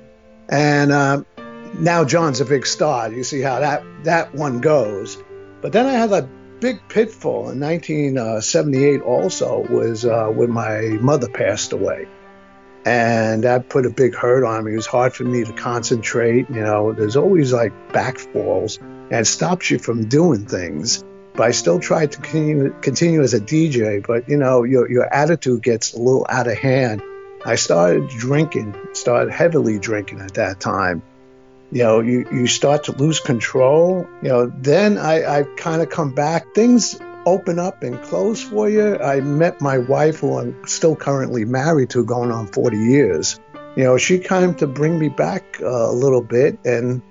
And 0.49 0.91
um, 0.91 1.25
now 1.77 2.03
John's 2.03 2.41
a 2.41 2.45
big 2.45 2.65
star. 2.65 3.11
You 3.11 3.23
see 3.23 3.41
how 3.41 3.59
that 3.59 3.83
that 4.05 4.33
one 4.33 4.61
goes. 4.61 5.21
But 5.61 5.71
then 5.71 5.85
I 5.85 5.91
had 5.93 6.11
a 6.11 6.27
big 6.59 6.79
pitfall 6.89 7.51
in 7.51 7.59
1978. 7.59 9.01
Also, 9.01 9.59
was 9.69 10.03
uh, 10.03 10.29
when 10.29 10.51
my 10.51 10.97
mother 10.99 11.29
passed 11.29 11.71
away. 11.71 12.07
and 12.85 13.43
that 13.43 13.69
put 13.69 13.85
a 13.85 13.89
big 13.89 14.15
hurt 14.15 14.43
on 14.43 14.63
me. 14.63 14.73
It 14.73 14.75
was 14.75 14.85
hard 14.85 15.13
for 15.13 15.23
me 15.23 15.43
to 15.43 15.53
concentrate. 15.53 16.49
You 16.49 16.61
know, 16.61 16.93
there's 16.93 17.17
always 17.17 17.51
like 17.51 17.73
backfalls, 17.89 18.79
and 18.79 19.13
it 19.13 19.25
stops 19.25 19.71
you 19.71 19.79
from 19.79 20.07
doing 20.07 20.45
things. 20.45 21.03
But 21.35 21.47
I 21.47 21.51
still 21.51 21.79
tried 21.79 22.13
to 22.13 22.21
continue, 22.21 22.73
continue 22.81 23.21
as 23.21 23.33
a 23.33 23.41
DJ, 23.41 24.05
but 24.05 24.29
you 24.29 24.37
know, 24.37 24.63
your, 24.63 24.89
your 24.89 25.13
attitude 25.13 25.63
gets 25.63 25.93
a 25.93 25.97
little 25.97 26.25
out 26.29 26.47
of 26.47 26.57
hand. 26.57 27.01
I 27.45 27.55
started 27.55 28.07
drinking, 28.09 28.75
started 28.93 29.31
heavily 29.31 29.77
drinking 29.77 30.21
at 30.21 30.35
that 30.35 30.59
time. 30.59 31.03
You 31.71 31.83
know, 31.83 31.99
you, 31.99 32.25
you 32.31 32.47
start 32.47 32.85
to 32.85 32.93
lose 32.93 33.19
control. 33.19 34.07
You 34.21 34.29
know, 34.29 34.45
then 34.47 34.97
I, 34.97 35.39
I 35.39 35.43
kind 35.57 35.81
of 35.81 35.89
come 35.89 36.13
back. 36.13 36.55
Things 36.55 36.99
open 37.25 37.59
up 37.59 37.83
and 37.83 38.01
close 38.03 38.41
for 38.41 38.69
you. 38.69 38.97
I 38.97 39.19
met 39.19 39.61
my 39.61 39.79
wife, 39.79 40.19
who 40.19 40.39
I'm 40.39 40.65
still 40.67 40.95
currently 40.95 41.43
married 41.43 41.89
to, 41.91 42.05
going 42.05 42.31
on 42.31 42.47
40 42.47 42.77
years. 42.77 43.39
You 43.75 43.83
know, 43.83 43.97
she 43.97 44.19
came 44.19 44.55
to 44.55 44.67
bring 44.67 44.97
me 44.97 45.09
back 45.09 45.59
uh, 45.61 45.65
a 45.65 45.91
little 45.91 46.21
bit. 46.21 46.59
And 46.63 47.01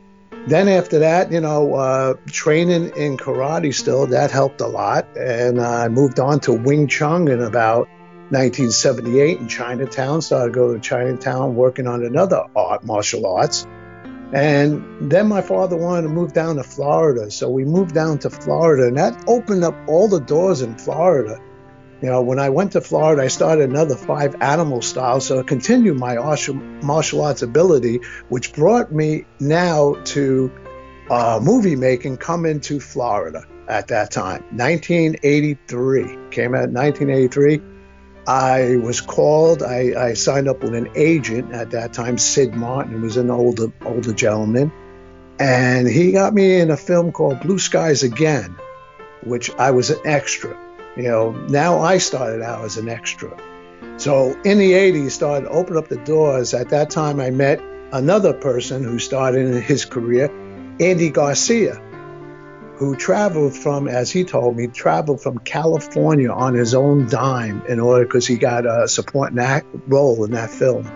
then 0.47 0.69
after 0.69 0.99
that, 0.99 1.33
you 1.33 1.41
know, 1.41 1.75
uh, 1.75 2.15
training 2.27 2.93
in 2.97 3.17
karate 3.17 3.75
still, 3.75 4.07
that 4.09 4.31
helped 4.31 4.61
a 4.61 4.67
lot. 4.67 5.07
And 5.17 5.61
I 5.61 5.89
moved 5.89 6.21
on 6.21 6.41
to 6.41 6.53
Wing 6.53 6.87
Chun 6.87 7.29
in 7.29 7.41
about 7.41 7.89
1978 8.31 9.39
in 9.39 9.49
Chinatown. 9.49 10.21
Started 10.21 10.55
going 10.55 10.75
to 10.75 10.87
Chinatown 10.87 11.55
working 11.57 11.87
on 11.87 12.05
another 12.05 12.45
art, 12.55 12.85
martial 12.85 13.27
arts. 13.27 13.67
And 14.35 15.11
then 15.11 15.29
my 15.29 15.41
father 15.41 15.77
wanted 15.77 16.03
to 16.03 16.09
move 16.09 16.33
down 16.33 16.57
to 16.57 16.65
Florida. 16.65 17.31
So 17.31 17.49
we 17.49 17.65
moved 17.65 17.95
down 17.95 18.19
to 18.19 18.31
Florida, 18.31 18.89
and 18.89 18.99
that 18.99 19.25
opened 19.27 19.65
up 19.65 19.77
all 19.87 20.09
the 20.09 20.21
doors 20.21 20.61
in 20.61 20.77
Florida. 20.77 21.41
You 22.05 22.11
know, 22.11 22.21
when 22.21 22.39
I 22.39 22.51
went 22.51 22.73
to 22.73 22.83
Florida, 22.83 23.23
I 23.23 23.29
started 23.29 23.71
another 23.71 23.97
five 23.97 24.37
animal 24.43 24.83
styles. 24.83 25.25
So 25.25 25.41
I 25.41 25.43
continued 25.43 25.97
my 25.97 26.17
martial 26.83 27.23
arts 27.23 27.41
ability, 27.41 28.01
which 28.29 28.53
brought 28.53 28.93
me 28.93 29.25
now 29.41 29.95
to 30.13 30.53
uh, 31.09 31.41
movie 31.43 31.77
making, 31.77 32.19
coming 32.19 32.61
to 32.61 32.79
Florida 32.79 33.47
at 33.69 33.89
that 33.89 34.11
time. 34.11 34.43
1983. 34.55 36.29
Came 36.31 36.55
out 36.55 36.69
1983. 36.69 37.63
I 38.27 38.77
was 38.77 39.01
called. 39.01 39.63
I, 39.63 40.09
I, 40.09 40.13
signed 40.13 40.47
up 40.47 40.63
with 40.63 40.75
an 40.75 40.91
agent 40.97 41.55
at 41.55 41.71
that 41.71 41.95
time, 41.95 42.19
Sid 42.19 42.55
Martin, 42.55 43.01
was 43.01 43.17
an 43.17 43.31
older 43.31 43.73
older 43.83 44.13
gentleman, 44.13 44.71
and 45.39 45.89
he 45.89 46.13
got 46.13 46.35
me 46.35 46.61
in 46.61 46.71
a 46.71 46.77
film 46.77 47.13
called 47.13 47.41
Blue 47.41 47.59
Skies 47.59 48.03
Again, 48.03 48.57
which 49.23 49.51
I 49.55 49.71
was 49.71 49.89
an 49.89 50.01
extra. 50.05 50.64
You 50.97 51.05
know, 51.05 51.33
now 51.49 51.81
I 51.81 51.99
started 51.99 52.43
out 52.43 52.65
as 52.65 52.77
an 52.77 52.89
extra. 52.89 53.37
So 53.97 54.39
in 54.45 54.59
the 54.59 54.73
80s, 54.73 55.11
started 55.11 55.47
to 55.47 55.51
open 55.53 55.77
up 55.77 55.89
the 55.89 55.97
doors. 55.97 56.55
At 56.55 56.71
that 56.71 56.91
time, 56.91 57.21
I 57.21 57.31
met 57.31 57.61
another 57.93 58.33
person 58.33 58.83
who 58.83 58.99
started 58.99 59.47
in 59.47 59.63
his 59.63 59.85
career, 59.85 60.31
Andy 60.81 61.11
Garcia 61.11 61.81
who 62.77 62.97
traveled 62.97 63.57
from, 63.57 63.87
as 63.87 64.11
he 64.11 64.25
told 64.25 64.57
me, 64.57 64.67
traveled 64.67 65.23
from 65.23 65.39
California 65.39 66.31
on 66.31 66.55
his 66.55 66.75
own 66.75 67.09
dime 67.09 67.65
in 67.69 67.79
order 67.79 68.05
because 68.05 68.27
he 68.27 68.37
got 68.37 68.67
a 68.67 68.89
supporting 68.89 69.39
act 69.39 69.67
role 69.87 70.25
in 70.25 70.33
that 70.33 70.51
film. 70.51 70.91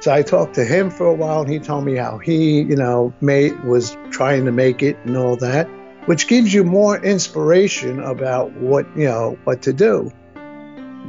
So 0.00 0.12
I 0.12 0.22
talked 0.22 0.54
to 0.54 0.64
him 0.64 0.90
for 0.90 1.06
a 1.06 1.14
while, 1.14 1.42
and 1.42 1.50
he 1.50 1.58
told 1.58 1.84
me 1.84 1.96
how 1.96 2.18
he, 2.18 2.62
you 2.62 2.76
know, 2.76 3.14
was 3.20 3.96
trying 4.10 4.46
to 4.46 4.52
make 4.52 4.82
it 4.82 4.96
and 5.04 5.16
all 5.16 5.36
that, 5.36 5.68
which 6.06 6.28
gives 6.28 6.52
you 6.52 6.64
more 6.64 6.96
inspiration 6.96 8.00
about 8.00 8.52
what 8.52 8.86
you 8.96 9.06
know 9.06 9.38
what 9.44 9.62
to 9.62 9.72
do. 9.72 10.10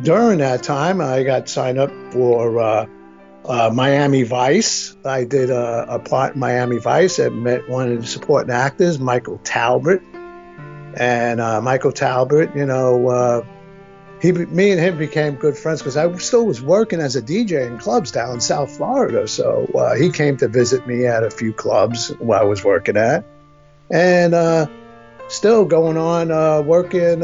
During 0.03 0.39
that 0.39 0.63
time, 0.63 1.01
I 1.01 1.23
got 1.23 1.47
signed 1.47 1.77
up 1.77 1.91
for 2.11 2.59
uh, 2.59 2.85
uh, 3.45 3.71
Miami 3.73 4.23
Vice. 4.23 4.95
I 5.05 5.23
did 5.23 5.49
a, 5.49 5.95
a 5.95 6.31
in 6.31 6.39
Miami 6.39 6.77
Vice. 6.77 7.19
I 7.19 7.29
met 7.29 7.69
one 7.69 7.91
of 7.91 8.01
the 8.01 8.07
supporting 8.07 8.51
actors, 8.51 8.99
Michael 8.99 9.39
Talbott. 9.39 10.01
And 10.97 11.41
uh, 11.41 11.61
Michael 11.61 11.91
Talbott, 11.91 12.55
you 12.55 12.65
know, 12.65 13.07
uh, 13.07 13.45
he, 14.21 14.31
me 14.31 14.71
and 14.71 14.79
him 14.79 14.97
became 14.97 15.35
good 15.35 15.57
friends 15.57 15.81
because 15.81 15.97
I 15.97 16.13
still 16.17 16.45
was 16.45 16.61
working 16.61 16.99
as 16.99 17.15
a 17.15 17.21
DJ 17.21 17.67
in 17.67 17.77
clubs 17.77 18.11
down 18.11 18.35
in 18.35 18.41
South 18.41 18.75
Florida. 18.75 19.27
So 19.27 19.69
uh, 19.75 19.95
he 19.95 20.09
came 20.09 20.37
to 20.37 20.47
visit 20.47 20.87
me 20.87 21.05
at 21.05 21.23
a 21.23 21.29
few 21.29 21.53
clubs 21.53 22.09
while 22.19 22.41
I 22.41 22.45
was 22.45 22.63
working 22.63 22.97
at. 22.97 23.25
And 23.91 24.33
uh, 24.33 24.67
still 25.27 25.65
going 25.65 25.97
on 25.97 26.31
uh, 26.31 26.61
working 26.61 27.21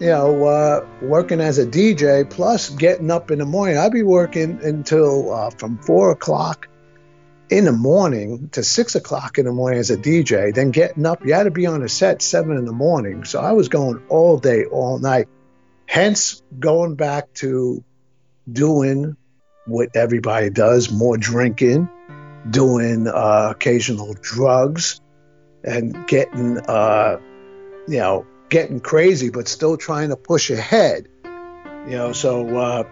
you 0.00 0.06
know, 0.06 0.44
uh, 0.44 0.86
working 1.02 1.40
as 1.40 1.58
a 1.58 1.66
DJ 1.66 2.28
plus 2.28 2.70
getting 2.70 3.10
up 3.10 3.30
in 3.30 3.38
the 3.38 3.44
morning. 3.44 3.78
I'd 3.78 3.92
be 3.92 4.02
working 4.02 4.60
until 4.62 5.32
uh, 5.32 5.50
from 5.50 5.78
four 5.78 6.10
o'clock 6.10 6.68
in 7.48 7.64
the 7.64 7.72
morning 7.72 8.48
to 8.50 8.64
six 8.64 8.96
o'clock 8.96 9.38
in 9.38 9.44
the 9.44 9.52
morning 9.52 9.78
as 9.78 9.90
a 9.90 9.96
DJ. 9.96 10.52
Then 10.54 10.72
getting 10.72 11.06
up, 11.06 11.24
you 11.24 11.34
had 11.34 11.44
to 11.44 11.50
be 11.50 11.66
on 11.66 11.82
a 11.82 11.88
set 11.88 12.22
seven 12.22 12.56
in 12.56 12.64
the 12.64 12.72
morning. 12.72 13.24
So 13.24 13.40
I 13.40 13.52
was 13.52 13.68
going 13.68 14.02
all 14.08 14.38
day, 14.38 14.64
all 14.64 14.98
night. 14.98 15.28
Hence, 15.86 16.42
going 16.58 16.96
back 16.96 17.32
to 17.34 17.84
doing 18.50 19.16
what 19.66 19.90
everybody 19.94 20.50
does 20.50 20.90
more 20.90 21.16
drinking, 21.16 21.88
doing 22.50 23.06
uh, 23.06 23.48
occasional 23.52 24.14
drugs, 24.20 25.00
and 25.64 26.06
getting, 26.06 26.58
uh, 26.58 27.18
you 27.88 27.98
know, 27.98 28.26
getting 28.48 28.80
crazy, 28.80 29.30
but 29.30 29.48
still 29.48 29.76
trying 29.76 30.10
to 30.10 30.16
push 30.16 30.50
ahead. 30.50 31.08
You 31.86 31.96
know, 31.96 32.12
so 32.12 32.56
uh, 32.56 32.84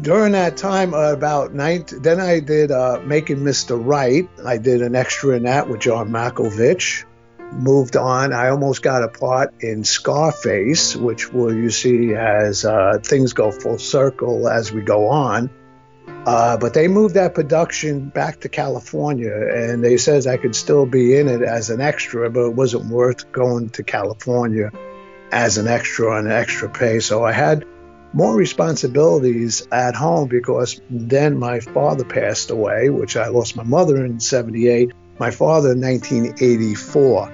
during 0.00 0.32
that 0.32 0.56
time, 0.56 0.94
uh, 0.94 1.12
about 1.12 1.54
nine, 1.54 1.84
then 2.00 2.20
I 2.20 2.40
did 2.40 2.70
uh, 2.70 3.00
Making 3.04 3.38
Mr. 3.38 3.80
Right. 3.80 4.28
I 4.44 4.58
did 4.58 4.82
an 4.82 4.96
extra 4.96 5.36
in 5.36 5.44
that 5.44 5.68
with 5.68 5.80
John 5.80 6.10
Malkovich. 6.10 7.04
Moved 7.52 7.96
on. 7.96 8.32
I 8.32 8.48
almost 8.48 8.82
got 8.82 9.04
a 9.04 9.08
part 9.08 9.54
in 9.60 9.84
Scarface, 9.84 10.96
which 10.96 11.32
will 11.32 11.54
you 11.54 11.70
see 11.70 12.14
as 12.14 12.64
uh, 12.64 12.98
things 13.02 13.32
go 13.32 13.52
full 13.52 13.78
circle 13.78 14.48
as 14.48 14.72
we 14.72 14.82
go 14.82 15.08
on. 15.08 15.50
Uh, 16.06 16.56
but 16.56 16.72
they 16.72 16.88
moved 16.88 17.14
that 17.14 17.34
production 17.34 18.08
back 18.08 18.40
to 18.40 18.48
California, 18.48 19.32
and 19.32 19.84
they 19.84 19.96
says 19.98 20.26
I 20.26 20.38
could 20.38 20.56
still 20.56 20.86
be 20.86 21.18
in 21.18 21.28
it 21.28 21.42
as 21.42 21.70
an 21.70 21.80
extra, 21.80 22.30
but 22.30 22.46
it 22.46 22.54
wasn't 22.54 22.86
worth 22.86 23.30
going 23.32 23.70
to 23.70 23.82
California 23.82 24.70
as 25.32 25.58
an 25.58 25.68
extra 25.68 26.16
on 26.16 26.30
extra 26.30 26.70
pay. 26.70 27.00
So 27.00 27.24
I 27.24 27.32
had 27.32 27.66
more 28.14 28.34
responsibilities 28.34 29.66
at 29.72 29.94
home 29.94 30.28
because 30.28 30.80
then 30.88 31.36
my 31.36 31.60
father 31.60 32.04
passed 32.04 32.50
away, 32.50 32.88
which 32.88 33.16
I 33.16 33.28
lost 33.28 33.56
my 33.56 33.64
mother 33.64 34.04
in 34.04 34.20
78, 34.20 34.92
my 35.18 35.30
father 35.30 35.72
in 35.72 35.80
1984. 35.80 37.32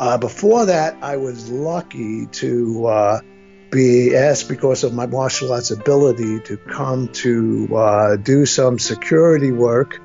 Uh, 0.00 0.18
before 0.18 0.66
that, 0.66 0.96
I 1.02 1.16
was 1.16 1.48
lucky 1.50 2.26
to 2.26 2.86
uh, 2.86 3.20
be 3.70 4.16
asked 4.16 4.48
because 4.48 4.84
of 4.84 4.92
my 4.92 5.06
martial 5.06 5.52
arts 5.52 5.70
ability 5.70 6.40
to 6.40 6.56
come 6.56 7.08
to 7.08 7.68
uh, 7.76 8.16
do 8.16 8.44
some 8.44 8.78
security 8.78 9.52
work 9.52 10.00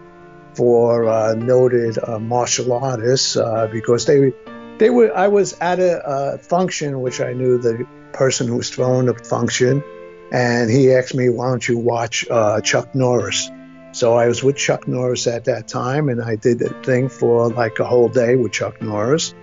for 0.54 1.08
uh, 1.08 1.34
noted 1.34 1.98
uh, 2.02 2.20
martial 2.20 2.74
artists 2.74 3.36
uh, 3.36 3.68
because 3.72 4.06
they 4.06 4.32
they 4.78 4.90
were 4.90 5.16
I 5.16 5.28
was 5.28 5.58
at 5.60 5.80
a, 5.80 6.40
function 6.42 7.02
which 7.02 7.22
I 7.22 7.34
knew 7.34 7.58
the 7.58 7.88
person 8.14 8.48
who 8.48 8.58
was 8.58 8.70
throwing 8.70 9.08
the 9.08 9.16
function 9.16 9.84
and 10.32 10.70
he 10.70 10.94
asked 10.94 11.16
me 11.16 11.30
why 11.30 11.50
don't 11.50 11.68
you 11.68 11.78
watch 11.78 12.26
uh, 12.30 12.62
Chuck 12.62 12.94
Norris? 12.94 13.50
So 13.92 14.16
I 14.16 14.28
was 14.28 14.44
with 14.44 14.58
Chuck 14.58 14.88
Norris 14.88 15.26
at 15.26 15.46
that 15.46 15.68
time 15.68 16.10
and 16.10 16.22
I 16.22 16.36
did 16.36 16.60
the 16.60 16.70
thing 16.84 17.10
for 17.10 17.50
like 17.50 17.80
a 17.80 17.86
whole 17.86 18.10
day 18.10 18.36
with 18.36 18.52
Chuck 18.52 18.82
Norris 18.82 19.34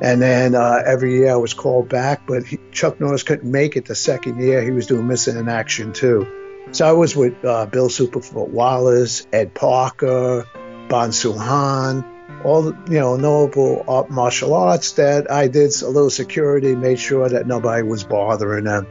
and 0.00 0.20
then 0.20 0.54
uh, 0.54 0.82
every 0.84 1.16
year 1.16 1.32
I 1.32 1.36
was 1.36 1.54
called 1.54 1.88
back, 1.88 2.26
but 2.26 2.44
he, 2.44 2.58
Chuck 2.70 3.00
Norris 3.00 3.22
couldn't 3.22 3.50
make 3.50 3.76
it 3.76 3.86
the 3.86 3.94
second 3.94 4.40
year. 4.40 4.62
He 4.62 4.70
was 4.70 4.86
doing 4.86 5.06
missing 5.06 5.36
in 5.36 5.48
action 5.48 5.92
too. 5.92 6.26
So 6.72 6.86
I 6.86 6.92
was 6.92 7.14
with 7.14 7.44
uh, 7.44 7.66
Bill 7.66 7.88
Superfoot 7.88 8.48
Wallace, 8.48 9.26
Ed 9.32 9.54
Parker, 9.54 10.46
Bong 10.88 11.12
Soo 11.12 11.32
Han, 11.32 12.04
all 12.44 12.62
the, 12.62 12.76
you 12.90 12.98
know 12.98 13.16
notable 13.16 13.84
art, 13.88 14.10
martial 14.10 14.54
arts 14.54 14.92
that 14.92 15.30
I 15.30 15.48
did 15.48 15.70
a 15.82 15.88
little 15.88 16.10
security, 16.10 16.74
made 16.74 16.98
sure 16.98 17.28
that 17.28 17.46
nobody 17.46 17.82
was 17.82 18.04
bothering 18.04 18.64
them. 18.64 18.86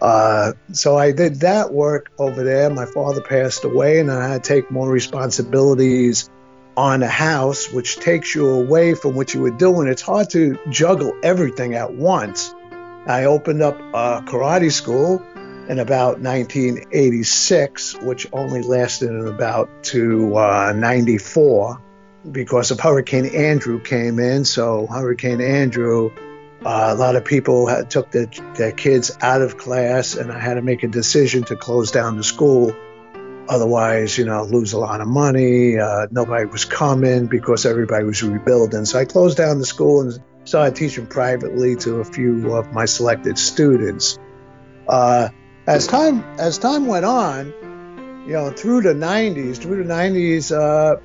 Uh, 0.00 0.52
so 0.72 0.96
I 0.96 1.10
did 1.10 1.40
that 1.40 1.72
work 1.72 2.12
over 2.18 2.44
there. 2.44 2.70
My 2.70 2.86
father 2.86 3.20
passed 3.20 3.64
away, 3.64 3.98
and 3.98 4.12
I 4.12 4.28
had 4.28 4.44
to 4.44 4.48
take 4.48 4.70
more 4.70 4.88
responsibilities 4.88 6.30
on 6.78 7.02
a 7.02 7.08
house, 7.08 7.72
which 7.72 7.96
takes 7.96 8.36
you 8.36 8.48
away 8.48 8.94
from 8.94 9.16
what 9.16 9.34
you 9.34 9.40
were 9.40 9.50
doing. 9.50 9.88
It's 9.88 10.00
hard 10.00 10.30
to 10.30 10.56
juggle 10.70 11.12
everything 11.24 11.74
at 11.74 11.92
once. 11.92 12.54
I 13.04 13.24
opened 13.24 13.62
up 13.62 13.80
a 13.80 14.22
karate 14.24 14.70
school 14.70 15.20
in 15.68 15.80
about 15.80 16.20
1986, 16.20 17.96
which 17.96 18.28
only 18.32 18.62
lasted 18.62 19.10
in 19.10 19.26
about 19.26 19.68
to 19.84 20.36
uh, 20.36 20.72
94 20.76 21.82
because 22.30 22.70
of 22.70 22.78
Hurricane 22.78 23.26
Andrew 23.26 23.80
came 23.80 24.20
in. 24.20 24.44
So 24.44 24.86
Hurricane 24.86 25.40
Andrew 25.40 26.10
Uh, 26.64 26.90
a 26.90 26.94
lot 26.94 27.14
of 27.14 27.24
people 27.24 27.68
had, 27.68 27.88
took 27.88 28.10
their, 28.10 28.26
their 28.56 28.72
kids 28.72 29.16
out 29.20 29.42
of 29.42 29.56
class, 29.56 30.16
and 30.16 30.32
I 30.32 30.40
had 30.40 30.54
to 30.54 30.62
make 30.62 30.82
a 30.82 30.88
decision 30.88 31.44
to 31.44 31.56
close 31.56 31.92
down 31.92 32.16
the 32.16 32.24
school. 32.24 32.74
Otherwise, 33.48 34.18
you 34.18 34.26
know, 34.26 34.44
lose 34.44 34.74
a 34.74 34.78
lot 34.78 35.00
of 35.00 35.08
money. 35.08 35.78
Uh, 35.78 36.06
nobody 36.10 36.44
was 36.44 36.66
coming 36.66 37.26
because 37.26 37.64
everybody 37.64 38.04
was 38.04 38.22
rebuilding. 38.22 38.84
So 38.84 38.98
I 38.98 39.06
closed 39.06 39.38
down 39.38 39.58
the 39.58 39.66
school 39.66 40.02
and 40.02 40.18
started 40.44 40.76
teaching 40.76 41.06
privately 41.06 41.76
to 41.76 41.96
a 41.96 42.04
few 42.04 42.52
of 42.52 42.72
my 42.72 42.84
selected 42.84 43.38
students. 43.38 44.18
Uh, 44.86 45.28
as 45.66 45.86
time 45.86 46.22
as 46.38 46.58
time 46.58 46.86
went 46.86 47.06
on, 47.06 47.46
you 48.26 48.34
know, 48.34 48.50
through 48.50 48.82
the 48.82 48.94
90s, 48.94 49.56
through 49.56 49.82
the 49.82 49.90
90s, 49.92 50.52
uh, 50.52 51.00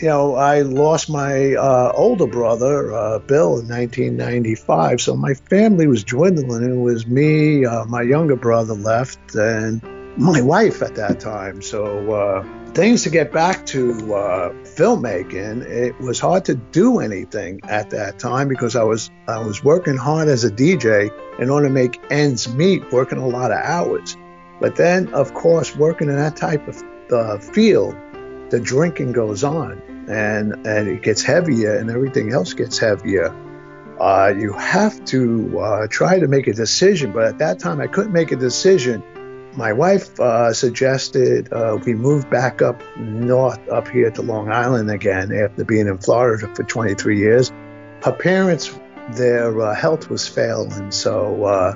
you 0.00 0.08
know, 0.08 0.34
I 0.34 0.62
lost 0.62 1.10
my 1.10 1.54
uh, 1.54 1.92
older 1.94 2.26
brother, 2.26 2.92
uh, 2.94 3.18
Bill, 3.18 3.58
in 3.58 3.68
1995. 3.68 5.00
So 5.00 5.16
my 5.16 5.34
family 5.34 5.86
was 5.86 6.04
dwindling. 6.04 6.64
It 6.64 6.80
was 6.80 7.06
me, 7.06 7.64
uh, 7.64 7.84
my 7.84 8.02
younger 8.02 8.36
brother 8.36 8.74
left, 8.74 9.34
and 9.34 9.82
my 10.16 10.40
wife 10.40 10.82
at 10.82 10.94
that 10.96 11.20
time. 11.20 11.62
So 11.62 12.12
uh, 12.12 12.72
things 12.72 13.02
to 13.04 13.10
get 13.10 13.32
back 13.32 13.66
to 13.66 13.92
uh, 14.14 14.50
filmmaking, 14.64 15.62
it 15.62 15.98
was 16.00 16.18
hard 16.18 16.44
to 16.46 16.54
do 16.54 17.00
anything 17.00 17.60
at 17.64 17.90
that 17.90 18.18
time 18.18 18.48
because 18.48 18.76
I 18.76 18.82
was 18.82 19.10
I 19.28 19.38
was 19.38 19.62
working 19.62 19.96
hard 19.96 20.28
as 20.28 20.44
a 20.44 20.50
DJ 20.50 21.10
in 21.38 21.50
order 21.50 21.68
to 21.68 21.72
make 21.72 22.00
ends 22.10 22.52
meet, 22.52 22.92
working 22.92 23.18
a 23.18 23.26
lot 23.26 23.50
of 23.50 23.58
hours. 23.58 24.16
But 24.60 24.76
then, 24.76 25.12
of 25.14 25.32
course, 25.32 25.74
working 25.74 26.08
in 26.08 26.16
that 26.16 26.36
type 26.36 26.68
of 26.68 26.82
uh, 27.10 27.38
field, 27.38 27.96
the 28.50 28.60
drinking 28.60 29.12
goes 29.12 29.42
on 29.44 29.82
and 30.08 30.66
and 30.66 30.88
it 30.88 31.02
gets 31.02 31.22
heavier 31.22 31.76
and 31.76 31.90
everything 31.90 32.32
else 32.32 32.52
gets 32.52 32.78
heavier. 32.78 33.34
Uh, 34.00 34.32
you 34.36 34.52
have 34.54 35.04
to 35.04 35.60
uh, 35.60 35.86
try 35.88 36.18
to 36.18 36.26
make 36.26 36.46
a 36.46 36.54
decision, 36.54 37.12
but 37.12 37.24
at 37.24 37.38
that 37.38 37.58
time 37.58 37.80
I 37.80 37.86
couldn't 37.86 38.12
make 38.12 38.32
a 38.32 38.36
decision. 38.36 39.02
My 39.56 39.72
wife 39.72 40.18
uh, 40.20 40.52
suggested 40.52 41.52
uh, 41.52 41.76
we 41.84 41.94
move 41.94 42.30
back 42.30 42.62
up 42.62 42.80
north, 42.96 43.58
up 43.68 43.88
here 43.88 44.10
to 44.12 44.22
Long 44.22 44.50
Island 44.50 44.90
again 44.90 45.32
after 45.32 45.64
being 45.64 45.88
in 45.88 45.98
Florida 45.98 46.46
for 46.54 46.62
23 46.62 47.18
years. 47.18 47.50
Her 48.02 48.12
parents, 48.12 48.78
their 49.10 49.60
uh, 49.60 49.74
health 49.74 50.08
was 50.08 50.26
failing, 50.28 50.92
so 50.92 51.44
uh, 51.44 51.74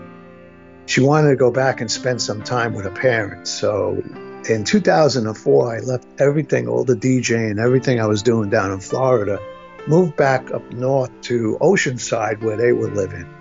she 0.86 1.00
wanted 1.00 1.30
to 1.30 1.36
go 1.36 1.50
back 1.50 1.80
and 1.80 1.90
spend 1.90 2.22
some 2.22 2.44
time 2.44 2.74
with 2.74 2.84
her 2.84 2.92
parents. 2.92 3.50
So 3.50 4.00
in 4.48 4.62
2004, 4.62 5.74
I 5.74 5.80
left 5.80 6.06
everything, 6.20 6.68
all 6.68 6.84
the 6.84 6.94
DJing, 6.94 7.58
everything 7.58 8.00
I 8.00 8.06
was 8.06 8.22
doing 8.22 8.50
down 8.50 8.70
in 8.70 8.80
Florida, 8.80 9.40
moved 9.88 10.16
back 10.16 10.52
up 10.52 10.70
north 10.72 11.10
to 11.22 11.58
Oceanside 11.60 12.40
where 12.40 12.56
they 12.56 12.72
were 12.72 12.90
living. 12.90 13.33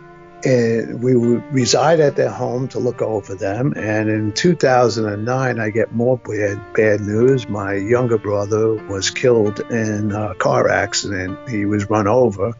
And 0.46 1.02
we 1.02 1.16
would 1.16 1.44
reside 1.54 2.00
at 2.02 2.16
their 2.18 2.30
home 2.30 2.68
to 2.70 2.80
look 2.80 3.02
over 3.02 3.34
them. 3.36 3.74
And 3.78 4.10
in 4.10 4.34
2009, 4.34 5.60
I 5.60 5.70
get 5.70 5.94
more 5.94 6.18
bad, 6.18 6.74
bad 6.74 7.00
news. 7.02 7.48
My 7.48 7.76
younger 7.76 8.18
brother 8.18 8.74
was 8.88 9.10
killed 9.10 9.60
in 9.72 10.12
a 10.12 10.36
car 10.36 10.68
accident. 10.68 11.50
He 11.50 11.66
was 11.66 11.89
run 11.89 12.08
over, 12.08 12.52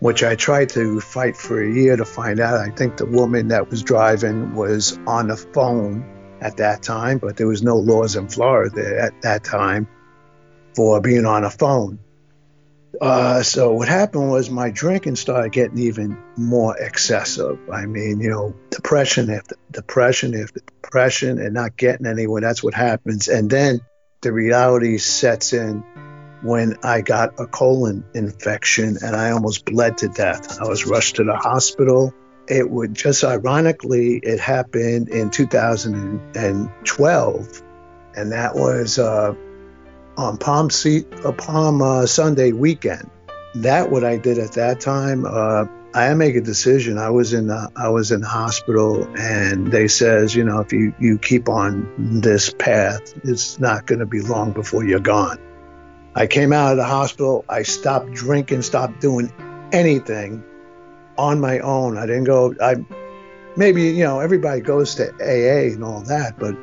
which 0.00 0.24
I 0.24 0.34
tried 0.34 0.70
to 0.70 1.00
fight 1.00 1.36
for 1.36 1.62
a 1.62 1.72
year 1.72 1.96
to 1.96 2.04
find 2.04 2.40
out. 2.40 2.60
I 2.60 2.70
think 2.70 2.96
the 2.96 3.06
woman 3.06 3.48
that 3.48 3.70
was 3.70 3.82
driving 3.82 4.54
was 4.56 4.98
on 5.06 5.28
the 5.28 5.36
phone 5.36 6.04
at 6.40 6.56
that 6.56 6.82
time, 6.82 7.18
but 7.18 7.36
there 7.36 7.46
was 7.46 7.62
no 7.62 7.76
laws 7.76 8.16
in 8.16 8.28
Florida 8.28 9.00
at 9.00 9.22
that 9.22 9.44
time 9.44 9.86
for 10.74 11.00
being 11.00 11.26
on 11.26 11.44
a 11.44 11.50
phone. 11.50 11.98
Uh, 13.00 13.42
so 13.42 13.74
what 13.74 13.88
happened 13.88 14.30
was 14.30 14.50
my 14.50 14.70
drinking 14.70 15.16
started 15.16 15.52
getting 15.52 15.78
even 15.78 16.18
more 16.36 16.76
excessive. 16.76 17.58
I 17.72 17.86
mean, 17.86 18.20
you 18.20 18.30
know, 18.30 18.54
depression 18.70 19.30
after 19.30 19.56
depression 19.70 20.40
after 20.40 20.60
depression 20.60 21.38
and 21.38 21.54
not 21.54 21.76
getting 21.76 22.06
anywhere. 22.06 22.40
That's 22.40 22.62
what 22.62 22.74
happens. 22.74 23.28
And 23.28 23.50
then 23.50 23.80
the 24.20 24.32
reality 24.32 24.98
sets 24.98 25.52
in 25.52 25.82
when 26.42 26.76
I 26.82 27.00
got 27.00 27.40
a 27.40 27.46
colon 27.46 28.04
infection 28.14 28.98
and 29.02 29.16
I 29.16 29.30
almost 29.30 29.64
bled 29.64 29.98
to 29.98 30.08
death. 30.08 30.60
I 30.60 30.68
was 30.68 30.86
rushed 30.86 31.16
to 31.16 31.24
the 31.24 31.36
hospital 31.36 32.14
it 32.48 32.70
would 32.70 32.94
just 32.94 33.24
ironically, 33.24 34.16
it 34.16 34.40
happened 34.40 35.08
in 35.08 35.30
2012, 35.30 37.62
and 38.16 38.32
that 38.32 38.54
was 38.54 38.98
uh, 38.98 39.34
on 40.16 40.36
Palm, 40.38 40.68
uh, 41.24 41.32
Palm 41.32 41.82
uh, 41.82 42.06
Sunday 42.06 42.52
weekend. 42.52 43.10
That 43.56 43.90
what 43.90 44.04
I 44.04 44.16
did 44.16 44.38
at 44.38 44.52
that 44.52 44.80
time. 44.80 45.24
Uh, 45.26 45.66
I 45.94 46.12
make 46.14 46.34
a 46.34 46.40
decision. 46.40 46.98
I 46.98 47.10
was 47.10 47.32
in 47.32 47.46
the, 47.46 47.70
I 47.76 47.88
was 47.88 48.10
in 48.10 48.20
hospital, 48.20 49.06
and 49.16 49.70
they 49.70 49.86
says, 49.86 50.34
you 50.34 50.42
know, 50.42 50.58
if 50.58 50.72
you 50.72 50.92
you 50.98 51.18
keep 51.18 51.48
on 51.48 52.20
this 52.20 52.52
path, 52.52 53.14
it's 53.22 53.60
not 53.60 53.86
going 53.86 54.00
to 54.00 54.06
be 54.06 54.20
long 54.20 54.50
before 54.50 54.84
you're 54.84 54.98
gone. 54.98 55.38
I 56.16 56.26
came 56.26 56.52
out 56.52 56.72
of 56.72 56.78
the 56.78 56.84
hospital. 56.84 57.44
I 57.48 57.62
stopped 57.62 58.12
drinking, 58.12 58.62
stopped 58.62 59.00
doing 59.00 59.32
anything 59.72 60.42
on 61.16 61.40
my 61.40 61.60
own. 61.60 61.96
I 61.96 62.06
didn't 62.06 62.24
go. 62.24 62.54
I 62.60 62.76
maybe 63.56 63.84
you 63.84 64.02
know 64.02 64.18
everybody 64.18 64.62
goes 64.62 64.96
to 64.96 65.12
AA 65.20 65.72
and 65.74 65.84
all 65.84 66.00
that, 66.02 66.40
but 66.40 66.56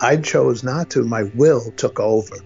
I 0.00 0.16
chose 0.16 0.64
not 0.64 0.88
to. 0.90 1.04
My 1.04 1.24
will 1.34 1.70
took 1.72 2.00
over, 2.00 2.36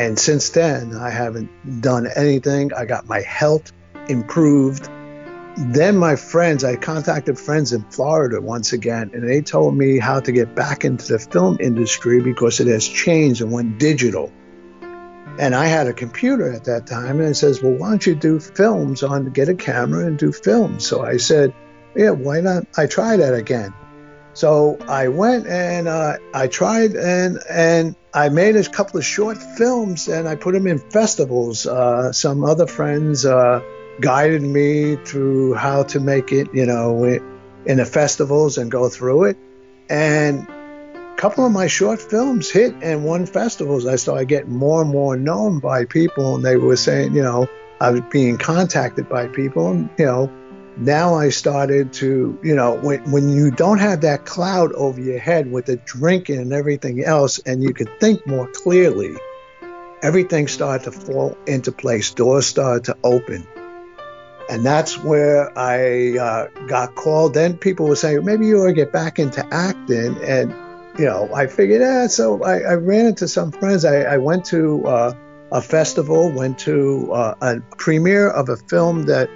and 0.00 0.18
since 0.18 0.48
then 0.48 0.96
I 0.96 1.10
haven't 1.10 1.50
done 1.82 2.06
anything. 2.16 2.72
I 2.72 2.86
got 2.86 3.06
my 3.06 3.20
health 3.20 3.70
improved. 4.08 4.88
Then 5.58 5.98
my 5.98 6.16
friends, 6.16 6.64
I 6.64 6.76
contacted 6.76 7.38
friends 7.38 7.74
in 7.74 7.82
Florida 7.90 8.40
once 8.40 8.72
again, 8.72 9.10
and 9.12 9.28
they 9.28 9.42
told 9.42 9.76
me 9.76 9.98
how 9.98 10.20
to 10.20 10.32
get 10.32 10.54
back 10.54 10.86
into 10.86 11.06
the 11.06 11.18
film 11.18 11.58
industry 11.60 12.22
because 12.22 12.60
it 12.60 12.66
has 12.68 12.88
changed 12.88 13.42
and 13.42 13.52
went 13.52 13.78
digital. 13.78 14.32
And 15.38 15.54
I 15.54 15.66
had 15.66 15.86
a 15.86 15.92
computer 15.92 16.50
at 16.50 16.64
that 16.64 16.86
time, 16.86 17.20
and 17.20 17.28
it 17.28 17.34
says, 17.34 17.62
"Well, 17.62 17.74
why 17.74 17.90
don't 17.90 18.06
you 18.06 18.14
do 18.14 18.40
films 18.40 19.02
on? 19.02 19.26
Get 19.30 19.50
a 19.50 19.54
camera 19.54 20.06
and 20.06 20.18
do 20.18 20.32
films." 20.32 20.86
So 20.86 21.02
I 21.02 21.18
said, 21.18 21.52
"Yeah, 21.94 22.10
why 22.10 22.40
not?" 22.40 22.66
I 22.78 22.86
tried 22.86 23.18
that 23.18 23.34
again. 23.34 23.74
So 24.32 24.78
I 24.88 25.08
went 25.08 25.46
and 25.46 25.88
uh, 25.88 26.18
I 26.32 26.46
tried 26.46 26.94
and 26.94 27.38
and 27.48 27.96
I 28.14 28.28
made 28.28 28.56
a 28.56 28.68
couple 28.68 28.98
of 28.98 29.04
short 29.04 29.38
films 29.38 30.08
and 30.08 30.28
I 30.28 30.34
put 30.34 30.54
them 30.54 30.66
in 30.66 30.78
festivals. 30.78 31.66
Uh, 31.66 32.12
some 32.12 32.44
other 32.44 32.66
friends 32.66 33.24
uh, 33.24 33.60
guided 34.00 34.42
me 34.42 34.96
through 34.96 35.54
how 35.54 35.82
to 35.84 36.00
make 36.00 36.32
it, 36.32 36.48
you 36.54 36.66
know, 36.66 37.04
in 37.66 37.76
the 37.76 37.84
festivals 37.84 38.58
and 38.58 38.70
go 38.70 38.88
through 38.88 39.24
it. 39.24 39.36
And 39.88 40.48
a 40.48 41.14
couple 41.16 41.44
of 41.44 41.52
my 41.52 41.66
short 41.66 42.00
films 42.00 42.50
hit 42.50 42.74
and 42.82 43.04
won 43.04 43.26
festivals. 43.26 43.86
I 43.86 43.96
started 43.96 44.28
getting 44.28 44.56
more 44.56 44.82
and 44.82 44.90
more 44.90 45.16
known 45.16 45.58
by 45.58 45.84
people, 45.84 46.36
and 46.36 46.44
they 46.44 46.56
were 46.56 46.76
saying, 46.76 47.14
you 47.14 47.22
know, 47.22 47.48
I 47.80 47.90
was 47.90 48.02
being 48.10 48.38
contacted 48.38 49.08
by 49.08 49.26
people, 49.28 49.70
and 49.70 49.90
you 49.98 50.06
know, 50.06 50.32
now 50.76 51.14
I 51.14 51.30
started 51.30 51.92
to, 51.94 52.38
you 52.42 52.54
know, 52.54 52.76
when 52.76 53.10
when 53.10 53.28
you 53.28 53.50
don't 53.50 53.78
have 53.78 54.00
that 54.02 54.24
cloud 54.24 54.72
over 54.72 55.00
your 55.00 55.18
head 55.18 55.50
with 55.50 55.66
the 55.66 55.76
drinking 55.76 56.38
and 56.38 56.52
everything 56.52 57.04
else, 57.04 57.38
and 57.40 57.62
you 57.62 57.74
can 57.74 57.88
think 57.98 58.26
more 58.26 58.48
clearly, 58.48 59.16
everything 60.02 60.48
started 60.48 60.84
to 60.84 60.92
fall 60.92 61.36
into 61.46 61.72
place. 61.72 62.12
Doors 62.12 62.46
started 62.46 62.84
to 62.84 62.96
open. 63.04 63.46
And 64.48 64.66
that's 64.66 64.98
where 64.98 65.56
I 65.56 66.18
uh, 66.18 66.46
got 66.66 66.96
called. 66.96 67.34
Then 67.34 67.56
people 67.56 67.86
were 67.86 67.94
saying, 67.94 68.24
maybe 68.24 68.46
you 68.46 68.60
ought 68.62 68.66
to 68.66 68.72
get 68.72 68.92
back 68.92 69.20
into 69.20 69.46
acting. 69.52 70.16
And 70.24 70.50
you 70.98 71.04
know, 71.04 71.30
I 71.32 71.46
figured, 71.46 71.80
yeah. 71.80 72.08
So 72.08 72.42
I, 72.42 72.58
I 72.60 72.74
ran 72.74 73.06
into 73.06 73.28
some 73.28 73.52
friends. 73.52 73.84
I, 73.84 74.02
I 74.02 74.16
went 74.16 74.44
to 74.46 74.84
uh, 74.86 75.12
a 75.52 75.62
festival, 75.62 76.30
went 76.30 76.58
to 76.60 77.12
uh, 77.12 77.34
a 77.40 77.60
premiere 77.76 78.28
of 78.28 78.48
a 78.48 78.56
film 78.56 79.04
that 79.04 79.30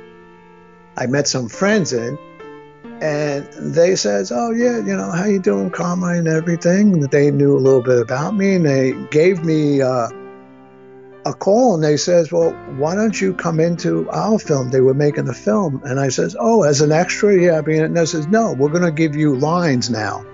I 0.96 1.06
met 1.06 1.26
some 1.26 1.48
friends 1.48 1.92
in, 1.92 2.18
and 3.00 3.46
they 3.74 3.96
says, 3.96 4.30
"Oh 4.32 4.52
yeah, 4.52 4.78
you 4.78 4.96
know, 4.96 5.10
how 5.10 5.24
you 5.24 5.40
doing, 5.40 5.70
Karma 5.70 6.08
and 6.08 6.28
everything." 6.28 7.00
They 7.00 7.30
knew 7.30 7.56
a 7.56 7.58
little 7.58 7.82
bit 7.82 8.00
about 8.00 8.36
me, 8.36 8.54
and 8.54 8.64
they 8.64 8.92
gave 9.10 9.44
me 9.44 9.82
uh, 9.82 10.08
a 11.26 11.34
call, 11.34 11.74
and 11.74 11.82
they 11.82 11.96
says, 11.96 12.30
"Well, 12.30 12.52
why 12.76 12.94
don't 12.94 13.20
you 13.20 13.34
come 13.34 13.58
into 13.58 14.08
our 14.10 14.38
film?" 14.38 14.70
They 14.70 14.80
were 14.80 14.94
making 14.94 15.28
a 15.28 15.34
film, 15.34 15.82
and 15.84 15.98
I 15.98 16.08
says, 16.10 16.36
"Oh, 16.38 16.62
as 16.62 16.80
an 16.80 16.92
extra, 16.92 17.36
yeah." 17.36 17.58
I 17.58 17.62
mean, 17.62 17.82
and 17.82 17.96
they 17.96 18.06
says, 18.06 18.28
"No, 18.28 18.52
we're 18.52 18.70
going 18.70 18.82
to 18.82 18.92
give 18.92 19.16
you 19.16 19.34
lines 19.34 19.90
now." 19.90 20.24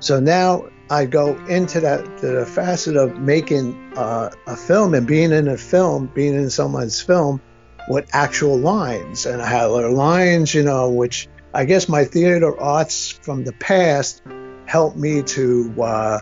So 0.00 0.18
now 0.18 0.64
I 0.88 1.04
go 1.04 1.36
into 1.46 1.80
that 1.80 2.18
the 2.18 2.46
facet 2.46 2.96
of 2.96 3.18
making 3.18 3.74
uh, 3.96 4.30
a 4.46 4.56
film 4.56 4.94
and 4.94 5.06
being 5.06 5.32
in 5.32 5.48
a 5.48 5.58
film, 5.58 6.10
being 6.14 6.34
in 6.34 6.48
someone's 6.48 7.00
film 7.02 7.40
with 7.88 8.08
actual 8.12 8.58
lines. 8.58 9.26
And 9.26 9.40
I 9.40 9.46
had 9.46 9.64
lines, 9.66 10.54
you 10.54 10.62
know, 10.62 10.90
which 10.90 11.28
I 11.54 11.64
guess 11.64 11.88
my 11.88 12.04
theater 12.04 12.58
arts 12.60 13.10
from 13.10 13.44
the 13.44 13.52
past 13.52 14.22
helped 14.66 14.96
me 14.96 15.22
to 15.22 15.74
uh, 15.82 16.20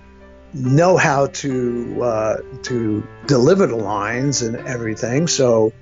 know 0.53 0.97
how 0.97 1.27
to 1.27 2.03
uh, 2.03 2.37
to 2.63 3.07
deliver 3.27 3.67
the 3.67 3.77
lines 3.77 4.43
and 4.43 4.57
everything. 4.57 5.27
So 5.27 5.73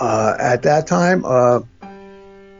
uh, 0.00 0.36
at 0.38 0.62
that 0.62 0.86
time, 0.86 1.24
uh, 1.24 1.60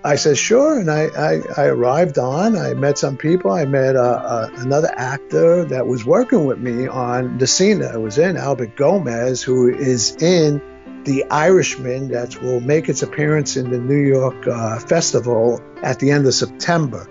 I 0.05 0.17
said, 0.17 0.37
sure. 0.37 0.79
And 0.79 0.91
I, 0.91 1.05
I, 1.07 1.41
I 1.57 1.65
arrived 1.67 2.19
on. 2.19 2.57
I 2.57 2.75
met 2.75 2.99
some 2.99 3.17
people. 3.17 3.53
I 3.53 3.65
met 3.65 3.95
uh, 3.95 4.01
uh, 4.01 4.51
another 4.57 4.93
actor 4.95 5.65
that 5.67 5.87
was 5.87 6.05
working 6.05 6.45
with 6.45 6.59
me 6.59 6.89
on 6.89 7.39
the 7.39 7.47
scene 7.47 7.79
that 7.81 7.95
I 7.95 7.99
was 7.99 8.19
in, 8.19 8.37
Albert 8.37 8.77
Gomez, 8.77 9.43
who 9.43 9.69
is 9.69 10.17
in 10.17 10.61
The 11.05 11.25
Irishman 11.31 12.09
that 12.09 12.41
will 12.43 12.61
make 12.61 12.89
its 12.89 13.03
appearance 13.03 13.57
in 13.57 13.71
the 13.71 13.79
New 13.79 14.03
York 14.03 14.47
uh, 14.47 14.79
Festival 14.79 15.61
at 15.83 15.99
the 15.99 16.11
end 16.11 16.27
of 16.27 16.35
September. 16.35 17.09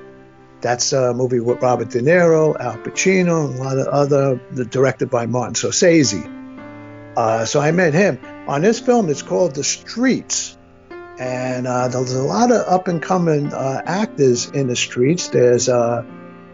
That's 0.62 0.94
a 0.94 1.14
movie 1.14 1.40
with 1.40 1.62
Robert 1.62 1.90
De 1.90 2.02
Niro, 2.02 2.58
Al 2.60 2.78
Pacino, 2.78 3.50
and 3.50 3.60
a 3.60 3.64
lot 3.64 3.78
of 3.78 3.88
other, 3.88 4.42
directed 4.66 5.10
by 5.10 5.26
Martin 5.26 5.56
Scorsese. 5.56 6.40
Uh, 7.18 7.46
so 7.46 7.60
I 7.60 7.72
met 7.72 7.94
him. 7.94 8.20
On 8.48 8.62
this 8.62 8.80
film, 8.80 9.10
it's 9.10 9.24
called 9.24 9.56
The 9.56 9.64
Streets 9.64 10.58
and 11.22 11.68
uh, 11.68 11.88
there's 11.88 12.14
a 12.14 12.24
lot 12.24 12.52
of 12.52 12.68
up 12.68 12.88
and 12.88 13.00
coming 13.00 13.54
uh, 13.54 13.82
actors 13.86 14.50
in 14.50 14.66
the 14.68 14.76
streets. 14.76 15.28
There's 15.28 15.70
uh, 15.70 16.04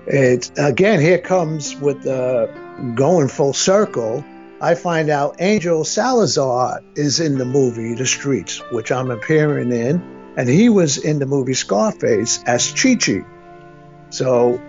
it 0.06 0.52
again 0.58 1.00
here 1.00 1.20
comes 1.20 1.74
with 1.76 2.06
uh, 2.06 2.48
going 2.96 3.30
full 3.30 3.54
circle. 3.54 4.26
I 4.60 4.76
find 4.76 5.10
out 5.10 5.36
Angel 5.40 5.84
Salazar 5.84 6.82
is 6.96 7.20
in 7.20 7.38
the 7.38 7.46
movie 7.46 7.94
The 7.94 8.06
Streets, 8.06 8.60
which 8.72 8.92
I'm 8.92 9.12
appearing 9.12 9.72
in, 9.72 10.02
and 10.36 10.50
he 10.50 10.70
was 10.70 10.98
in 10.98 11.20
the 11.20 11.28
movie 11.28 11.54
Scarface 11.54 12.44
as 12.46 12.72
Chi-Chi. 12.72 13.24
So 14.10 14.60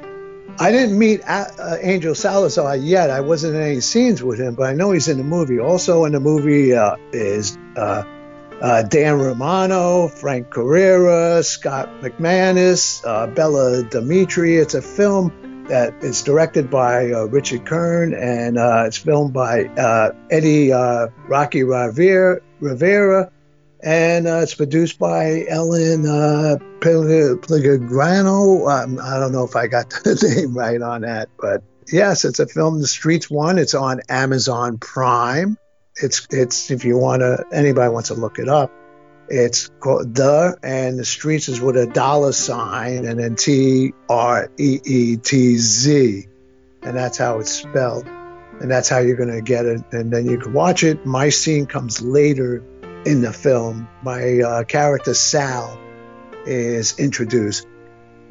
I 0.59 0.73
didn't 0.73 0.99
meet 0.99 1.23
uh, 1.27 1.77
Angel 1.81 2.15
Salazar 2.15 2.77
yet. 2.77 3.11
I 3.11 3.21
wasn't 3.21 3.55
in 3.55 3.63
any 3.63 3.81
scenes 3.81 4.23
with 4.23 4.39
him, 4.39 4.55
but 4.55 4.65
I 4.65 4.75
know 4.75 4.93
he's 4.93 5.09
in 5.09 5.17
the 5.17 5.25
movie. 5.25 5.59
Also 5.59 6.05
in 6.05 6.13
the 6.13 6.21
movie 6.21 6.75
uh, 6.75 6.97
is 7.13 7.57
uh, 7.77 8.03
Dan 8.83 9.19
Romano, 9.19 10.09
Frank 10.09 10.51
Carrera, 10.51 11.43
Scott 11.43 11.89
McManus, 12.03 13.03
uh, 13.07 13.27
Bella 13.29 13.85
Dimitri. 13.85 14.57
It's 14.57 14.75
a 14.75 14.83
film 14.83 15.33
that 15.69 15.95
is 16.03 16.23
directed 16.23 16.71
by 16.71 17.13
uh, 17.13 17.25
Richard 17.25 17.67
Kern 17.67 18.15
and 18.15 18.59
uh, 18.59 18.85
it's 18.87 18.99
filmed 18.99 19.33
by 19.33 19.65
uh, 19.65 20.13
Eddie 20.31 20.73
uh, 20.73 21.09
Rocky 21.27 21.63
Rivera, 21.63 22.41
Rivera 22.61 23.31
and 23.83 24.27
it's 24.27 24.55
produced 24.55 24.99
by 24.99 25.45
Ellen 25.49 26.03
Pellegrino. 26.81 28.67
Um, 28.69 28.99
I 29.01 29.19
don't 29.19 29.33
know 29.33 29.45
if 29.45 29.55
I 29.55 29.69
got 29.69 29.91
the 30.05 30.35
name 30.37 30.57
right 30.57 30.83
on 30.83 31.03
that, 31.03 31.29
but 31.41 31.63
yes, 31.93 32.25
it's 32.25 32.41
a 32.41 32.47
film, 32.47 32.81
The 32.81 32.89
Streets 32.89 33.31
One. 33.31 33.59
It's 33.59 33.75
on 33.75 34.01
Amazon 34.09 34.79
Prime 34.79 35.57
it's 36.01 36.27
it's 36.31 36.71
if 36.71 36.85
you 36.85 36.97
want 36.97 37.21
to 37.21 37.45
anybody 37.53 37.93
wants 37.93 38.09
to 38.09 38.15
look 38.15 38.39
it 38.39 38.49
up 38.49 38.71
it's 39.31 39.69
called 39.81 40.15
the 40.15 40.57
and 40.63 40.99
the 40.99 41.05
streets 41.05 41.49
is 41.49 41.61
with 41.61 41.77
a 41.77 41.87
dollar 41.87 42.33
sign 42.33 43.05
and 43.05 43.19
then 43.19 43.37
T 43.37 43.93
R 44.09 44.51
E 44.59 44.81
E 44.85 45.17
T 45.17 45.57
Z. 45.57 46.27
And 46.83 46.97
that's 46.97 47.19
how 47.19 47.39
it's 47.41 47.51
spelled. 47.51 48.07
And 48.07 48.71
that's 48.71 48.89
how 48.89 48.99
you're 48.99 49.17
going 49.17 49.33
to 49.33 49.43
get 49.43 49.67
it. 49.67 49.83
And 49.93 50.13
then 50.13 50.27
you 50.27 50.39
can 50.39 50.53
watch 50.53 50.83
it. 50.83 51.05
My 51.05 51.29
scene 51.29 51.67
comes 51.67 52.01
later 52.01 52.65
in 53.05 53.21
the 53.21 53.33
film. 53.33 53.89
My 54.03 54.41
uh, 54.41 54.65
character 54.65 55.15
Sal 55.15 55.79
is 56.47 56.99
introduced. 56.99 57.67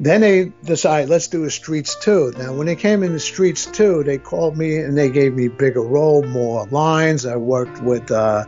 Then 0.00 0.20
they 0.20 0.52
decide, 0.62 1.08
let's 1.08 1.28
do 1.28 1.44
a 1.44 1.50
Streets 1.50 1.96
2. 1.96 2.34
Now, 2.38 2.52
when 2.52 2.66
they 2.66 2.76
came 2.76 3.02
in 3.02 3.12
the 3.12 3.20
Streets 3.20 3.66
2, 3.66 4.04
they 4.04 4.18
called 4.18 4.56
me 4.56 4.76
and 4.76 4.96
they 4.96 5.10
gave 5.10 5.34
me 5.34 5.48
bigger 5.48 5.82
role, 5.82 6.22
more 6.22 6.66
lines. 6.66 7.26
I 7.26 7.36
worked 7.36 7.82
with 7.82 8.10
uh, 8.10 8.44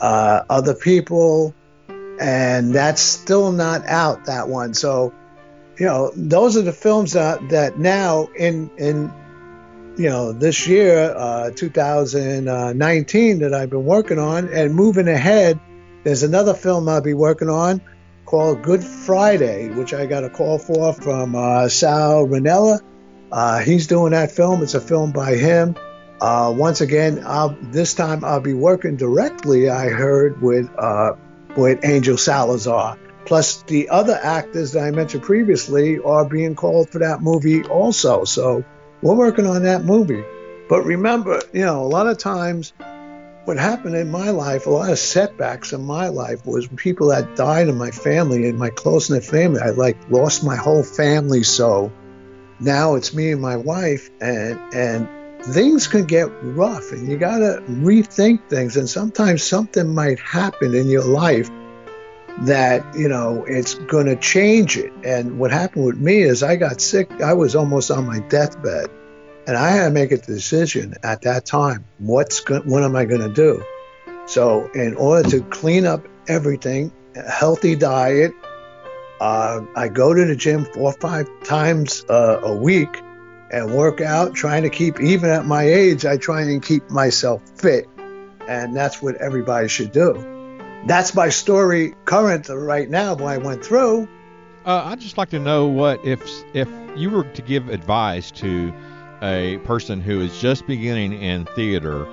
uh, 0.00 0.42
other 0.48 0.74
people, 0.74 1.54
and 2.20 2.72
that's 2.72 3.00
still 3.00 3.52
not 3.52 3.86
out, 3.86 4.24
that 4.26 4.48
one. 4.48 4.74
So, 4.74 5.14
you 5.78 5.86
know, 5.86 6.10
those 6.16 6.56
are 6.56 6.62
the 6.62 6.72
films 6.72 7.12
that, 7.12 7.48
that 7.50 7.78
now 7.78 8.28
in, 8.36 8.70
in, 8.76 9.12
you 9.96 10.08
know, 10.08 10.32
this 10.32 10.66
year, 10.66 11.14
uh, 11.16 11.50
2019, 11.50 13.38
that 13.40 13.54
I've 13.54 13.70
been 13.70 13.84
working 13.84 14.18
on. 14.18 14.48
And 14.48 14.74
moving 14.74 15.08
ahead, 15.08 15.60
there's 16.04 16.22
another 16.22 16.54
film 16.54 16.88
I'll 16.88 17.00
be 17.00 17.14
working 17.14 17.48
on 17.48 17.80
called 18.24 18.62
Good 18.62 18.84
Friday, 18.84 19.70
which 19.70 19.94
I 19.94 20.06
got 20.06 20.22
a 20.22 20.28
call 20.28 20.58
for 20.58 20.92
from 20.92 21.34
uh, 21.34 21.68
Sal 21.68 22.26
Ranella. 22.26 22.80
Uh, 23.30 23.58
he's 23.60 23.86
doing 23.86 24.12
that 24.12 24.32
film. 24.32 24.62
It's 24.62 24.74
a 24.74 24.80
film 24.80 25.12
by 25.12 25.34
him. 25.34 25.76
Uh, 26.20 26.52
once 26.56 26.80
again, 26.80 27.22
I'll, 27.24 27.56
this 27.62 27.94
time 27.94 28.24
I'll 28.24 28.40
be 28.40 28.54
working 28.54 28.96
directly. 28.96 29.70
I 29.70 29.88
heard 29.88 30.42
with 30.42 30.68
uh, 30.76 31.12
with 31.58 31.84
Angel 31.84 32.16
Salazar. 32.16 32.96
Plus, 33.26 33.62
the 33.64 33.90
other 33.90 34.18
actors 34.22 34.72
that 34.72 34.84
I 34.84 34.90
mentioned 34.90 35.24
previously 35.24 35.98
are 35.98 36.24
being 36.24 36.54
called 36.54 36.88
for 36.88 37.00
that 37.00 37.20
movie 37.20 37.64
also. 37.64 38.24
So 38.24 38.64
we're 39.02 39.16
working 39.16 39.46
on 39.46 39.64
that 39.64 39.84
movie. 39.84 40.24
But 40.68 40.84
remember, 40.84 41.42
you 41.52 41.64
know, 41.64 41.82
a 41.82 41.88
lot 41.88 42.06
of 42.06 42.16
times 42.16 42.72
what 43.44 43.58
happened 43.58 43.96
in 43.96 44.10
my 44.10 44.30
life, 44.30 44.66
a 44.66 44.70
lot 44.70 44.90
of 44.90 44.98
setbacks 44.98 45.72
in 45.72 45.82
my 45.82 46.08
life 46.08 46.46
was 46.46 46.68
people 46.68 47.08
that 47.08 47.36
died 47.36 47.68
in 47.68 47.76
my 47.76 47.90
family 47.90 48.48
and 48.48 48.58
my 48.58 48.70
close 48.70 49.10
knit 49.10 49.24
family. 49.24 49.60
I 49.60 49.70
like 49.70 49.96
lost 50.10 50.44
my 50.44 50.56
whole 50.56 50.82
family. 50.82 51.42
So 51.42 51.92
now 52.60 52.94
it's 52.94 53.12
me 53.12 53.32
and 53.32 53.42
my 53.42 53.56
wife 53.56 54.10
and, 54.20 54.58
and 54.72 55.08
things 55.52 55.86
can 55.86 56.04
get 56.04 56.28
rough 56.42 56.92
and 56.92 57.08
you 57.08 57.16
got 57.16 57.38
to 57.38 57.62
rethink 57.68 58.48
things. 58.48 58.76
And 58.76 58.88
sometimes 58.88 59.42
something 59.42 59.94
might 59.94 60.18
happen 60.20 60.74
in 60.74 60.88
your 60.88 61.04
life 61.04 61.50
that, 62.42 62.84
you 62.96 63.08
know, 63.08 63.44
it's 63.46 63.74
going 63.74 64.06
to 64.06 64.16
change 64.16 64.76
it. 64.76 64.92
And 65.04 65.38
what 65.38 65.50
happened 65.50 65.86
with 65.86 65.98
me 65.98 66.22
is 66.22 66.42
I 66.42 66.56
got 66.56 66.80
sick. 66.80 67.10
I 67.20 67.32
was 67.32 67.56
almost 67.56 67.90
on 67.90 68.06
my 68.06 68.20
deathbed 68.20 68.88
and 69.46 69.56
I 69.56 69.70
had 69.70 69.84
to 69.86 69.90
make 69.90 70.12
a 70.12 70.18
decision 70.18 70.94
at 71.02 71.22
that 71.22 71.46
time. 71.46 71.84
What's 71.98 72.40
go- 72.40 72.60
what 72.60 72.82
am 72.84 72.94
I 72.94 73.06
going 73.06 73.22
to 73.22 73.32
do? 73.32 73.64
So, 74.26 74.70
in 74.74 74.94
order 74.96 75.28
to 75.30 75.40
clean 75.44 75.86
up 75.86 76.06
everything, 76.28 76.92
a 77.16 77.30
healthy 77.30 77.74
diet, 77.74 78.32
uh, 79.20 79.62
I 79.74 79.88
go 79.88 80.12
to 80.12 80.24
the 80.26 80.36
gym 80.36 80.66
four 80.66 80.92
or 80.92 81.00
five 81.00 81.26
times 81.44 82.04
uh, 82.10 82.40
a 82.42 82.54
week 82.54 83.02
and 83.50 83.74
work 83.74 84.00
out, 84.00 84.34
trying 84.34 84.62
to 84.62 84.70
keep, 84.70 85.00
even 85.00 85.30
at 85.30 85.46
my 85.46 85.62
age, 85.62 86.04
I 86.04 86.16
try 86.16 86.42
and 86.42 86.62
keep 86.62 86.88
myself 86.90 87.42
fit. 87.56 87.86
And 88.46 88.74
that's 88.74 89.02
what 89.02 89.16
everybody 89.16 89.68
should 89.68 89.92
do. 89.92 90.14
That's 90.86 91.14
my 91.14 91.28
story 91.28 91.94
current 92.04 92.48
right 92.48 92.88
now, 92.88 93.14
what 93.14 93.32
I 93.32 93.38
went 93.38 93.64
through. 93.64 94.08
Uh, 94.64 94.82
I'd 94.86 95.00
just 95.00 95.18
like 95.18 95.30
to 95.30 95.38
know 95.38 95.66
what 95.66 96.04
if 96.04 96.20
if 96.52 96.68
you 96.96 97.10
were 97.10 97.24
to 97.24 97.42
give 97.42 97.68
advice 97.68 98.30
to 98.32 98.72
a 99.22 99.58
person 99.64 100.00
who 100.00 100.20
is 100.20 100.40
just 100.40 100.66
beginning 100.66 101.12
in 101.14 101.46
theater, 101.46 102.06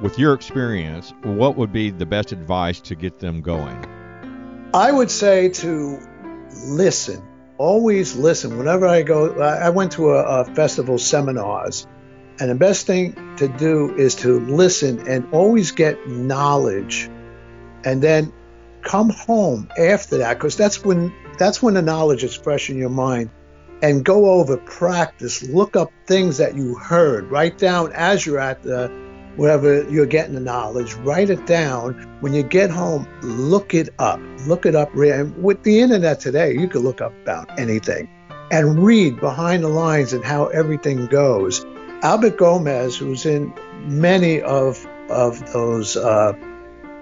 with 0.00 0.18
your 0.18 0.34
experience, 0.34 1.12
what 1.22 1.56
would 1.56 1.72
be 1.72 1.90
the 1.90 2.06
best 2.06 2.32
advice 2.32 2.80
to 2.80 2.94
get 2.94 3.18
them 3.18 3.42
going? 3.42 3.84
I 4.72 4.90
would 4.92 5.10
say 5.10 5.48
to 5.50 5.98
listen. 6.64 7.22
Always 7.60 8.16
listen. 8.16 8.56
Whenever 8.56 8.86
I 8.86 9.02
go, 9.02 9.38
I 9.38 9.68
went 9.68 9.92
to 9.92 10.12
a, 10.12 10.40
a 10.40 10.44
festival 10.54 10.96
seminars, 10.96 11.86
and 12.38 12.48
the 12.48 12.54
best 12.54 12.86
thing 12.86 13.36
to 13.36 13.48
do 13.48 13.94
is 13.96 14.14
to 14.14 14.40
listen 14.40 15.06
and 15.06 15.28
always 15.30 15.70
get 15.70 16.08
knowledge, 16.08 17.10
and 17.84 18.00
then 18.00 18.32
come 18.80 19.10
home 19.10 19.68
after 19.78 20.16
that, 20.16 20.38
because 20.38 20.56
that's 20.56 20.82
when 20.82 21.12
that's 21.36 21.62
when 21.62 21.74
the 21.74 21.82
knowledge 21.82 22.24
is 22.24 22.34
fresh 22.34 22.70
in 22.70 22.78
your 22.78 22.88
mind 22.88 23.28
and 23.82 24.06
go 24.06 24.30
over, 24.30 24.56
practice, 24.56 25.42
look 25.42 25.76
up 25.76 25.92
things 26.06 26.38
that 26.38 26.54
you 26.54 26.76
heard, 26.76 27.30
write 27.30 27.58
down 27.58 27.92
as 27.92 28.24
you're 28.24 28.38
at 28.38 28.62
the 28.62 28.88
wherever 29.40 29.90
you're 29.90 30.04
getting 30.04 30.34
the 30.34 30.40
knowledge, 30.40 30.92
write 30.96 31.30
it 31.30 31.46
down. 31.46 31.94
When 32.20 32.34
you 32.34 32.42
get 32.42 32.68
home, 32.68 33.08
look 33.22 33.72
it 33.72 33.88
up. 33.98 34.20
Look 34.46 34.66
it 34.66 34.74
up. 34.74 34.94
And 34.94 35.42
with 35.42 35.62
the 35.62 35.80
internet 35.80 36.20
today, 36.20 36.52
you 36.52 36.68
can 36.68 36.82
look 36.82 37.00
up 37.00 37.14
about 37.22 37.58
anything 37.58 38.06
and 38.52 38.84
read 38.84 39.18
behind 39.18 39.64
the 39.64 39.68
lines 39.68 40.12
and 40.12 40.22
how 40.22 40.48
everything 40.48 41.06
goes. 41.06 41.64
Albert 42.02 42.36
Gomez, 42.36 42.98
who's 42.98 43.24
in 43.24 43.54
many 43.86 44.42
of 44.42 44.86
of 45.08 45.50
those 45.54 45.96
uh, 45.96 46.34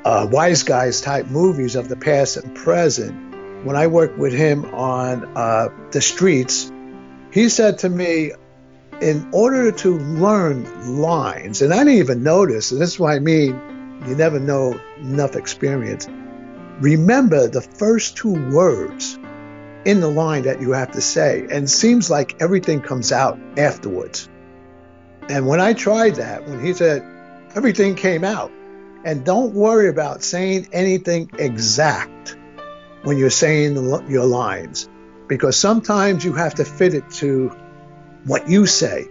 uh, 0.04 0.28
wise 0.30 0.62
guys 0.62 1.00
type 1.00 1.26
movies 1.26 1.74
of 1.74 1.88
the 1.88 1.96
past 1.96 2.36
and 2.36 2.54
present, 2.54 3.66
when 3.66 3.74
I 3.74 3.88
worked 3.88 4.16
with 4.16 4.32
him 4.32 4.64
on 4.66 5.24
uh, 5.36 5.70
the 5.90 6.00
streets, 6.00 6.70
he 7.32 7.48
said 7.48 7.78
to 7.78 7.88
me, 7.88 8.30
in 9.00 9.28
order 9.32 9.70
to 9.70 9.98
learn 9.98 11.00
lines, 11.00 11.62
and 11.62 11.72
I 11.72 11.78
didn't 11.78 11.94
even 11.94 12.22
notice, 12.22 12.72
and 12.72 12.80
this 12.80 12.94
is 12.94 12.98
what 12.98 13.14
I 13.14 13.18
mean, 13.20 13.60
you 14.06 14.14
never 14.14 14.40
know 14.40 14.78
enough 14.98 15.36
experience. 15.36 16.08
Remember 16.80 17.48
the 17.48 17.60
first 17.60 18.16
two 18.16 18.32
words 18.50 19.18
in 19.84 20.00
the 20.00 20.08
line 20.08 20.42
that 20.42 20.60
you 20.60 20.72
have 20.72 20.92
to 20.92 21.00
say, 21.00 21.46
and 21.50 21.70
seems 21.70 22.10
like 22.10 22.40
everything 22.40 22.80
comes 22.80 23.12
out 23.12 23.38
afterwards. 23.56 24.28
And 25.28 25.46
when 25.46 25.60
I 25.60 25.72
tried 25.74 26.16
that, 26.16 26.48
when 26.48 26.64
he 26.64 26.72
said 26.72 27.02
everything 27.54 27.94
came 27.94 28.24
out, 28.24 28.50
and 29.04 29.24
don't 29.24 29.54
worry 29.54 29.88
about 29.88 30.22
saying 30.22 30.68
anything 30.72 31.30
exact 31.38 32.36
when 33.02 33.16
you're 33.16 33.30
saying 33.30 33.76
your 34.08 34.26
lines 34.26 34.88
because 35.28 35.56
sometimes 35.56 36.24
you 36.24 36.32
have 36.32 36.54
to 36.56 36.64
fit 36.64 36.94
it 36.94 37.08
to 37.10 37.54
what 38.28 38.48
you 38.48 38.66
say. 38.66 39.08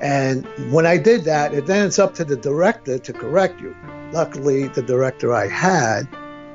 And 0.00 0.46
when 0.70 0.84
I 0.84 0.98
did 0.98 1.24
that, 1.24 1.54
it 1.54 1.66
then 1.66 1.86
it's 1.86 1.98
up 1.98 2.14
to 2.16 2.24
the 2.24 2.36
director 2.36 2.98
to 2.98 3.12
correct 3.12 3.60
you. 3.60 3.74
Luckily, 4.12 4.68
the 4.68 4.82
director 4.82 5.32
I 5.32 5.48
had, 5.48 6.06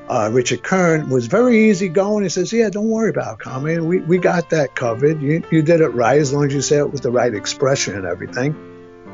uh, 0.07 0.29
Richard 0.31 0.61
Kern, 0.63 1.09
was 1.09 1.25
very 1.25 1.69
easygoing. 1.69 2.23
He 2.23 2.29
says, 2.29 2.53
"Yeah, 2.53 2.69
don't 2.69 2.89
worry 2.89 3.09
about 3.09 3.39
Carmen. 3.39 3.87
We 3.87 3.99
we 4.01 4.19
got 4.19 4.51
that 4.51 4.75
covered. 4.75 5.21
You 5.21 5.41
you 5.49 5.63
did 5.63 5.81
it 5.81 5.89
right 5.89 6.19
as 6.19 6.31
long 6.31 6.45
as 6.45 6.53
you 6.53 6.61
say 6.61 6.77
it 6.77 6.91
with 6.91 7.01
the 7.01 7.11
right 7.11 7.33
expression 7.33 7.95
and 7.95 8.05
everything." 8.05 8.55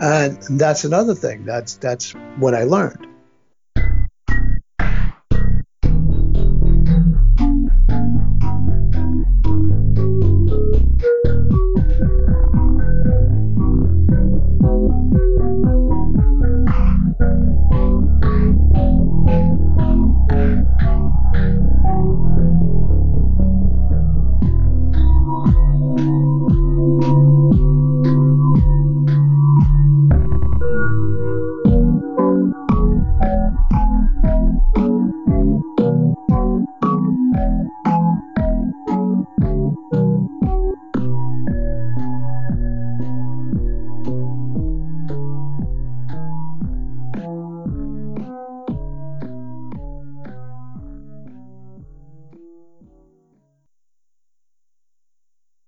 And 0.01 0.37
that's 0.59 0.83
another 0.83 1.15
thing. 1.15 1.45
That's 1.45 1.75
that's 1.75 2.11
what 2.37 2.53
I 2.53 2.63
learned. 2.63 3.07